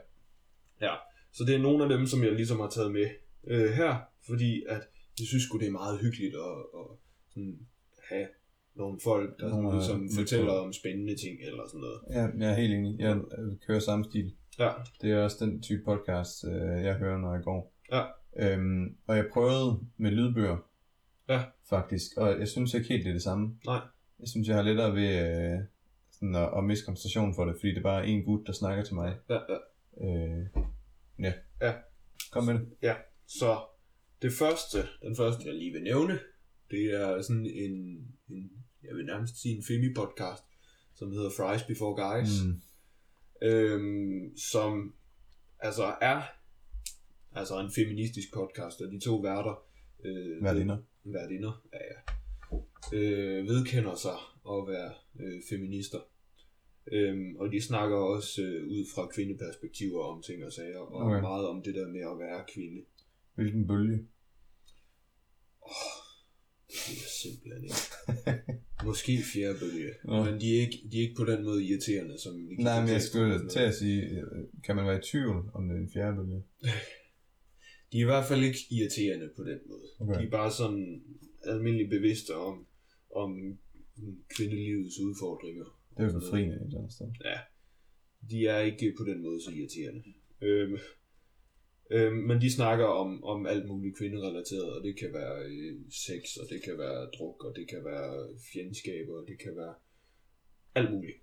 Ja, 0.82 0.94
så 1.34 1.44
det 1.48 1.56
er 1.56 1.60
nogle 1.60 1.84
af 1.84 1.90
dem, 1.90 2.06
som 2.06 2.24
jeg 2.24 2.32
ligesom 2.32 2.60
har 2.60 2.70
taget 2.70 2.92
med 2.92 3.08
øh, 3.48 3.70
her, 3.72 3.96
fordi 4.28 4.64
at 4.70 4.82
jeg 5.20 5.28
synes 5.28 5.44
sgu, 5.44 5.58
det 5.58 5.68
er 5.68 5.72
meget 5.72 6.00
hyggeligt 6.00 6.36
at, 6.36 6.58
at 6.80 6.88
sådan 7.30 7.60
have 8.10 8.28
nogle 8.76 9.00
folk, 9.04 9.40
der 9.40 9.50
Nogle, 9.50 9.68
øh, 9.68 9.74
ligesom 9.74 10.02
lidt 10.02 10.16
fortæller 10.20 10.54
om 10.54 10.74
spændende 10.74 11.16
ting 11.16 11.36
eller 11.42 11.64
sådan 11.68 11.82
noget. 11.82 12.00
Ja, 12.18 12.46
jeg 12.46 12.52
er 12.52 12.56
helt 12.62 12.74
enig. 12.74 13.00
Jeg 13.00 13.16
øh, 13.18 13.52
kører 13.68 13.80
samme 13.80 14.06
stil. 14.06 14.34
Ja, 14.60 14.72
Det 15.02 15.12
er 15.12 15.24
også 15.24 15.46
den 15.46 15.62
type 15.62 15.84
podcast, 15.86 16.46
øh, 16.48 16.84
jeg 16.88 16.96
hører, 16.96 17.18
når 17.18 17.34
jeg 17.34 17.44
går. 17.44 17.74
Ja. 17.92 18.04
Øhm, 18.40 18.98
og 19.08 19.18
jeg 19.18 19.26
prøvede 19.34 19.80
med 19.98 20.12
lydbøger. 20.12 20.58
Ja. 21.30 21.44
Faktisk. 21.70 22.18
Og 22.18 22.40
jeg 22.40 22.48
synes 22.48 22.74
ikke 22.74 22.88
helt, 22.88 23.04
det 23.04 23.10
er 23.10 23.14
det 23.14 23.24
samme. 23.24 23.58
Nej. 23.66 23.82
Jeg 24.20 24.28
synes, 24.28 24.48
jeg 24.48 24.56
har 24.56 24.64
lettere 24.64 24.96
ved 24.96 25.10
øh, 25.54 25.60
sådan 26.12 26.36
at, 26.36 26.50
at 26.58 26.64
miste 26.64 26.86
koncentration 26.86 27.36
for 27.36 27.46
det, 27.46 27.56
fordi 27.60 27.70
det 27.70 27.78
er 27.78 27.84
bare 27.84 28.08
en 28.08 28.24
gut, 28.24 28.48
der 28.48 28.54
snakker 28.54 28.84
til 28.84 28.96
mig. 28.96 29.18
ja, 29.30 29.40
ja. 29.50 29.58
Øh, 30.08 30.46
ja. 31.20 31.34
Ja. 31.62 31.74
Kom 32.32 32.44
med 32.44 32.54
det. 32.54 32.96
Så 33.28 33.60
det 34.22 34.34
første, 34.34 34.78
den 35.02 35.16
første 35.16 35.46
jeg 35.46 35.56
lige 35.56 35.72
vil 35.72 35.84
nævne, 35.84 36.20
det 36.72 36.94
er 37.02 37.22
sådan 37.22 37.46
en, 37.46 37.72
en 38.30 38.52
jeg 38.84 38.96
vil 38.96 39.06
nærmest 39.06 39.42
sige 39.42 39.56
en 39.56 39.64
femi-podcast, 39.64 40.44
som 40.96 41.12
hedder 41.12 41.30
Fries 41.38 41.64
Before 41.64 41.96
Guys. 42.04 42.44
Mm. 42.44 42.62
øhm, 43.48 44.38
som 44.38 44.96
altså 45.60 45.96
er 46.02 46.22
altså 47.36 47.60
en 47.60 47.72
feministisk 47.76 48.34
podcast, 48.34 48.82
og 48.82 48.92
de 48.92 49.00
to 49.00 49.16
værter, 49.16 49.66
øh, 50.06 50.44
Værtinder. 50.44 50.78
ved- 51.04 51.14
værtinder, 51.14 51.54
ja, 51.74 51.80
ja, 51.92 52.00
øh, 52.98 53.46
vedkender 53.48 53.96
sig 53.96 54.18
at 54.54 54.60
være 54.74 54.92
øh, 55.20 55.42
feminister. 55.50 56.00
Øhm, 56.92 57.36
og 57.40 57.52
de 57.52 57.62
snakker 57.62 57.98
også 57.98 58.42
øh, 58.42 58.68
ud 58.68 58.84
fra 58.96 59.08
kvindeperspektiver 59.16 60.04
om 60.04 60.22
ting 60.22 60.46
og 60.46 60.52
sager, 60.54 60.80
og 60.80 61.06
Okay. 61.06 61.22
meget 61.22 61.48
om 61.48 61.64
det 61.64 61.76
der 61.76 61.88
med 61.88 62.02
at 62.12 62.20
være 62.20 62.44
kvinde. 62.54 62.82
Hvilken 63.36 63.68
bølge? 63.68 63.98
Det 66.88 66.96
er 67.06 67.12
simpelthen 67.24 67.64
ikke. 67.64 67.82
Måske 68.86 69.14
fjerde 69.34 69.60
bølge. 69.60 69.90
Nå. 70.06 70.24
Men 70.26 70.42
de 70.42 70.48
er, 70.58 70.62
ikke, 70.66 70.78
de 70.92 70.98
er 70.98 71.02
ikke 71.02 71.16
på 71.18 71.26
den 71.26 71.44
måde 71.44 71.64
irriterende, 71.64 72.16
som 72.24 72.34
vi 72.50 72.56
Nej, 72.56 72.80
men 72.82 72.90
jeg 72.90 73.02
skulle 73.02 73.50
til 73.50 73.60
at 73.60 73.76
sige, 73.76 74.02
øh, 74.04 74.22
kan 74.66 74.76
man 74.76 74.86
være 74.86 74.98
i 74.98 75.02
tvivl, 75.12 75.38
om 75.54 75.68
det 75.68 75.76
er 75.78 75.82
en 75.82 75.92
fjerde 75.94 76.16
bølge? 76.18 76.44
De 77.94 77.98
er 77.98 78.02
i 78.02 78.12
hvert 78.14 78.26
fald 78.26 78.44
ikke 78.44 78.60
irriterende 78.72 79.30
på 79.36 79.44
den 79.44 79.60
måde. 79.70 79.88
Okay. 80.00 80.20
De 80.20 80.26
er 80.26 80.30
bare 80.30 80.52
sådan 80.52 81.04
almindeligt 81.44 81.90
bevidste 81.90 82.36
om, 82.36 82.68
om 83.16 83.60
kvindelivets 84.36 85.00
udfordringer. 85.00 85.66
Det 85.98 86.04
er 86.04 86.08
jo 86.08 86.20
befriende 86.20 86.56
et 86.56 86.62
eller 86.62 86.78
andet 86.78 86.94
sted. 86.94 87.08
Ja, 87.26 87.40
de 88.30 88.48
er 88.48 88.60
ikke 88.60 88.94
på 88.98 89.04
den 89.04 89.22
måde 89.22 89.44
så 89.44 89.52
irriterende. 89.52 90.04
Øhm, 90.42 90.78
øhm, 91.92 92.16
men 92.16 92.42
de 92.42 92.52
snakker 92.52 92.86
om, 92.86 93.24
om 93.24 93.46
alt 93.46 93.66
muligt 93.68 93.98
kvinderelateret, 93.98 94.74
og 94.76 94.84
det 94.84 95.00
kan 95.00 95.14
være 95.14 95.46
øh, 95.46 95.76
sex, 95.90 96.22
og 96.42 96.46
det 96.50 96.64
kan 96.64 96.78
være 96.78 97.10
druk, 97.18 97.44
og 97.44 97.56
det 97.56 97.70
kan 97.70 97.86
være 97.86 98.38
fjendskab, 98.54 99.10
og 99.10 99.26
det 99.28 99.40
kan 99.40 99.56
være 99.56 99.76
alt 100.76 100.92
muligt. 100.92 101.18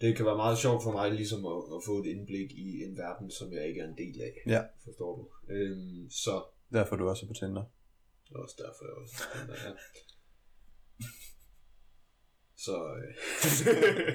Det 0.00 0.16
kan 0.16 0.26
være 0.26 0.36
meget 0.36 0.58
sjovt 0.58 0.82
for 0.82 0.92
mig 0.92 1.10
ligesom 1.12 1.46
at, 1.46 1.62
at 1.76 1.80
få 1.86 1.98
et 2.02 2.06
indblik 2.06 2.50
i 2.52 2.82
en 2.86 2.96
verden, 2.96 3.30
som 3.30 3.52
jeg 3.52 3.68
ikke 3.68 3.80
er 3.80 3.88
en 3.88 3.98
del 3.98 4.20
af. 4.20 4.34
Ja. 4.46 4.62
Forstår 4.84 5.16
du? 5.16 5.52
Øhm, 5.54 6.10
så 6.10 6.42
Derfor 6.72 6.96
er 6.96 6.98
du 7.00 7.08
også 7.08 7.26
på 7.26 7.32
Tinder. 7.32 7.64
det 8.28 8.34
er 8.34 8.38
også 8.38 8.56
derfor, 8.58 8.84
jeg 8.84 8.94
også 9.02 9.24
den 9.34 9.48
der 9.48 9.54
er. 9.54 9.74
Så... 12.64 12.76
Øh. 12.96 14.14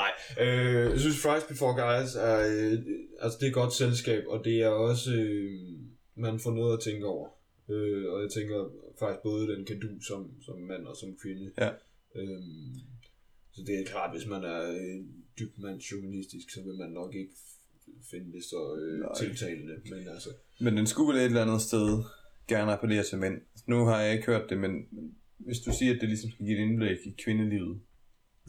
Nej, 0.00 0.12
øh, 0.40 0.90
jeg 0.92 1.00
synes 1.00 1.22
Fries 1.22 1.44
Before 1.44 1.74
Guys 1.82 2.14
er, 2.14 2.38
øh, 2.52 2.78
altså 3.20 3.38
det 3.40 3.48
er 3.48 3.52
godt 3.52 3.72
selskab, 3.72 4.22
og 4.28 4.44
det 4.44 4.62
er 4.62 4.68
også, 4.68 5.10
øh, 5.14 5.78
man 6.14 6.40
får 6.40 6.50
noget 6.50 6.76
at 6.76 6.82
tænke 6.84 7.06
over. 7.06 7.28
Øh, 7.68 8.12
og 8.12 8.22
jeg 8.22 8.30
tænker 8.30 8.70
faktisk 8.98 9.22
både 9.22 9.48
den 9.48 9.64
kan 9.66 9.80
du 9.80 9.88
som, 10.08 10.42
som 10.42 10.58
mand 10.58 10.86
og 10.86 10.96
som 10.96 11.16
kvinde. 11.22 11.52
Ja. 11.58 11.70
Øhm, 12.14 12.74
så 13.56 13.62
det 13.66 13.74
er 13.80 13.84
klart, 13.92 14.10
hvis 14.16 14.26
man 14.28 14.44
er 14.44 14.60
øh, 14.70 15.04
dybt 15.38 15.58
mandsjuvenistisk, 15.58 16.50
så 16.50 16.60
vil 16.62 16.74
man 16.74 16.90
nok 16.90 17.14
ikke 17.14 17.32
finde 18.10 18.32
det 18.32 18.44
så 18.44 18.76
øh, 18.80 19.00
Nej. 19.00 19.14
tiltalende. 19.18 19.74
Men 19.90 20.08
altså, 20.08 20.28
Men 20.60 20.76
den 20.76 20.86
skulle 20.86 21.08
vel 21.12 21.20
et 21.20 21.24
eller 21.24 21.42
andet 21.42 21.60
sted 21.62 22.02
gerne 22.48 22.72
appellere 22.72 23.02
til 23.04 23.18
mænd. 23.18 23.40
Nu 23.66 23.84
har 23.84 24.00
jeg 24.00 24.12
ikke 24.14 24.26
hørt 24.26 24.50
det, 24.50 24.58
men 24.58 24.70
men 24.90 25.14
hvis 25.38 25.58
du 25.58 25.70
siger, 25.78 25.94
at 25.94 26.00
det 26.00 26.08
ligesom 26.08 26.30
skal 26.30 26.46
give 26.46 26.58
et 26.58 26.62
indblik 26.62 26.98
i 27.06 27.14
kvindelivet. 27.24 27.80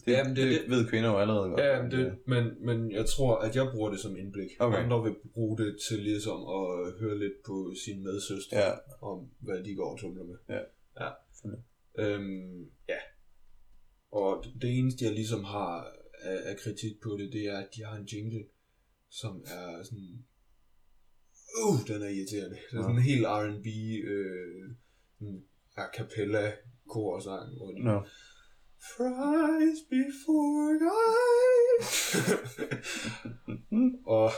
Det, 0.06 0.12
Jamen, 0.12 0.36
det 0.36 0.44
er 0.44 0.50
det, 0.50 0.62
det. 0.62 0.70
ved 0.70 0.88
kvinder 0.90 1.10
jo 1.10 1.18
allerede 1.18 1.50
godt. 1.50 1.62
Ja, 1.62 1.82
men, 1.82 1.92
det, 1.92 2.18
men, 2.28 2.44
men 2.66 2.92
jeg 2.92 3.06
tror, 3.06 3.36
at 3.38 3.56
jeg 3.56 3.68
bruger 3.74 3.90
det 3.92 4.00
som 4.00 4.18
indblik. 4.18 4.50
Okay. 4.60 4.78
Andre 4.84 5.04
vil 5.04 5.16
bruge 5.34 5.58
det 5.58 5.78
til 5.90 6.00
ligesom 6.00 6.40
at 6.42 6.94
høre 7.00 7.20
lidt 7.20 7.34
på 7.46 7.74
sine 7.86 8.04
medsøstre 8.04 8.58
Ja. 8.58 8.72
om, 9.02 9.28
hvad 9.40 9.64
de 9.64 9.76
går 9.76 9.92
og 9.94 10.00
tumler 10.00 10.24
med. 10.24 10.36
Ja. 10.50 10.60
ja. 11.04 11.10
Øhm, 12.00 12.62
ja. 12.90 13.00
Og 14.12 14.46
det 14.62 14.78
eneste, 14.78 15.06
jeg 15.06 15.14
ligesom 15.14 15.44
har 15.44 15.94
af, 16.22 16.50
af 16.50 16.58
kritik 16.58 17.02
på 17.04 17.18
det, 17.20 17.34
det 17.34 17.46
er, 17.46 17.58
at 17.58 17.70
de 17.76 17.84
har 17.84 17.96
en 17.98 18.06
jingle, 18.06 18.46
som 19.10 19.44
er 19.46 19.84
sådan... 19.84 20.26
Uh, 21.64 21.88
den 21.88 22.02
er 22.02 22.08
irriterende. 22.08 22.58
Det 22.72 22.78
er 22.78 22.82
sådan 22.82 22.96
en 22.96 23.02
helt 23.02 23.26
R&B, 23.26 23.68
øh, 24.14 24.72
a 25.78 25.86
cappella 25.98 26.54
korsang, 26.88 27.58
hvor 27.58 27.72
de 27.72 27.84
Nå. 27.84 28.02
Fries 28.92 29.80
before 29.90 30.74
guys. 30.88 32.16
og 34.16 34.32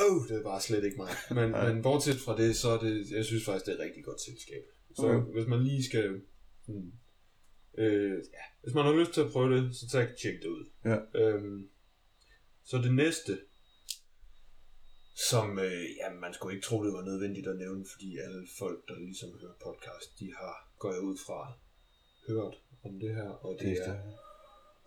oh, 0.00 0.28
det 0.28 0.36
er 0.36 0.42
bare 0.42 0.60
slet 0.60 0.84
ikke 0.84 0.96
mig. 0.96 1.10
Men, 1.30 1.50
Nej. 1.50 1.72
men 1.72 1.82
bortset 1.82 2.16
fra 2.24 2.36
det, 2.36 2.56
så 2.56 2.68
er 2.68 2.80
det, 2.80 3.10
jeg 3.10 3.24
synes 3.24 3.44
faktisk, 3.44 3.66
det 3.66 3.72
er 3.72 3.76
et 3.76 3.84
rigtig 3.84 4.04
godt 4.04 4.20
selskab. 4.20 4.62
Så 4.96 5.06
okay. 5.06 5.32
hvis 5.32 5.46
man 5.48 5.62
lige 5.64 5.84
skal, 5.84 6.20
hmm, 6.66 6.92
øh, 7.78 8.18
ja, 8.36 8.44
hvis 8.62 8.74
man 8.74 8.84
har 8.84 8.92
lyst 9.00 9.12
til 9.12 9.20
at 9.20 9.32
prøve 9.32 9.56
det, 9.56 9.76
så 9.76 9.88
tag 9.88 10.08
tjek 10.22 10.42
det 10.42 10.48
ud. 10.48 10.64
Ja. 10.84 10.98
Øhm, 11.20 11.70
så 12.64 12.78
det 12.78 12.94
næste, 12.94 13.38
som 15.30 15.58
øh, 15.58 15.84
ja, 16.00 16.08
man 16.20 16.34
skulle 16.34 16.54
ikke 16.56 16.66
tro, 16.66 16.84
det 16.84 16.92
var 16.92 17.04
nødvendigt 17.04 17.46
at 17.46 17.56
nævne, 17.56 17.84
fordi 17.92 18.18
alle 18.18 18.46
folk, 18.58 18.88
der 18.88 18.98
ligesom 18.98 19.30
hører 19.40 19.58
podcast, 19.64 20.18
de 20.20 20.34
har, 20.38 20.54
går 20.78 20.92
jeg 20.92 21.00
ud 21.00 21.16
fra, 21.26 21.52
hørt 22.28 22.54
om 22.84 23.00
det 23.00 23.14
her, 23.14 23.28
og 23.28 23.58
det, 23.60 23.66
Det 23.66 23.78
er, 23.78 23.92
er 23.92 24.00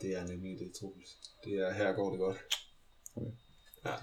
det 0.02 0.15
er 0.15 0.28
nemlig 0.28 0.60
det, 0.60 0.73
Troels. 0.80 1.17
Det 1.43 1.54
er, 1.54 1.73
her 1.73 1.93
går 1.93 2.10
det 2.12 2.19
godt. 2.19 2.38
Okay. 3.15 3.32
Ja, 3.86 3.95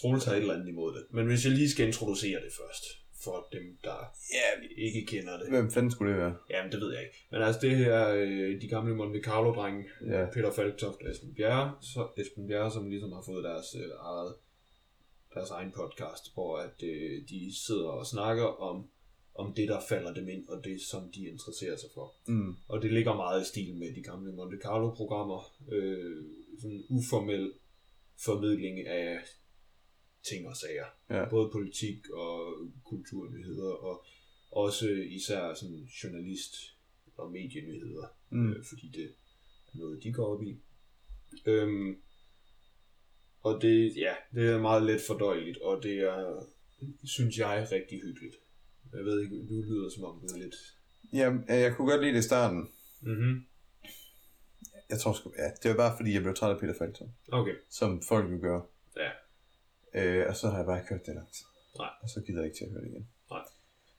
Troels 0.00 0.24
har 0.24 0.32
et 0.32 0.38
eller 0.38 0.54
andet 0.54 0.68
imod 0.68 0.94
det. 0.94 1.06
Men 1.10 1.26
hvis 1.26 1.44
jeg 1.44 1.52
lige 1.52 1.70
skal 1.70 1.86
introducere 1.86 2.40
det 2.44 2.52
først, 2.60 2.84
for 3.24 3.48
dem, 3.52 3.78
der 3.84 3.96
Ja, 4.32 4.66
ikke 4.76 5.06
kender 5.06 5.38
det. 5.38 5.48
hvem 5.48 5.70
fanden 5.70 5.90
skulle 5.90 6.12
det 6.12 6.20
være? 6.20 6.34
Jamen, 6.50 6.72
det 6.72 6.80
ved 6.80 6.92
jeg 6.92 7.02
ikke. 7.02 7.16
Men 7.30 7.42
altså, 7.42 7.60
det 7.60 7.76
her, 7.76 8.08
øh, 8.08 8.60
de 8.62 8.68
gamle 8.68 8.94
Monte 8.94 9.20
Carlo-drenge, 9.20 9.84
Ja. 10.06 10.26
Peter 10.34 10.52
Falktoft 10.52 11.02
og 11.02 11.10
Esben 11.10 11.34
Bjerre, 11.34 11.74
så 11.80 12.08
Esben 12.16 12.46
Bjerre, 12.48 12.70
som 12.72 12.88
ligesom 12.88 13.12
har 13.12 13.22
fået 13.26 13.44
deres 13.44 13.74
øh, 13.74 13.90
eget 14.00 14.34
deres 15.34 15.50
egen 15.50 15.72
podcast, 15.72 16.34
hvor 16.34 16.56
at 16.58 16.82
øh, 16.82 17.22
de 17.28 17.52
sidder 17.66 17.88
og 17.88 18.06
snakker 18.06 18.44
om 18.44 18.88
om 19.34 19.54
det, 19.54 19.68
der 19.68 19.80
falder 19.88 20.14
dem 20.14 20.28
ind, 20.28 20.48
og 20.48 20.64
det, 20.64 20.80
som 20.80 21.10
de 21.14 21.26
interesserer 21.28 21.76
sig 21.76 21.88
for. 21.94 22.14
Mm. 22.26 22.54
Og 22.68 22.82
det 22.82 22.92
ligger 22.92 23.14
meget 23.16 23.42
i 23.42 23.44
stil 23.48 23.74
med 23.76 23.94
de 23.94 24.02
gamle 24.02 24.32
Monte 24.32 24.58
Carlo-programmer. 24.62 25.54
Øh, 25.72 26.24
sådan 26.60 26.84
uformel 26.88 27.52
formidling 28.24 28.86
af 28.86 29.18
ting 30.28 30.48
og 30.48 30.56
sager. 30.56 30.86
Ja. 31.10 31.28
Både 31.30 31.50
politik 31.52 32.10
og 32.10 32.54
kulturnyheder, 32.84 33.72
og 33.72 34.04
også 34.50 34.88
især 34.88 35.54
sådan 35.54 35.88
journalist- 36.02 36.76
og 37.16 37.32
medienyheder, 37.32 38.06
Mm. 38.30 38.50
øh, 38.52 38.64
fordi 38.64 38.88
det 38.88 39.04
er 39.04 39.08
noget, 39.78 40.02
de 40.02 40.12
går 40.12 40.26
op 40.36 40.42
i. 40.42 40.60
Øhm, 41.46 41.96
og 43.40 43.62
det, 43.62 43.96
ja, 43.96 44.14
det 44.34 44.50
er 44.50 44.60
meget 44.60 44.82
let 44.82 45.00
fordøjeligt, 45.06 45.58
og 45.58 45.82
det 45.82 45.98
er, 45.98 46.46
synes 47.04 47.38
jeg, 47.38 47.68
rigtig 47.72 48.00
hyggeligt. 48.02 48.34
Jeg 48.92 49.04
ved 49.04 49.20
ikke, 49.22 49.36
du 49.48 49.62
lyder 49.62 49.90
som 49.90 50.04
om 50.04 50.20
du 50.20 50.26
er 50.34 50.38
lidt... 50.38 50.54
Ja, 51.12 51.54
jeg 51.54 51.76
kunne 51.76 51.90
godt 51.90 52.00
lide 52.02 52.12
det 52.12 52.18
i 52.18 52.22
starten. 52.22 52.68
Mhm. 53.00 53.44
Jeg 54.90 54.98
tror 55.00 55.12
sgu, 55.12 55.32
ja, 55.38 55.50
det 55.62 55.70
var 55.70 55.76
bare 55.76 55.96
fordi, 55.98 56.12
jeg 56.14 56.22
blev 56.22 56.34
træt 56.34 56.54
af 56.54 56.60
Peter 56.60 56.74
Falkton. 56.78 57.14
Okay. 57.32 57.54
Som 57.70 58.02
folk 58.08 58.32
jo 58.32 58.38
gør. 58.40 58.60
Øh, 59.94 60.24
og 60.28 60.36
så 60.36 60.48
har 60.48 60.56
jeg 60.56 60.66
bare 60.66 60.78
ikke 60.78 60.88
hørt 60.90 61.06
det 61.06 61.14
lang 61.14 61.32
tid. 61.32 61.46
Nej. 61.78 61.90
Og 62.02 62.08
så 62.08 62.20
gider 62.26 62.38
jeg 62.40 62.46
ikke 62.46 62.58
til 62.58 62.64
at 62.64 62.70
høre 62.70 62.80
det 62.82 62.88
igen. 62.90 63.08
Nej. 63.30 63.44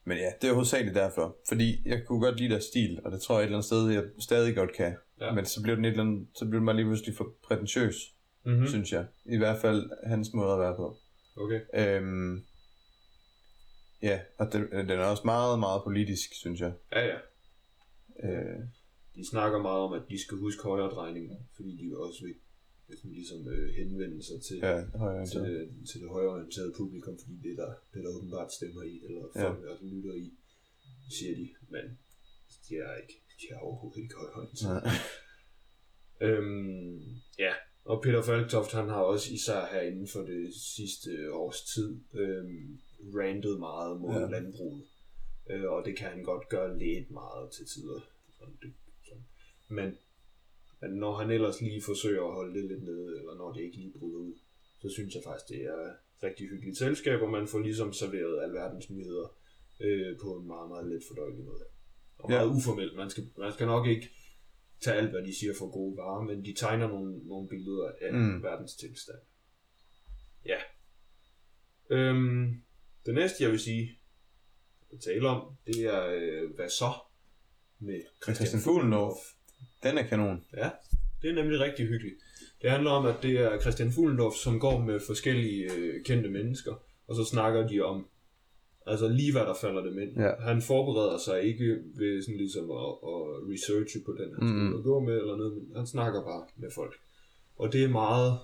Men 0.06 0.18
ja, 0.18 0.32
det 0.42 0.50
er 0.50 0.54
hovedsageligt 0.54 0.96
derfor. 0.96 1.38
Fordi 1.48 1.82
jeg 1.90 2.04
kunne 2.08 2.22
godt 2.22 2.38
lide 2.40 2.50
deres 2.50 2.64
stil, 2.64 3.00
og 3.06 3.12
det 3.12 3.22
tror 3.22 3.36
jeg 3.36 3.42
et 3.42 3.46
eller 3.46 3.58
andet 3.58 3.66
sted, 3.66 3.90
jeg 3.90 4.04
stadig 4.20 4.56
godt 4.56 4.74
kan. 4.74 4.96
Ja. 5.22 5.32
Men 5.34 5.46
så 5.46 5.62
blev 5.64 5.76
den 5.76 5.86
et 5.86 5.90
eller 5.90 6.04
andet, 6.04 6.28
så 6.36 6.46
blev 6.46 6.60
den 6.60 6.66
bare 6.66 6.76
lige 6.76 6.86
pludselig 6.86 7.16
for 7.18 7.28
prætentiøs, 7.48 7.96
Mhm. 8.46 8.60
mm. 8.60 8.68
synes 8.68 8.92
jeg. 8.92 9.06
I 9.26 9.38
hvert 9.38 9.62
fald 9.62 9.90
hans 10.08 10.34
måde 10.34 10.54
at 10.54 10.60
være 10.60 10.76
på. 10.76 10.98
Okay. 11.38 11.62
Øhm, 11.74 12.46
ja, 14.02 14.20
og 14.40 14.54
den, 14.54 14.72
den 14.72 14.90
er 14.90 15.06
også 15.06 15.24
meget, 15.26 15.60
meget 15.60 15.82
politisk, 15.84 16.30
synes 16.34 16.60
jeg. 16.60 16.74
Ja, 16.92 17.06
ja. 17.06 17.18
Øh, 18.24 18.60
De 19.16 19.30
snakker 19.30 19.62
meget 19.62 19.80
om, 19.80 19.94
at 19.94 20.02
de 20.10 20.22
skal 20.24 20.38
huske 20.38 20.64
højre 20.64 20.90
drejninger, 20.90 21.36
fordi 21.56 21.70
de 21.70 21.98
også 21.98 22.20
vil 22.26 22.36
ligesom 23.04 23.48
øh, 23.48 23.74
henvende 23.74 24.24
sig 24.24 24.42
til, 24.42 24.58
ja, 24.58 24.76
til, 25.26 25.70
til 25.92 26.02
det 26.02 26.10
højreorienterede 26.10 26.74
publikum, 26.78 27.18
fordi 27.20 27.36
det 27.44 27.52
er 27.52 27.66
der, 27.66 27.74
det 27.94 28.00
er 28.00 28.04
der 28.04 28.18
åbenbart 28.18 28.54
stemmer 28.54 28.84
i, 28.84 29.02
eller 29.06 29.22
Ja. 29.36 29.44
folk 29.50 29.64
der 29.64 29.76
lytter 29.82 30.14
i, 30.14 30.34
siger 31.18 31.36
de, 31.36 31.50
men 31.70 31.86
de 32.70 32.76
er 32.76 32.96
ikke, 33.02 33.22
de 33.42 33.46
er 33.54 33.58
overhovedet 33.60 34.02
ikke 34.04 34.16
højreorienterede. 34.16 34.82
Nej. 34.84 34.94
Øhm, 36.22 37.00
ja, 37.40 37.54
og 37.86 38.02
Peter 38.04 38.22
Falktoft, 38.22 38.72
han 38.72 38.90
har 38.90 39.02
også 39.02 39.34
især 39.34 39.66
her 39.72 39.82
inden 39.82 40.08
for 40.08 40.22
det 40.22 40.54
sidste 40.56 41.34
års 41.34 41.62
tid 41.74 42.00
øhm, 42.14 42.80
randet 43.16 43.60
meget 43.60 44.02
mod 44.02 44.14
Ja. 44.14 44.20
ja. 44.20 44.30
landbruget. 44.30 44.84
Øh, 45.50 45.64
og 45.72 45.86
det 45.86 45.98
kan 45.98 46.10
han 46.10 46.24
godt 46.24 46.50
gøre 46.50 46.80
lidt 46.80 47.12
meget 47.12 47.52
til 47.52 47.66
tider. 47.66 48.00
Sådan, 48.40 48.58
det, 48.62 48.74
sådan. 49.08 49.24
Men, 49.68 49.98
men 50.84 51.00
når 51.00 51.14
han 51.18 51.32
ellers 51.32 51.62
lige 51.62 51.82
forsøger 51.82 52.24
at 52.24 52.34
holde 52.34 52.60
det 52.60 52.70
lidt 52.70 52.84
nede, 52.84 53.20
eller 53.20 53.36
når 53.36 53.54
det 53.54 53.62
ikke 53.62 53.78
lige 53.78 53.94
bryder 54.00 54.18
ud, 54.18 54.34
så 54.82 54.90
synes 54.90 55.16
jeg 55.16 55.24
faktisk, 55.26 55.50
det 55.50 55.62
er 55.66 55.94
rigtig 56.24 56.50
hyggeligt 56.50 56.78
selskab, 56.78 57.22
og 57.22 57.30
man 57.30 57.48
får 57.48 57.60
ligesom 57.60 57.94
serveret 57.94 58.44
alverdens 58.44 58.90
nyheder 58.90 59.38
øh, 59.80 60.18
på 60.22 60.36
en 60.38 60.48
meget, 60.48 60.70
meget 60.70 60.88
let 60.88 61.04
fordøjelig 61.08 61.46
måde. 61.46 61.66
Og 62.18 62.32
Ja. 62.32 62.36
meget 62.36 62.56
uformelt. 62.58 62.96
Man 62.96 63.10
skal, 63.10 63.24
man 63.38 63.54
skal 63.54 63.68
nok 63.68 63.88
ikke 63.88 64.10
tage 64.82 64.98
alt, 64.98 65.10
hvad 65.10 65.24
de 65.24 65.36
siger 65.40 65.54
for 65.60 65.72
gode 65.72 65.98
varer, 65.98 66.22
men 66.22 66.46
de 66.46 66.54
tegner 66.54 66.88
nogle, 66.88 67.28
nogle 67.28 67.48
billeder 67.50 67.92
af 68.02 68.14
mm. 68.14 68.44
verdens 68.44 68.76
tilstand. 68.76 69.20
Ja. 70.46 70.58
Øhm, 71.90 72.62
det 73.06 73.14
næste, 73.14 73.44
jeg 73.44 73.52
vil 73.52 73.60
sige, 73.60 74.00
at 74.94 75.00
tale 75.00 75.28
om, 75.28 75.56
det 75.68 75.80
er, 75.82 76.06
øh, 76.06 76.56
hvad 76.56 76.70
så? 76.70 76.92
Med 77.80 78.02
Christian, 78.24 78.36
Christian 78.36 78.62
Fuglendorf. 78.62 79.18
Den 79.84 79.98
er 79.98 80.04
kanon. 80.04 80.44
Ja, 80.58 80.70
det 81.22 81.30
er 81.30 81.36
nemlig 81.36 81.60
rigtig 81.60 81.86
hyggeligt. 81.88 82.16
Det 82.62 82.72
handler 82.72 82.92
om, 82.92 83.06
at 83.06 83.16
det 83.24 83.40
er 83.40 83.60
Christian 83.62 83.92
Fuglendorf, 83.92 84.34
som 84.34 84.60
går 84.60 84.80
med 84.80 85.00
forskellige 85.08 85.74
øh, 85.74 86.04
kendte 86.04 86.30
mennesker, 86.30 86.74
og 87.08 87.16
så 87.16 87.24
snakker 87.26 87.68
de 87.68 87.82
om, 87.82 88.08
altså 88.88 89.08
lige 89.08 89.32
hvad 89.32 89.42
der 89.42 89.54
falder 89.62 89.84
dem 89.84 90.00
ind. 90.00 90.18
Ja. 90.22 90.32
Han 90.40 90.62
forbereder 90.62 91.18
sig 91.18 91.42
ikke 91.44 91.78
ved 91.96 92.22
sådan 92.22 92.38
ligesom 92.38 92.72
at, 92.72 92.90
at 93.12 93.22
researche 93.54 94.00
på 94.06 94.12
den, 94.20 94.30
han 94.40 94.68
ud 94.68 94.74
og 94.78 94.84
gå 94.84 95.00
med, 95.00 95.14
eller 95.14 95.38
noget, 95.38 95.54
men 95.54 95.72
han 95.76 95.88
snakker 95.88 96.24
bare 96.24 96.46
med 96.58 96.72
folk. 96.76 96.94
Og 97.58 97.74
det 97.74 97.84
er 97.84 97.88
meget, 97.90 98.38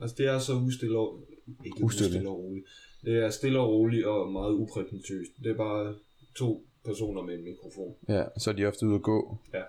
altså 0.00 0.16
det 0.18 0.26
er 0.26 0.38
så 0.38 0.54
ustille 0.54 0.98
og, 0.98 1.20
ikke 1.64 1.84
Ustille. 1.84 2.08
ustille 2.08 2.28
og 2.28 2.38
roligt. 2.38 2.66
Det 3.04 3.14
er 3.24 3.30
stille 3.30 3.60
og 3.60 3.68
roligt 3.68 4.06
og 4.06 4.32
meget 4.32 4.52
uprætentiøst. 4.52 5.30
Det 5.44 5.50
er 5.50 5.56
bare 5.56 5.94
to 6.36 6.66
personer 6.84 7.22
med 7.22 7.34
en 7.34 7.44
mikrofon. 7.44 7.94
Ja, 8.08 8.24
så 8.38 8.50
er 8.50 8.54
de 8.54 8.64
ofte 8.66 8.86
ude 8.86 8.94
at 8.94 9.02
gå. 9.02 9.38
Ja. 9.54 9.62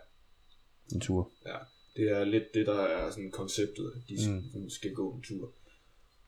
En 0.93 0.99
tur. 1.01 1.31
Ja, 1.45 1.57
det 1.95 2.09
er 2.11 2.23
lidt 2.23 2.43
det, 2.53 2.65
der 2.67 2.79
er 2.81 3.11
sådan 3.11 3.31
konceptet, 3.31 3.91
at 3.95 4.01
de 4.09 4.15
Mm. 4.53 4.69
skal 4.69 4.93
gå 4.93 5.13
en 5.15 5.21
tur. 5.21 5.53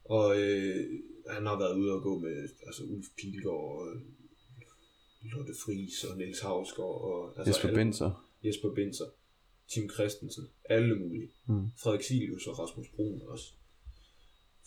Og 0.05 0.41
øh, 0.41 0.99
han 1.29 1.45
har 1.45 1.59
været 1.59 1.77
ude 1.77 1.91
og 1.93 2.01
gå 2.01 2.19
med 2.19 2.49
altså 2.65 2.83
Ulf 2.83 3.05
Pilgaard 3.17 3.55
og 3.79 3.87
Lotte 5.21 5.53
Friis 5.65 6.03
og 6.03 6.17
Niels 6.17 6.39
Havsgaard 6.39 7.01
og 7.01 7.33
altså 7.37 7.49
Jesper 7.49 7.67
alle- 7.67 7.79
Binser. 7.79 8.25
Jesper 8.43 8.73
Binser, 8.75 9.05
Tim 9.67 9.89
Christensen, 9.89 10.47
alle 10.69 10.95
mulige. 10.99 11.29
Mm. 11.47 11.67
Frederik 11.83 12.03
Silius 12.03 12.47
og 12.47 12.59
Rasmus 12.59 12.87
Brun 12.95 13.21
også, 13.27 13.45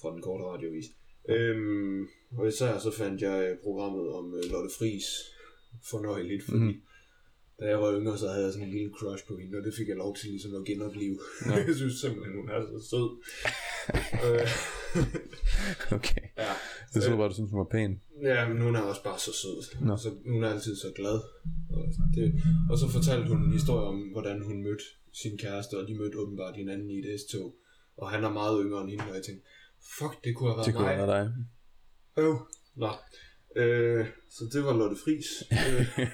fra 0.00 0.12
den 0.12 0.22
korte 0.22 0.44
radiovis. 0.44 0.84
Øhm, 1.28 2.06
og 2.38 2.48
især 2.48 2.78
så 2.78 2.90
fandt 2.90 3.22
jeg 3.22 3.50
øh, 3.50 3.58
programmet 3.62 4.08
om 4.08 4.34
øh, 4.34 4.44
Lotte 4.50 4.70
Friis 4.78 5.04
fornøjeligt, 5.90 6.42
fordi 6.42 6.58
mm. 6.72 6.82
Da 7.60 7.64
jeg 7.72 7.78
var 7.80 7.90
yngre, 7.98 8.18
så 8.18 8.28
havde 8.28 8.44
jeg 8.44 8.52
sådan 8.52 8.68
en 8.68 8.74
lille 8.74 8.90
crush 8.98 9.26
på 9.28 9.36
hende, 9.40 9.58
og 9.58 9.64
det 9.64 9.74
fik 9.78 9.88
jeg 9.88 9.96
lov 9.96 10.16
til 10.16 10.28
ligesom 10.30 10.54
at 10.54 10.64
genopleve. 10.64 11.18
Ja. 11.46 11.56
jeg 11.68 11.74
synes 11.76 11.94
simpelthen, 12.00 12.34
hun 12.40 12.48
er 12.50 12.60
så 12.62 12.78
sød. 12.90 13.08
øh, 14.26 14.48
Okay. 15.92 16.22
ja. 16.38 16.52
Jeg 16.94 17.02
troede 17.02 17.16
bare, 17.18 17.28
du 17.28 17.34
synes, 17.34 17.50
hun 17.50 17.58
var 17.58 17.68
pæn. 17.76 18.00
Ja, 18.22 18.48
men 18.48 18.60
hun 18.62 18.76
er 18.76 18.80
også 18.80 19.02
bare 19.04 19.18
så 19.18 19.32
sød. 19.42 19.58
Nå. 19.86 19.96
Så, 19.96 20.08
hun 20.26 20.44
er 20.44 20.48
altid 20.50 20.76
så 20.76 20.92
glad. 20.96 21.18
Og, 21.76 21.84
det, 22.14 22.42
og 22.70 22.78
så 22.78 22.88
fortalte 22.88 23.28
hun 23.28 23.42
en 23.44 23.52
historie 23.52 23.86
om, 23.86 23.98
hvordan 24.12 24.42
hun 24.42 24.62
mødte 24.62 24.84
sin 25.12 25.38
kæreste, 25.38 25.78
og 25.78 25.88
de 25.88 25.94
mødte 25.98 26.16
åbenbart 26.18 26.56
hinanden 26.56 26.90
i 26.90 26.98
et 26.98 27.20
S-tog. 27.20 27.54
Og 27.96 28.10
han 28.10 28.24
er 28.24 28.30
meget 28.30 28.60
yngre 28.64 28.80
end 28.82 28.90
hende, 28.90 29.04
og 29.10 29.14
jeg 29.14 29.22
tænkte, 29.24 29.44
fuck, 29.98 30.24
det 30.24 30.36
kunne 30.36 30.48
have 30.50 30.56
været 30.56 30.66
Det 30.66 30.74
kunne 30.74 30.86
mig. 30.86 30.96
have 30.96 31.08
været 31.08 31.26
dig. 32.16 32.22
Øv. 32.24 32.36
Nå. 32.76 32.90
Øh, 33.56 34.06
så 34.30 34.44
det 34.52 34.64
var 34.64 34.76
Lotte 34.76 34.96
Friis. 35.04 35.28
øh, 35.68 36.06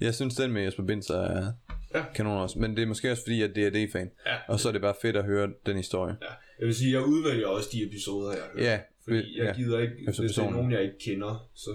Jeg 0.00 0.14
synes, 0.14 0.34
den 0.34 0.52
med 0.52 0.62
Jesper 0.62 0.84
Binser 0.84 1.14
er 1.20 1.52
Ja. 1.94 2.04
kanon 2.14 2.38
også. 2.38 2.58
Men 2.58 2.76
det 2.76 2.82
er 2.82 2.86
måske 2.86 3.10
også 3.10 3.22
fordi, 3.22 3.42
at 3.42 3.50
det 3.54 3.66
er 3.66 3.70
D-fan. 3.86 4.10
ja, 4.26 4.36
Og 4.48 4.60
så 4.60 4.68
er 4.68 4.72
det 4.72 4.80
bare 4.80 4.94
fedt 5.02 5.16
at 5.16 5.24
høre 5.24 5.52
den 5.66 5.76
historie. 5.76 6.16
ja. 6.22 6.26
Jeg 6.58 6.66
vil 6.66 6.74
sige, 6.74 6.92
jeg 6.92 7.02
udvælger 7.04 7.46
også 7.46 7.68
de 7.72 7.86
episoder, 7.86 8.32
jeg 8.32 8.42
hører. 8.54 8.64
Ja, 8.72 8.80
Fordi 9.04 9.38
jeg 9.38 9.44
ja. 9.46 9.52
gider 9.52 9.78
ikke, 9.78 9.94
Efter 10.08 10.22
hvis 10.22 10.32
det 10.32 10.44
er 10.44 10.50
nogen, 10.50 10.72
jeg 10.72 10.82
ikke 10.82 10.98
kender, 11.04 11.50
så 11.54 11.70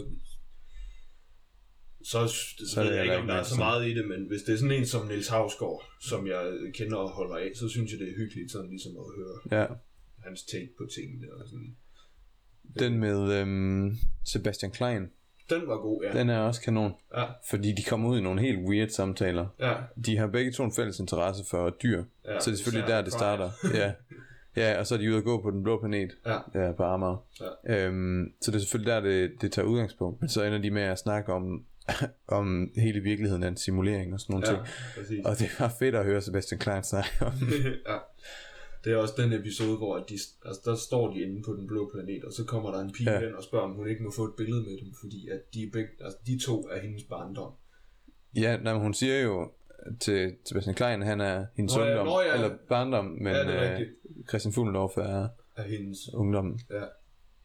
så, 2.03 2.27
så, 2.27 2.67
Så 2.73 2.81
er 2.81 2.85
ved 2.85 2.93
jeg 2.93 3.03
ikke, 3.03 3.17
om 3.17 3.27
der 3.27 3.33
er 3.33 3.43
så 3.43 3.55
meget 3.57 3.87
i 3.87 3.93
det, 3.93 4.07
men 4.07 4.27
hvis 4.27 4.41
det 4.41 4.53
er 4.53 4.57
sådan 4.57 4.71
en 4.77 4.85
som 4.85 5.07
Niels 5.07 5.27
Havsgaard, 5.27 5.83
som 6.01 6.27
jeg 6.27 6.51
kender 6.73 6.97
og 6.97 7.09
holder 7.09 7.35
af, 7.35 7.51
så 7.55 7.69
synes 7.69 7.91
jeg, 7.91 7.99
det 7.99 8.07
er 8.09 8.15
hyggeligt 8.17 8.51
sådan 8.51 8.69
ligesom 8.69 8.91
at 8.97 9.05
høre 9.17 9.59
Ja, 9.61 9.65
hans 10.25 10.43
take 10.43 10.69
på 10.77 10.85
tingene. 10.95 11.33
Og 11.33 11.47
sådan. 11.49 11.75
den 12.79 12.99
med 12.99 13.39
øhm, 13.41 13.97
Sebastian 14.25 14.71
Klein, 14.71 15.03
Den 15.49 15.67
var 15.67 15.77
god, 15.77 16.03
ja. 16.03 16.19
den 16.19 16.29
er 16.29 16.39
også 16.39 16.61
kanon. 16.61 16.93
Ja, 17.17 17.23
Fordi 17.49 17.71
de 17.71 17.83
kommer 17.83 18.09
ud 18.09 18.17
i 18.19 18.21
nogle 18.21 18.41
helt 18.41 18.59
weird 18.59 18.89
samtaler. 18.89 19.47
ja, 19.59 19.73
De 20.05 20.17
har 20.17 20.27
begge 20.27 20.51
to 20.51 20.63
en 20.63 20.71
fælles 20.73 20.99
interesse 20.99 21.43
for 21.49 21.69
dyr. 21.69 22.03
ja. 22.25 22.39
så 22.39 22.49
det 22.51 22.53
er 22.55 22.57
selvfølgelig 22.57 22.87
der, 22.89 23.01
det 23.01 23.13
starter. 23.13 23.49
Ja. 23.73 23.91
ja, 24.55 24.79
og 24.79 24.87
så 24.87 24.95
er 24.95 24.99
de 24.99 25.09
ude 25.09 25.17
at 25.17 25.23
gå 25.23 25.41
på 25.41 25.51
den 25.51 25.63
blå 25.63 25.79
planet. 25.79 26.11
Ja. 26.25 26.37
Ja, 26.65 26.71
på 26.71 26.83
Amager. 26.83 27.23
Ja. 27.67 27.85
Øhm, 27.85 28.33
så 28.41 28.51
det 28.51 28.55
er 28.57 28.61
selvfølgelig 28.61 28.93
der, 28.93 28.99
det, 28.99 29.31
det 29.41 29.51
tager 29.51 29.65
udgangspunkt. 29.67 30.21
Men 30.21 30.29
så 30.29 30.43
ender 30.43 30.57
de 30.59 30.71
med 30.71 30.81
at 30.81 30.99
snakke 30.99 31.33
om, 31.33 31.63
om 32.27 32.69
hele 32.75 32.99
virkeligheden 32.99 33.43
af 33.43 33.47
en 33.47 33.57
simulering 33.57 34.13
og 34.13 34.19
sådan 34.19 34.33
nogle 34.33 34.47
Ja, 34.47 34.53
ting. 34.53 34.65
præcis. 34.97 35.25
Og 35.25 35.39
det 35.39 35.49
var 35.59 35.75
fedt 35.79 35.95
at 35.95 36.05
høre 36.05 36.21
Sebastian 36.21 36.59
Klein 36.59 36.83
snakke 36.83 37.09
om. 37.21 37.33
ja. 37.87 37.97
Det 38.85 38.93
er 38.93 38.97
også 38.97 39.13
den 39.17 39.33
episode, 39.33 39.77
hvor 39.77 39.97
de, 39.97 40.13
altså 40.45 40.61
der 40.65 40.75
står 40.75 41.13
de 41.13 41.21
inde 41.21 41.41
på 41.45 41.53
den 41.53 41.67
blå 41.67 41.91
planet, 41.93 42.23
og 42.23 42.33
så 42.33 42.43
kommer 42.45 42.71
der 42.71 42.79
en 42.79 42.91
pige 42.91 43.11
Ja. 43.11 43.19
ja. 43.19 43.25
hen 43.25 43.35
og 43.35 43.43
spørger, 43.43 43.65
om 43.65 43.71
hun 43.75 43.87
ikke 43.89 44.03
må 44.03 44.11
få 44.15 44.23
et 44.23 44.33
billede 44.37 44.61
med 44.61 44.77
dem, 44.85 44.93
fordi 45.01 45.29
at 45.29 45.41
de, 45.53 45.63
er 45.63 45.69
begge, 45.73 45.89
altså 46.01 46.17
de 46.27 46.39
to 46.39 46.67
er 46.69 46.79
hendes 46.81 47.03
barndom. 47.03 47.51
Ja, 48.35 48.57
nej, 48.57 48.73
hun 48.73 48.93
siger 48.93 49.21
jo 49.21 49.51
til 49.99 50.35
Sebastian 50.45 50.75
Klein, 50.75 51.01
han 51.01 51.21
er 51.21 51.45
hendes 51.55 51.75
Nå 51.75 51.83
ja, 51.83 51.89
ungdom. 51.89 52.05
nå 52.05 52.21
ja. 52.21 52.33
Eller 52.33 52.57
barndom, 52.69 53.05
men 53.05 53.27
Ja, 53.33 53.39
det 53.43 53.55
er 53.55 53.79
øh. 53.79 53.87
Christian 54.29 54.53
Fuglendorf 54.53 54.97
er 54.97 55.27
Er 55.55 55.63
hendes 55.63 55.97
ungdommen. 56.13 56.59
Ja, 56.69 56.85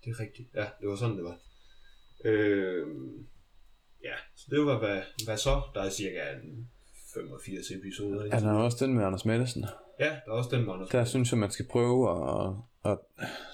det 0.05 0.11
er 0.11 0.21
rigtigt. 0.21 0.49
Ja, 0.55 0.67
det 0.81 0.89
var 0.89 0.97
sådan, 0.97 1.17
det 1.17 1.25
var. 1.25 1.39
Øh, 2.25 2.87
ja, 4.05 4.15
så 4.37 4.47
det 4.51 4.59
var, 4.67 4.79
hvad, 4.79 5.03
hvad 5.25 5.37
så? 5.37 5.63
Der 5.75 5.81
er 5.83 5.91
cirka 5.91 6.21
en 6.45 6.71
85 7.15 7.71
episoder. 7.71 8.31
Han 8.35 8.43
har 8.43 8.55
også 8.63 8.87
den 8.87 8.95
med 8.95 9.05
Anders 9.05 9.25
Madsen. 9.25 9.65
Ja, 10.01 10.05
der 10.05 10.33
er 10.33 10.33
også 10.33 10.57
den, 10.57 10.67
Magnus. 10.67 10.89
Der 10.89 11.05
synes 11.05 11.31
jeg, 11.33 11.39
man 11.39 11.51
skal 11.51 11.67
prøve 11.71 12.11
at, 12.11 12.53
at 12.93 12.99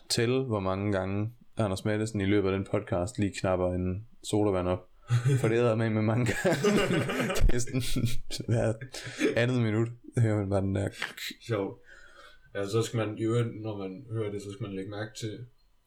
tælle, 0.08 0.44
hvor 0.44 0.60
mange 0.60 0.92
gange 0.92 1.32
Anders 1.56 1.84
Madsen 1.84 2.20
i 2.20 2.24
løbet 2.24 2.48
af 2.48 2.52
den 2.58 2.66
podcast 2.70 3.18
lige 3.18 3.32
knapper 3.40 3.72
en 3.74 4.06
sodavand 4.22 4.68
op. 4.68 4.88
For 5.40 5.48
det 5.48 5.58
er 5.58 5.74
med 5.74 5.90
med 5.90 6.02
mange 6.02 6.26
gange. 6.26 6.58
det 7.46 7.54
er 7.54 7.58
sådan 7.58 7.82
hver 8.48 8.72
andet 9.36 9.62
minut. 9.62 9.88
Det 10.14 10.22
hører 10.22 10.36
man 10.36 10.50
bare 10.50 10.60
den 10.60 10.74
der... 10.74 10.88
Sjovt. 11.46 11.80
Ja, 12.54 12.66
så 12.68 12.82
skal 12.82 12.96
man 12.96 13.14
jo, 13.14 13.44
når 13.62 13.76
man 13.78 14.06
hører 14.12 14.30
det, 14.30 14.42
så 14.42 14.48
skal 14.52 14.66
man 14.66 14.76
lægge 14.76 14.90
mærke 14.90 15.10
til, 15.20 15.38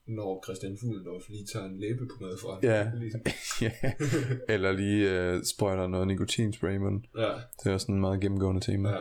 når 0.06 0.42
Christian 0.46 0.78
Fuglendorf 0.80 1.28
lige 1.28 1.46
tager 1.52 1.66
en 1.66 1.80
læbepomade 1.80 2.36
fra. 2.42 2.58
Ja. 2.62 2.90
Ligesom. 3.00 3.20
ja. 3.62 3.92
Eller 4.48 4.72
lige 4.72 5.36
uh, 5.36 5.42
sprøjter 5.42 5.86
noget 5.86 6.06
nikotinspray 6.06 6.74
i 6.74 6.78
munden. 6.78 7.04
Ja, 7.18 7.32
Det 7.62 7.70
er 7.70 7.72
også 7.72 7.92
en 7.92 8.00
meget 8.00 8.20
gennemgående 8.20 8.60
tema. 8.60 8.88
ja. 8.88 8.96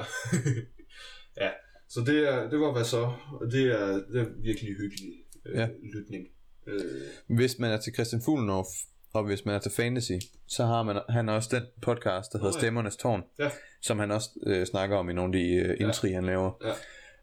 Ja. 1.39 1.49
Så 1.89 1.99
det, 2.05 2.29
er, 2.33 2.49
det 2.49 2.59
var 2.59 2.71
hvad 2.71 2.83
så, 2.83 3.01
og 3.41 3.51
det 3.51 3.65
er, 3.81 3.87
det 3.87 4.21
er 4.21 4.25
virkelig 4.41 4.75
hyggelig 4.77 5.13
øh, 5.45 5.55
Ja. 5.55 5.61
ja. 5.61 5.67
lytning. 5.93 6.27
Øh, 6.67 7.35
Hvis 7.35 7.59
man 7.59 7.71
er 7.71 7.77
til 7.77 7.93
Christian 7.93 8.21
Fuglendorf, 8.21 8.67
og 9.13 9.23
hvis 9.25 9.45
man 9.45 9.55
er 9.55 9.59
til 9.59 9.71
fantasy, 9.71 10.11
så 10.47 10.65
har 10.65 10.83
man, 10.83 11.01
han 11.09 11.29
også 11.29 11.49
den 11.55 11.63
podcast, 11.81 12.33
der 12.33 12.37
hedder 12.39 12.53
ja. 12.55 12.59
Stemmernes 12.59 12.97
Tårn, 12.97 13.23
Ja. 13.39 13.49
som 13.81 13.99
han 13.99 14.11
også 14.11 14.29
øh, 14.47 14.65
snakker 14.65 14.97
om 14.97 15.09
i 15.09 15.13
nogle 15.13 15.37
af 15.37 15.43
de 15.43 15.53
øh, 15.55 15.77
intri, 15.87 16.11
han 16.11 16.25
laver. 16.25 16.51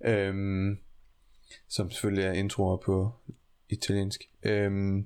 Ja. 0.04 0.28
Øhm, 0.28 0.78
som 1.68 1.90
selvfølgelig 1.90 2.24
er 2.24 2.32
introer 2.32 2.76
på 2.76 3.12
italiensk. 3.68 4.20
Øhm, 4.42 4.98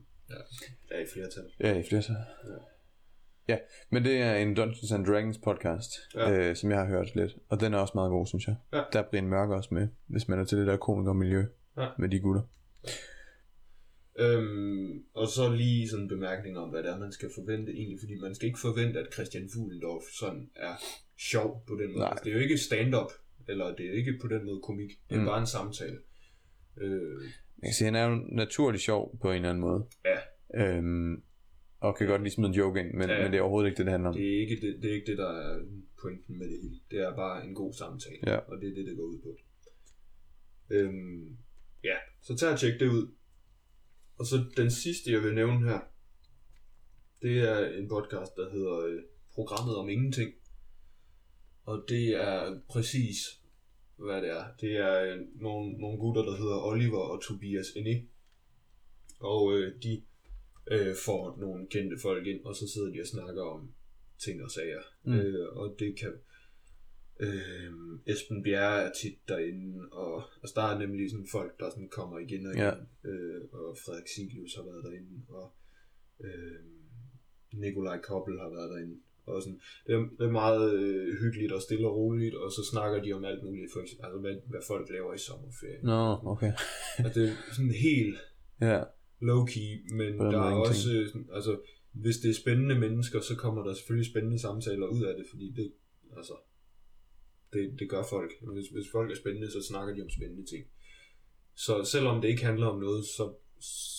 ja, 0.90 0.98
i 1.02 1.06
flertal. 1.12 1.44
ja, 1.60 1.78
i 1.78 1.82
flertal. 1.88 2.16
Ja. 2.44 2.50
Ja, 3.48 3.58
men 3.90 4.04
det 4.04 4.16
er 4.18 4.34
en 4.34 4.54
Dungeons 4.54 4.92
and 4.92 5.06
Dragons 5.06 5.38
podcast, 5.38 5.90
Ja. 6.14 6.30
øh, 6.48 6.56
som 6.56 6.70
jeg 6.70 6.78
har 6.78 6.86
hørt 6.86 7.14
lidt. 7.16 7.32
Og 7.48 7.60
den 7.60 7.74
er 7.74 7.78
også 7.78 7.92
meget 7.94 8.10
god, 8.10 8.26
synes 8.26 8.46
jeg. 8.46 8.56
Ja. 8.72 8.82
Der 8.92 8.98
er 9.02 9.08
Brian 9.10 9.26
Mørk 9.28 9.48
også 9.50 9.74
med, 9.74 9.88
hvis 10.06 10.28
man 10.28 10.38
er 10.38 10.44
til 10.44 10.58
det 10.58 10.66
der 10.66 10.76
komikermiljø 10.76 11.42
Ja. 11.78 11.86
med 11.98 12.08
de 12.08 12.20
gutter. 12.20 12.42
Øhm, 14.18 15.04
og 15.14 15.26
så 15.28 15.52
lige 15.56 15.88
sådan 15.88 16.02
en 16.02 16.08
bemærkning 16.08 16.58
om, 16.58 16.68
hvad 16.70 16.82
det 16.82 16.90
er, 16.90 16.98
man 16.98 17.12
skal 17.12 17.30
forvente 17.34 17.72
egentlig, 17.72 17.98
fordi 18.02 18.14
man 18.20 18.34
skal 18.34 18.46
ikke 18.46 18.58
forvente, 18.58 19.00
at 19.00 19.12
Christian 19.14 19.48
Fuglendorf 19.54 20.02
sådan 20.20 20.50
er 20.56 20.74
sjov 21.18 21.64
på 21.68 21.74
den 21.74 21.88
måde. 21.92 21.98
Nej. 21.98 22.08
Altså, 22.10 22.24
det 22.24 22.30
er 22.30 22.34
jo 22.34 22.40
ikke 22.40 22.58
stand-up, 22.58 23.10
eller 23.48 23.66
det 23.76 23.86
er 23.86 23.92
ikke 23.92 24.18
på 24.20 24.28
den 24.28 24.44
måde 24.44 24.60
komik, 24.64 24.90
det 25.10 25.16
er 25.16 25.20
Mm. 25.20 25.26
bare 25.26 25.40
en 25.40 25.46
samtale. 25.46 25.98
Øh, 26.80 27.22
Jeg 27.62 27.66
kan 27.68 27.74
sige, 27.74 27.84
han 27.84 27.94
er 27.94 28.04
jo 28.08 28.16
naturligt 28.32 28.82
sjov 28.82 29.18
på 29.22 29.28
en 29.30 29.34
eller 29.36 29.48
anden 29.48 29.60
måde. 29.60 29.86
Ja. 30.04 30.18
Øhm, 30.62 31.22
og 31.80 31.96
kan 31.96 32.06
godt 32.06 32.22
lige 32.22 32.32
smide 32.32 32.48
en 32.48 32.54
joke 32.54 32.80
ind, 32.80 32.90
men, 32.94 33.10
Ja. 33.10 33.22
men 33.22 33.32
det 33.32 33.38
er 33.38 33.42
overhovedet 33.42 33.68
ikke 33.68 33.78
det, 33.78 33.86
det 33.86 33.92
handler 33.92 34.08
om. 34.08 34.14
det, 34.16 34.34
er 34.36 34.40
ikke 34.40 34.56
det, 34.66 34.82
det 34.82 34.90
er 34.90 34.94
ikke 34.94 35.06
det, 35.10 35.18
der 35.18 35.30
er 35.30 35.60
pointen 36.02 36.38
med 36.38 36.46
det 36.48 36.58
hele. 36.62 36.80
Det 36.90 36.98
er 37.00 37.16
bare 37.16 37.44
en 37.46 37.54
god 37.54 37.72
samtale, 37.72 38.18
Ja. 38.26 38.36
og 38.36 38.60
det 38.60 38.68
er 38.70 38.74
det, 38.74 38.86
det 38.86 38.96
går 38.96 39.04
ud 39.04 39.18
på. 39.22 39.36
Øhm, 40.70 41.36
ja, 41.84 41.96
så 42.22 42.36
tag 42.36 42.52
og 42.52 42.58
tjek 42.58 42.80
det 42.80 42.88
ud. 42.88 43.14
Og 44.18 44.26
så 44.26 44.36
den 44.56 44.70
sidste, 44.70 45.12
jeg 45.12 45.22
vil 45.22 45.34
nævne 45.34 45.68
her, 45.68 45.80
det 47.22 47.38
er 47.38 47.68
en 47.78 47.88
podcast, 47.88 48.32
der 48.36 48.50
hedder 48.52 48.78
øh, 48.86 49.02
Programmet 49.34 49.76
om 49.76 49.88
Ingenting. 49.88 50.30
Og 51.64 51.84
det 51.88 52.08
er 52.08 52.60
præcis, 52.70 53.16
hvad 53.96 54.22
det 54.22 54.30
er. 54.30 54.44
Det 54.60 54.76
er 54.76 55.02
øh, 55.04 55.18
nogle, 55.34 55.72
nogle 55.72 55.98
gutter, 55.98 56.22
der 56.22 56.36
hedder 56.36 56.56
Oliver 56.66 56.98
og 56.98 57.22
Tobias 57.22 57.66
Eni. 57.76 58.08
Og 59.20 59.52
øh, 59.58 59.82
de 59.82 60.02
øh, 60.70 60.94
får 61.04 61.36
nogle 61.40 61.66
kendte 61.66 61.98
folk 62.02 62.26
ind, 62.26 62.44
og 62.44 62.54
så 62.54 62.68
sidder 62.68 62.90
de 62.92 63.00
og 63.00 63.06
snakker 63.06 63.42
om 63.42 63.72
ting 64.18 64.44
og 64.44 64.50
sager. 64.50 64.82
Mm. 65.04 65.12
Øh, 65.12 65.56
og 65.56 65.76
det 65.78 65.98
kan... 65.98 66.12
Øh, 67.20 67.72
Esben 68.06 68.42
Bjerre 68.42 68.82
er 68.82 68.92
tit 69.02 69.18
derinde, 69.28 69.88
og 69.92 70.22
altså, 70.42 70.52
der 70.56 70.62
er 70.62 70.78
nemlig 70.78 71.10
sådan 71.10 71.26
folk, 71.32 71.60
der 71.60 71.70
sådan 71.70 71.88
kommer 71.88 72.18
igen 72.18 72.46
og 72.46 72.52
igen. 72.54 72.62
Ja. 73.04 73.10
Øh, 73.10 73.40
og 73.52 73.76
Frederik 73.84 74.08
Silius 74.08 74.54
har 74.54 74.62
været 74.62 74.84
derinde, 74.84 75.22
og 75.28 75.52
øh, 76.20 76.60
Nikolaj 77.52 78.00
Koppel 78.00 78.38
har 78.38 78.48
været 78.48 78.70
derinde. 78.70 78.96
Og 79.26 79.42
sådan, 79.42 79.60
det, 79.86 79.94
er, 79.94 79.98
det 80.18 80.26
er 80.26 80.30
meget 80.30 80.74
øh, 80.74 81.20
hyggeligt 81.20 81.52
og 81.52 81.62
stille 81.62 81.88
og 81.88 81.96
roligt, 81.96 82.34
og 82.34 82.50
så 82.52 82.62
snakker 82.72 83.02
de 83.02 83.12
om 83.12 83.24
alt 83.24 83.44
muligt, 83.44 83.72
for 83.72 83.80
eksempel, 83.80 84.04
altså 84.06 84.20
hvad, 84.20 84.34
hvad 84.46 84.60
folk 84.66 84.90
laver 84.90 85.14
i 85.14 85.18
sommerferien. 85.18 85.84
Nå, 85.84 86.18
okay. 86.24 86.52
Og 87.04 87.14
det 87.14 87.28
er 87.28 87.52
sådan 87.56 87.70
helt 87.70 88.18
Ja, 88.60 88.82
low-key, 89.28 89.94
men 89.94 90.18
der 90.18 90.40
er 90.50 90.54
også, 90.54 90.88
altså, 91.32 91.60
hvis 91.92 92.16
det 92.16 92.30
er 92.30 92.34
spændende 92.34 92.78
mennesker, 92.78 93.20
så 93.20 93.36
kommer 93.36 93.62
der 93.64 93.74
selvfølgelig 93.74 94.10
spændende 94.10 94.38
samtaler 94.38 94.86
ud 94.86 95.04
af 95.04 95.14
det, 95.16 95.26
fordi 95.30 95.52
det, 95.52 95.72
altså, 96.16 96.34
det, 97.52 97.76
det 97.78 97.90
gør 97.90 98.02
folk. 98.10 98.30
Hvis, 98.54 98.68
hvis 98.68 98.86
folk 98.92 99.10
er 99.10 99.16
spændende, 99.16 99.50
så 99.50 99.62
snakker 99.62 99.94
de 99.94 100.02
om 100.02 100.10
spændende 100.10 100.46
ting. 100.52 100.64
Så 101.54 101.84
selvom 101.84 102.20
det 102.20 102.28
ikke 102.28 102.44
handler 102.44 102.66
om 102.66 102.80
noget, 102.80 103.04
så, 103.04 103.34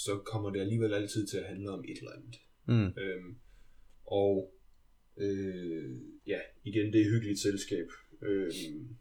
så 0.05 0.21
kommer 0.25 0.49
det 0.49 0.59
alligevel 0.59 0.93
altid 0.93 1.27
til 1.27 1.37
at 1.37 1.45
handle 1.45 1.69
om 1.71 1.83
et 1.83 1.97
eller 1.97 2.11
andet. 2.11 2.35
mm. 2.67 3.01
Øhm, 3.01 3.35
og 4.05 4.53
øh, 5.17 5.97
ja, 6.27 6.39
igen, 6.63 6.93
det 6.93 7.01
er 7.01 7.09
hyggeligt 7.09 7.39
selskab. 7.39 7.87
Øhm, 8.21 8.97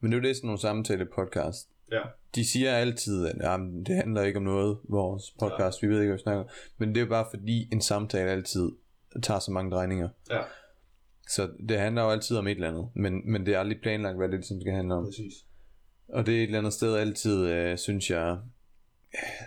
Men 0.00 0.12
det 0.12 0.16
er 0.16 0.22
jo 0.22 0.28
det, 0.28 0.36
sådan 0.36 0.46
nogle 0.46 0.60
samtale 0.60 1.06
podcast. 1.14 1.75
Ja, 1.92 2.00
De 2.34 2.44
siger 2.44 2.72
altid, 2.72 3.26
at 3.26 3.34
jamen, 3.42 3.84
det 3.84 3.94
handler 3.96 4.22
ikke 4.22 4.36
om 4.36 4.42
noget, 4.42 4.78
vores 4.88 5.22
podcast, 5.40 5.82
ja. 5.82 5.86
vi 5.86 5.92
ved 5.94 6.00
ikke, 6.00 6.10
hvad 6.10 6.18
vi 6.18 6.22
snakker. 6.22 6.44
Men 6.78 6.94
det 6.94 7.02
er 7.02 7.06
bare 7.06 7.26
fordi, 7.34 7.68
en 7.72 7.80
samtale 7.80 8.30
altid 8.30 8.72
tager 9.22 9.40
så 9.40 9.50
mange 9.50 9.70
drejninger. 9.70 10.08
ja, 10.30 10.40
Så 11.28 11.48
det 11.68 11.78
handler 11.78 12.02
jo 12.02 12.10
altid 12.10 12.36
om 12.36 12.46
et 12.46 12.50
eller 12.50 12.68
andet, 12.68 12.88
men, 12.94 13.32
men 13.32 13.46
det 13.46 13.54
er 13.54 13.58
aldrig 13.58 13.78
planlagt, 13.82 14.16
hvad 14.16 14.28
det 14.28 14.34
ligesom 14.38 14.60
skal 14.60 14.72
handle 14.72 14.94
om. 14.94 15.04
præcis. 15.04 15.32
Og 16.08 16.26
det 16.26 16.34
er 16.34 16.38
et 16.38 16.42
eller 16.44 16.58
andet 16.58 16.72
sted 16.72 16.96
altid, 16.96 17.46
øh, 17.46 17.78
synes 17.78 18.10
jeg, 18.10 18.38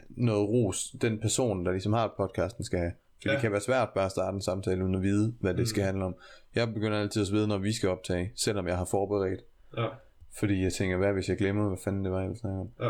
noget 0.10 0.50
ros, 0.50 0.96
den 1.02 1.20
person, 1.20 1.66
der 1.66 1.72
ligesom 1.72 1.94
har 1.94 2.14
podcasten, 2.18 2.64
skal 2.64 2.80
have. 2.80 2.92
For. 3.24 3.30
Ja. 3.30 3.34
det 3.34 3.42
kan 3.42 3.52
være 3.52 3.62
svært 3.62 3.90
bare 3.96 4.06
at 4.06 4.12
starte 4.12 4.36
en 4.36 4.42
samtale, 4.42 4.84
uden 4.84 4.96
at 4.96 5.02
vide, 5.02 5.34
hvad 5.40 5.52
det 5.54 5.60
Mm. 5.60 5.66
skal 5.66 5.84
handle 5.84 6.06
om. 6.06 6.16
Jeg 6.56 6.74
begynder 6.74 6.98
altid 7.00 7.22
at 7.22 7.32
vide, 7.32 7.48
når 7.48 7.58
vi 7.58 7.74
skal 7.74 7.90
optage, 7.90 8.32
selvom 8.36 8.68
jeg 8.68 8.78
har 8.78 8.86
forberedt. 8.86 9.42
Ja, 9.78 9.88
Fordi 10.34 10.62
jeg 10.64 10.74
tænker, 10.74 10.98
hvad 10.98 11.14
hvis 11.14 11.30
jeg 11.30 11.38
glemmer, 11.38 11.68
hvad 11.68 11.78
fanden 11.84 12.04
det 12.06 12.12
var, 12.12 12.20
jeg 12.20 12.28
ville 12.30 12.40
snakke 12.40 12.60
om. 12.60 12.70
ja. 12.82 12.90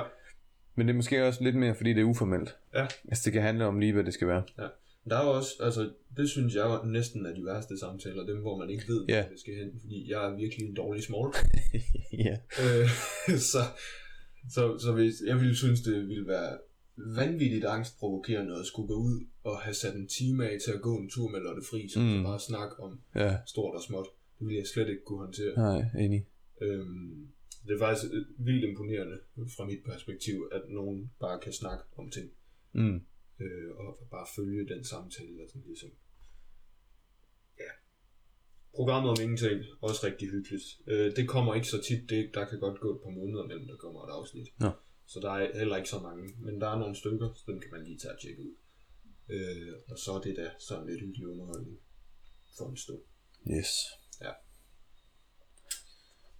Men 0.75 0.87
det 0.87 0.93
er 0.93 0.95
måske 0.95 1.25
også 1.27 1.43
lidt 1.43 1.55
mere, 1.55 1.75
fordi 1.75 1.93
det 1.93 1.99
er 2.01 2.03
uformelt. 2.05 2.57
Ja. 2.73 2.87
Altså 3.09 3.21
det 3.25 3.33
kan 3.33 3.41
handle 3.41 3.65
om 3.65 3.79
lige, 3.79 3.93
hvad 3.93 4.03
det 4.03 4.13
skal 4.13 4.27
være. 4.27 4.43
Der 5.09 5.17
er 5.17 5.23
jo 5.25 5.31
også, 5.31 5.49
altså, 5.63 5.89
det 6.17 6.29
synes 6.29 6.55
jeg 6.55 6.65
jo 6.65 6.89
næsten 6.89 7.25
er 7.25 7.33
de 7.33 7.45
værste 7.45 7.79
samtaler, 7.79 8.25
dem 8.25 8.37
hvor 8.41 8.57
man 8.57 8.69
ikke 8.69 8.83
ved, 8.87 9.05
Ja. 9.09 9.21
hvor 9.21 9.29
det 9.31 9.39
skal 9.39 9.55
hen, 9.55 9.71
fordi 9.81 10.11
jeg 10.11 10.25
er 10.31 10.35
virkelig 10.35 10.67
en 10.69 10.75
dårlig 10.75 11.03
small. 11.03 11.33
ja. 12.27 12.37
øh, 12.63 12.89
så, 13.51 13.57
så, 14.49 14.77
så 14.77 14.91
hvis, 14.95 15.13
jeg 15.27 15.35
ville 15.39 15.55
synes, 15.55 15.81
det 15.81 16.07
ville 16.07 16.27
være 16.27 16.57
vanvittigt 16.97 17.65
angstprovokerende 17.65 18.59
at 18.59 18.65
skulle 18.65 18.87
gå 18.87 18.95
ud 18.95 19.25
og 19.43 19.57
have 19.59 19.73
sat 19.73 19.95
en 19.95 20.07
time 20.07 20.49
af 20.49 20.57
til 20.65 20.71
at 20.71 20.81
gå 20.81 20.97
en 20.97 21.09
tur 21.09 21.29
med 21.29 21.39
Lotte 21.39 21.61
Friis, 21.71 21.95
og 21.95 22.01
Mm. 22.01 22.09
så 22.17 22.23
bare 22.23 22.39
snakke 22.39 22.79
om 22.79 22.99
Ja. 23.15 23.37
stort 23.47 23.75
og 23.75 23.81
småt. 23.81 24.07
Det 24.39 24.47
ville 24.47 24.57
jeg 24.59 24.67
slet 24.67 24.87
ikke 24.89 25.03
kunne 25.05 25.19
håndtere. 25.19 25.53
Nej, 25.57 25.85
enig. 26.05 26.25
Øhm, 26.61 27.31
det 27.67 27.73
er 27.75 27.79
faktisk 27.79 28.13
øh, 28.13 28.45
vildt 28.45 28.63
imponerende 28.63 29.17
fra 29.57 29.65
mit 29.65 29.83
perspektiv, 29.85 30.49
at 30.51 30.61
nogen 30.69 31.11
bare 31.19 31.39
kan 31.39 31.53
snakke 31.53 31.83
om 31.97 32.11
ting, 32.11 32.29
Mm. 32.73 32.95
øh, 33.39 33.71
og 33.75 34.07
bare 34.11 34.27
følge 34.35 34.67
den 34.73 34.83
samtale, 34.83 35.43
og 35.43 35.49
sådan 35.49 35.63
ligesom. 35.67 35.89
Ja. 37.59 37.71
Programmet 38.75 39.09
om 39.11 39.17
ingenting, 39.21 39.63
også 39.81 40.01
rigtig 40.07 40.29
hyggeligt. 40.29 40.63
Øh, 40.87 41.15
det 41.15 41.27
kommer 41.29 41.53
ikke 41.55 41.67
så 41.67 41.81
tit, 41.87 42.09
det, 42.09 42.31
der 42.33 42.45
kan 42.49 42.59
godt 42.59 42.79
gå 42.79 42.95
et 42.95 43.01
par 43.03 43.09
måneder 43.09 43.47
mellem, 43.47 43.67
der 43.67 43.75
kommer 43.77 44.07
et 44.07 44.11
afsnit. 44.11 44.47
Nå. 44.59 44.71
Så 45.05 45.19
der 45.19 45.31
er 45.31 45.57
heller 45.57 45.77
ikke 45.77 45.89
så 45.89 45.99
mange, 45.99 46.23
men 46.39 46.61
der 46.61 46.67
er 46.67 46.79
nogle 46.79 46.95
stykker, 46.95 47.33
så 47.33 47.43
dem 47.51 47.59
kan 47.61 47.71
man 47.71 47.83
lige 47.83 47.97
tage 47.97 48.13
og 48.13 48.19
tjekke 48.21 48.41
ud. 48.41 48.55
Øh, 49.29 49.73
og 49.87 49.97
så 49.99 50.11
er 50.11 50.21
det 50.21 50.35
da 50.37 50.51
sådan 50.59 50.87
lidt 50.87 51.01
hyggelig 51.01 51.27
underholdning 51.27 51.79
for 52.57 52.69
en 52.69 52.77
stund. 52.77 53.01
Yes. 53.57 53.71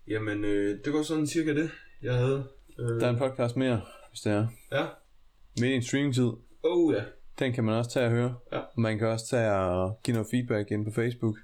Jamen, 0.10 0.44
øh, 0.46 0.80
det 0.86 0.94
var 0.94 1.04
sådan 1.04 1.28
cirka 1.28 1.54
det, 1.54 1.70
jeg 2.02 2.14
havde. 2.16 2.44
Øh, 2.80 2.86
Der 3.00 3.06
er 3.06 3.10
en 3.10 3.18
podcast 3.18 3.56
mere, 3.56 3.82
hvis 4.10 4.22
det 4.22 4.32
er. 4.32 4.48
Ja. 4.72 4.86
Midt 5.62 5.72
i 5.72 5.76
en 5.76 5.82
streamingtid. 5.84 6.30
Oh 6.64 6.94
ja. 6.94 7.04
Den 7.40 7.54
kan 7.54 7.64
man 7.64 7.76
også 7.76 7.92
tage 7.92 8.06
og 8.06 8.12
høre. 8.12 8.36
Ja. 8.54 8.62
Man 8.78 8.98
kan 8.98 9.08
også 9.08 9.28
tage 9.28 9.52
og 9.54 10.00
give 10.04 10.14
noget 10.14 10.28
feedback 10.32 10.72
ind 10.72 10.86
på 10.86 10.92
Facebook. 10.92 11.38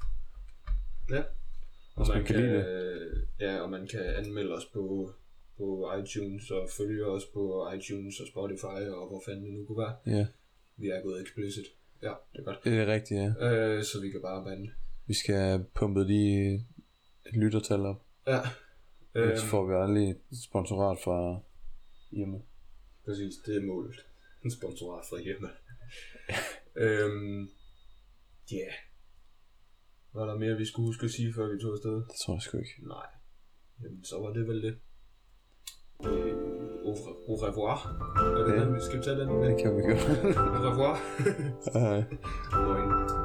Ja. 1.11 1.23
Og 1.95 2.07
man 2.07 2.17
man, 2.17 2.25
kan 2.25 2.35
kan, 2.35 2.45
lide 2.45 2.55
øh, 2.55 3.23
ja, 3.39 3.59
og 3.61 3.69
man 3.69 3.87
kan 3.87 4.01
anmelde 4.01 4.51
os 4.55 4.65
på, 4.73 5.11
på 5.57 5.91
iTunes 6.03 6.51
og 6.51 6.69
følge 6.77 7.05
os 7.05 7.23
på 7.33 7.69
iTunes 7.77 8.19
og 8.19 8.27
Spotify 8.27 8.65
og 8.89 9.07
hvor 9.07 9.21
fanden 9.25 9.45
det 9.45 9.53
nu 9.53 9.65
kunne 9.65 9.77
være. 9.77 9.95
Ja, 10.17 10.25
Vi 10.77 10.87
er 10.87 11.01
gået 11.03 11.21
explicit. 11.23 11.65
Ja, 12.03 12.13
det 12.33 12.39
er 12.39 12.43
godt. 12.43 12.63
det 12.63 12.73
er 12.79 12.85
rigtigt, 12.93 13.19
ja. 13.19 13.53
Øh, 13.53 13.83
så 13.83 14.01
vi 14.01 14.09
kan 14.09 14.21
bare 14.21 14.43
bande. 14.45 14.69
Vi 15.07 15.13
skal 15.13 15.35
have 15.35 15.65
pumpet 15.75 16.07
de 16.07 16.59
lyttertal 17.33 17.79
op. 17.85 18.01
Ja. 18.27 18.39
Øh. 19.15 19.29
Øh, 19.31 19.37
Så 19.37 19.45
får 19.45 19.65
vi 19.67 19.73
aldrig 19.73 20.09
et 20.09 20.21
sponsorat 20.49 20.97
fra 21.03 21.39
Irma. 22.11 22.37
præcis, 23.05 23.33
det 23.45 23.55
er 23.57 23.61
målet. 23.65 23.95
En 24.45 24.51
sponsorat 24.51 25.05
fra 25.09 25.17
hjemme. 25.21 25.49
øhm, 26.85 27.49
ja. 28.51 28.55
Yeah. 28.57 28.73
Var 30.13 30.25
der 30.25 30.35
mere, 30.37 30.57
vi 30.57 30.65
skulle 30.65 30.85
huske 30.87 31.05
at 31.05 31.11
sige, 31.11 31.33
før 31.33 31.53
vi 31.53 31.61
tog 31.61 31.71
afsted? 31.73 31.91
Det 31.95 32.15
tror 32.25 32.33
jeg 32.33 32.41
sgu 32.41 32.57
ikke. 32.57 32.87
Nej. 32.87 33.07
Jamen, 33.83 34.03
så 34.03 34.19
var 34.19 34.33
det 34.33 34.47
vel 34.47 34.61
det. 34.63 34.75
Øh, 36.05 36.35
au, 36.85 37.35
revoir. 37.45 37.77
Er 38.39 38.43
det 38.47 38.53
Ja. 38.55 38.65
den, 38.65 38.75
vi 38.75 38.79
skal 38.81 39.01
tage 39.03 39.19
den? 39.19 39.29
Det 39.29 39.61
kan 39.63 39.75
vi 39.77 39.81
gøre. 39.81 39.99
Au 40.55 40.69
revoir. 40.71 40.95
Hej. 41.79 43.24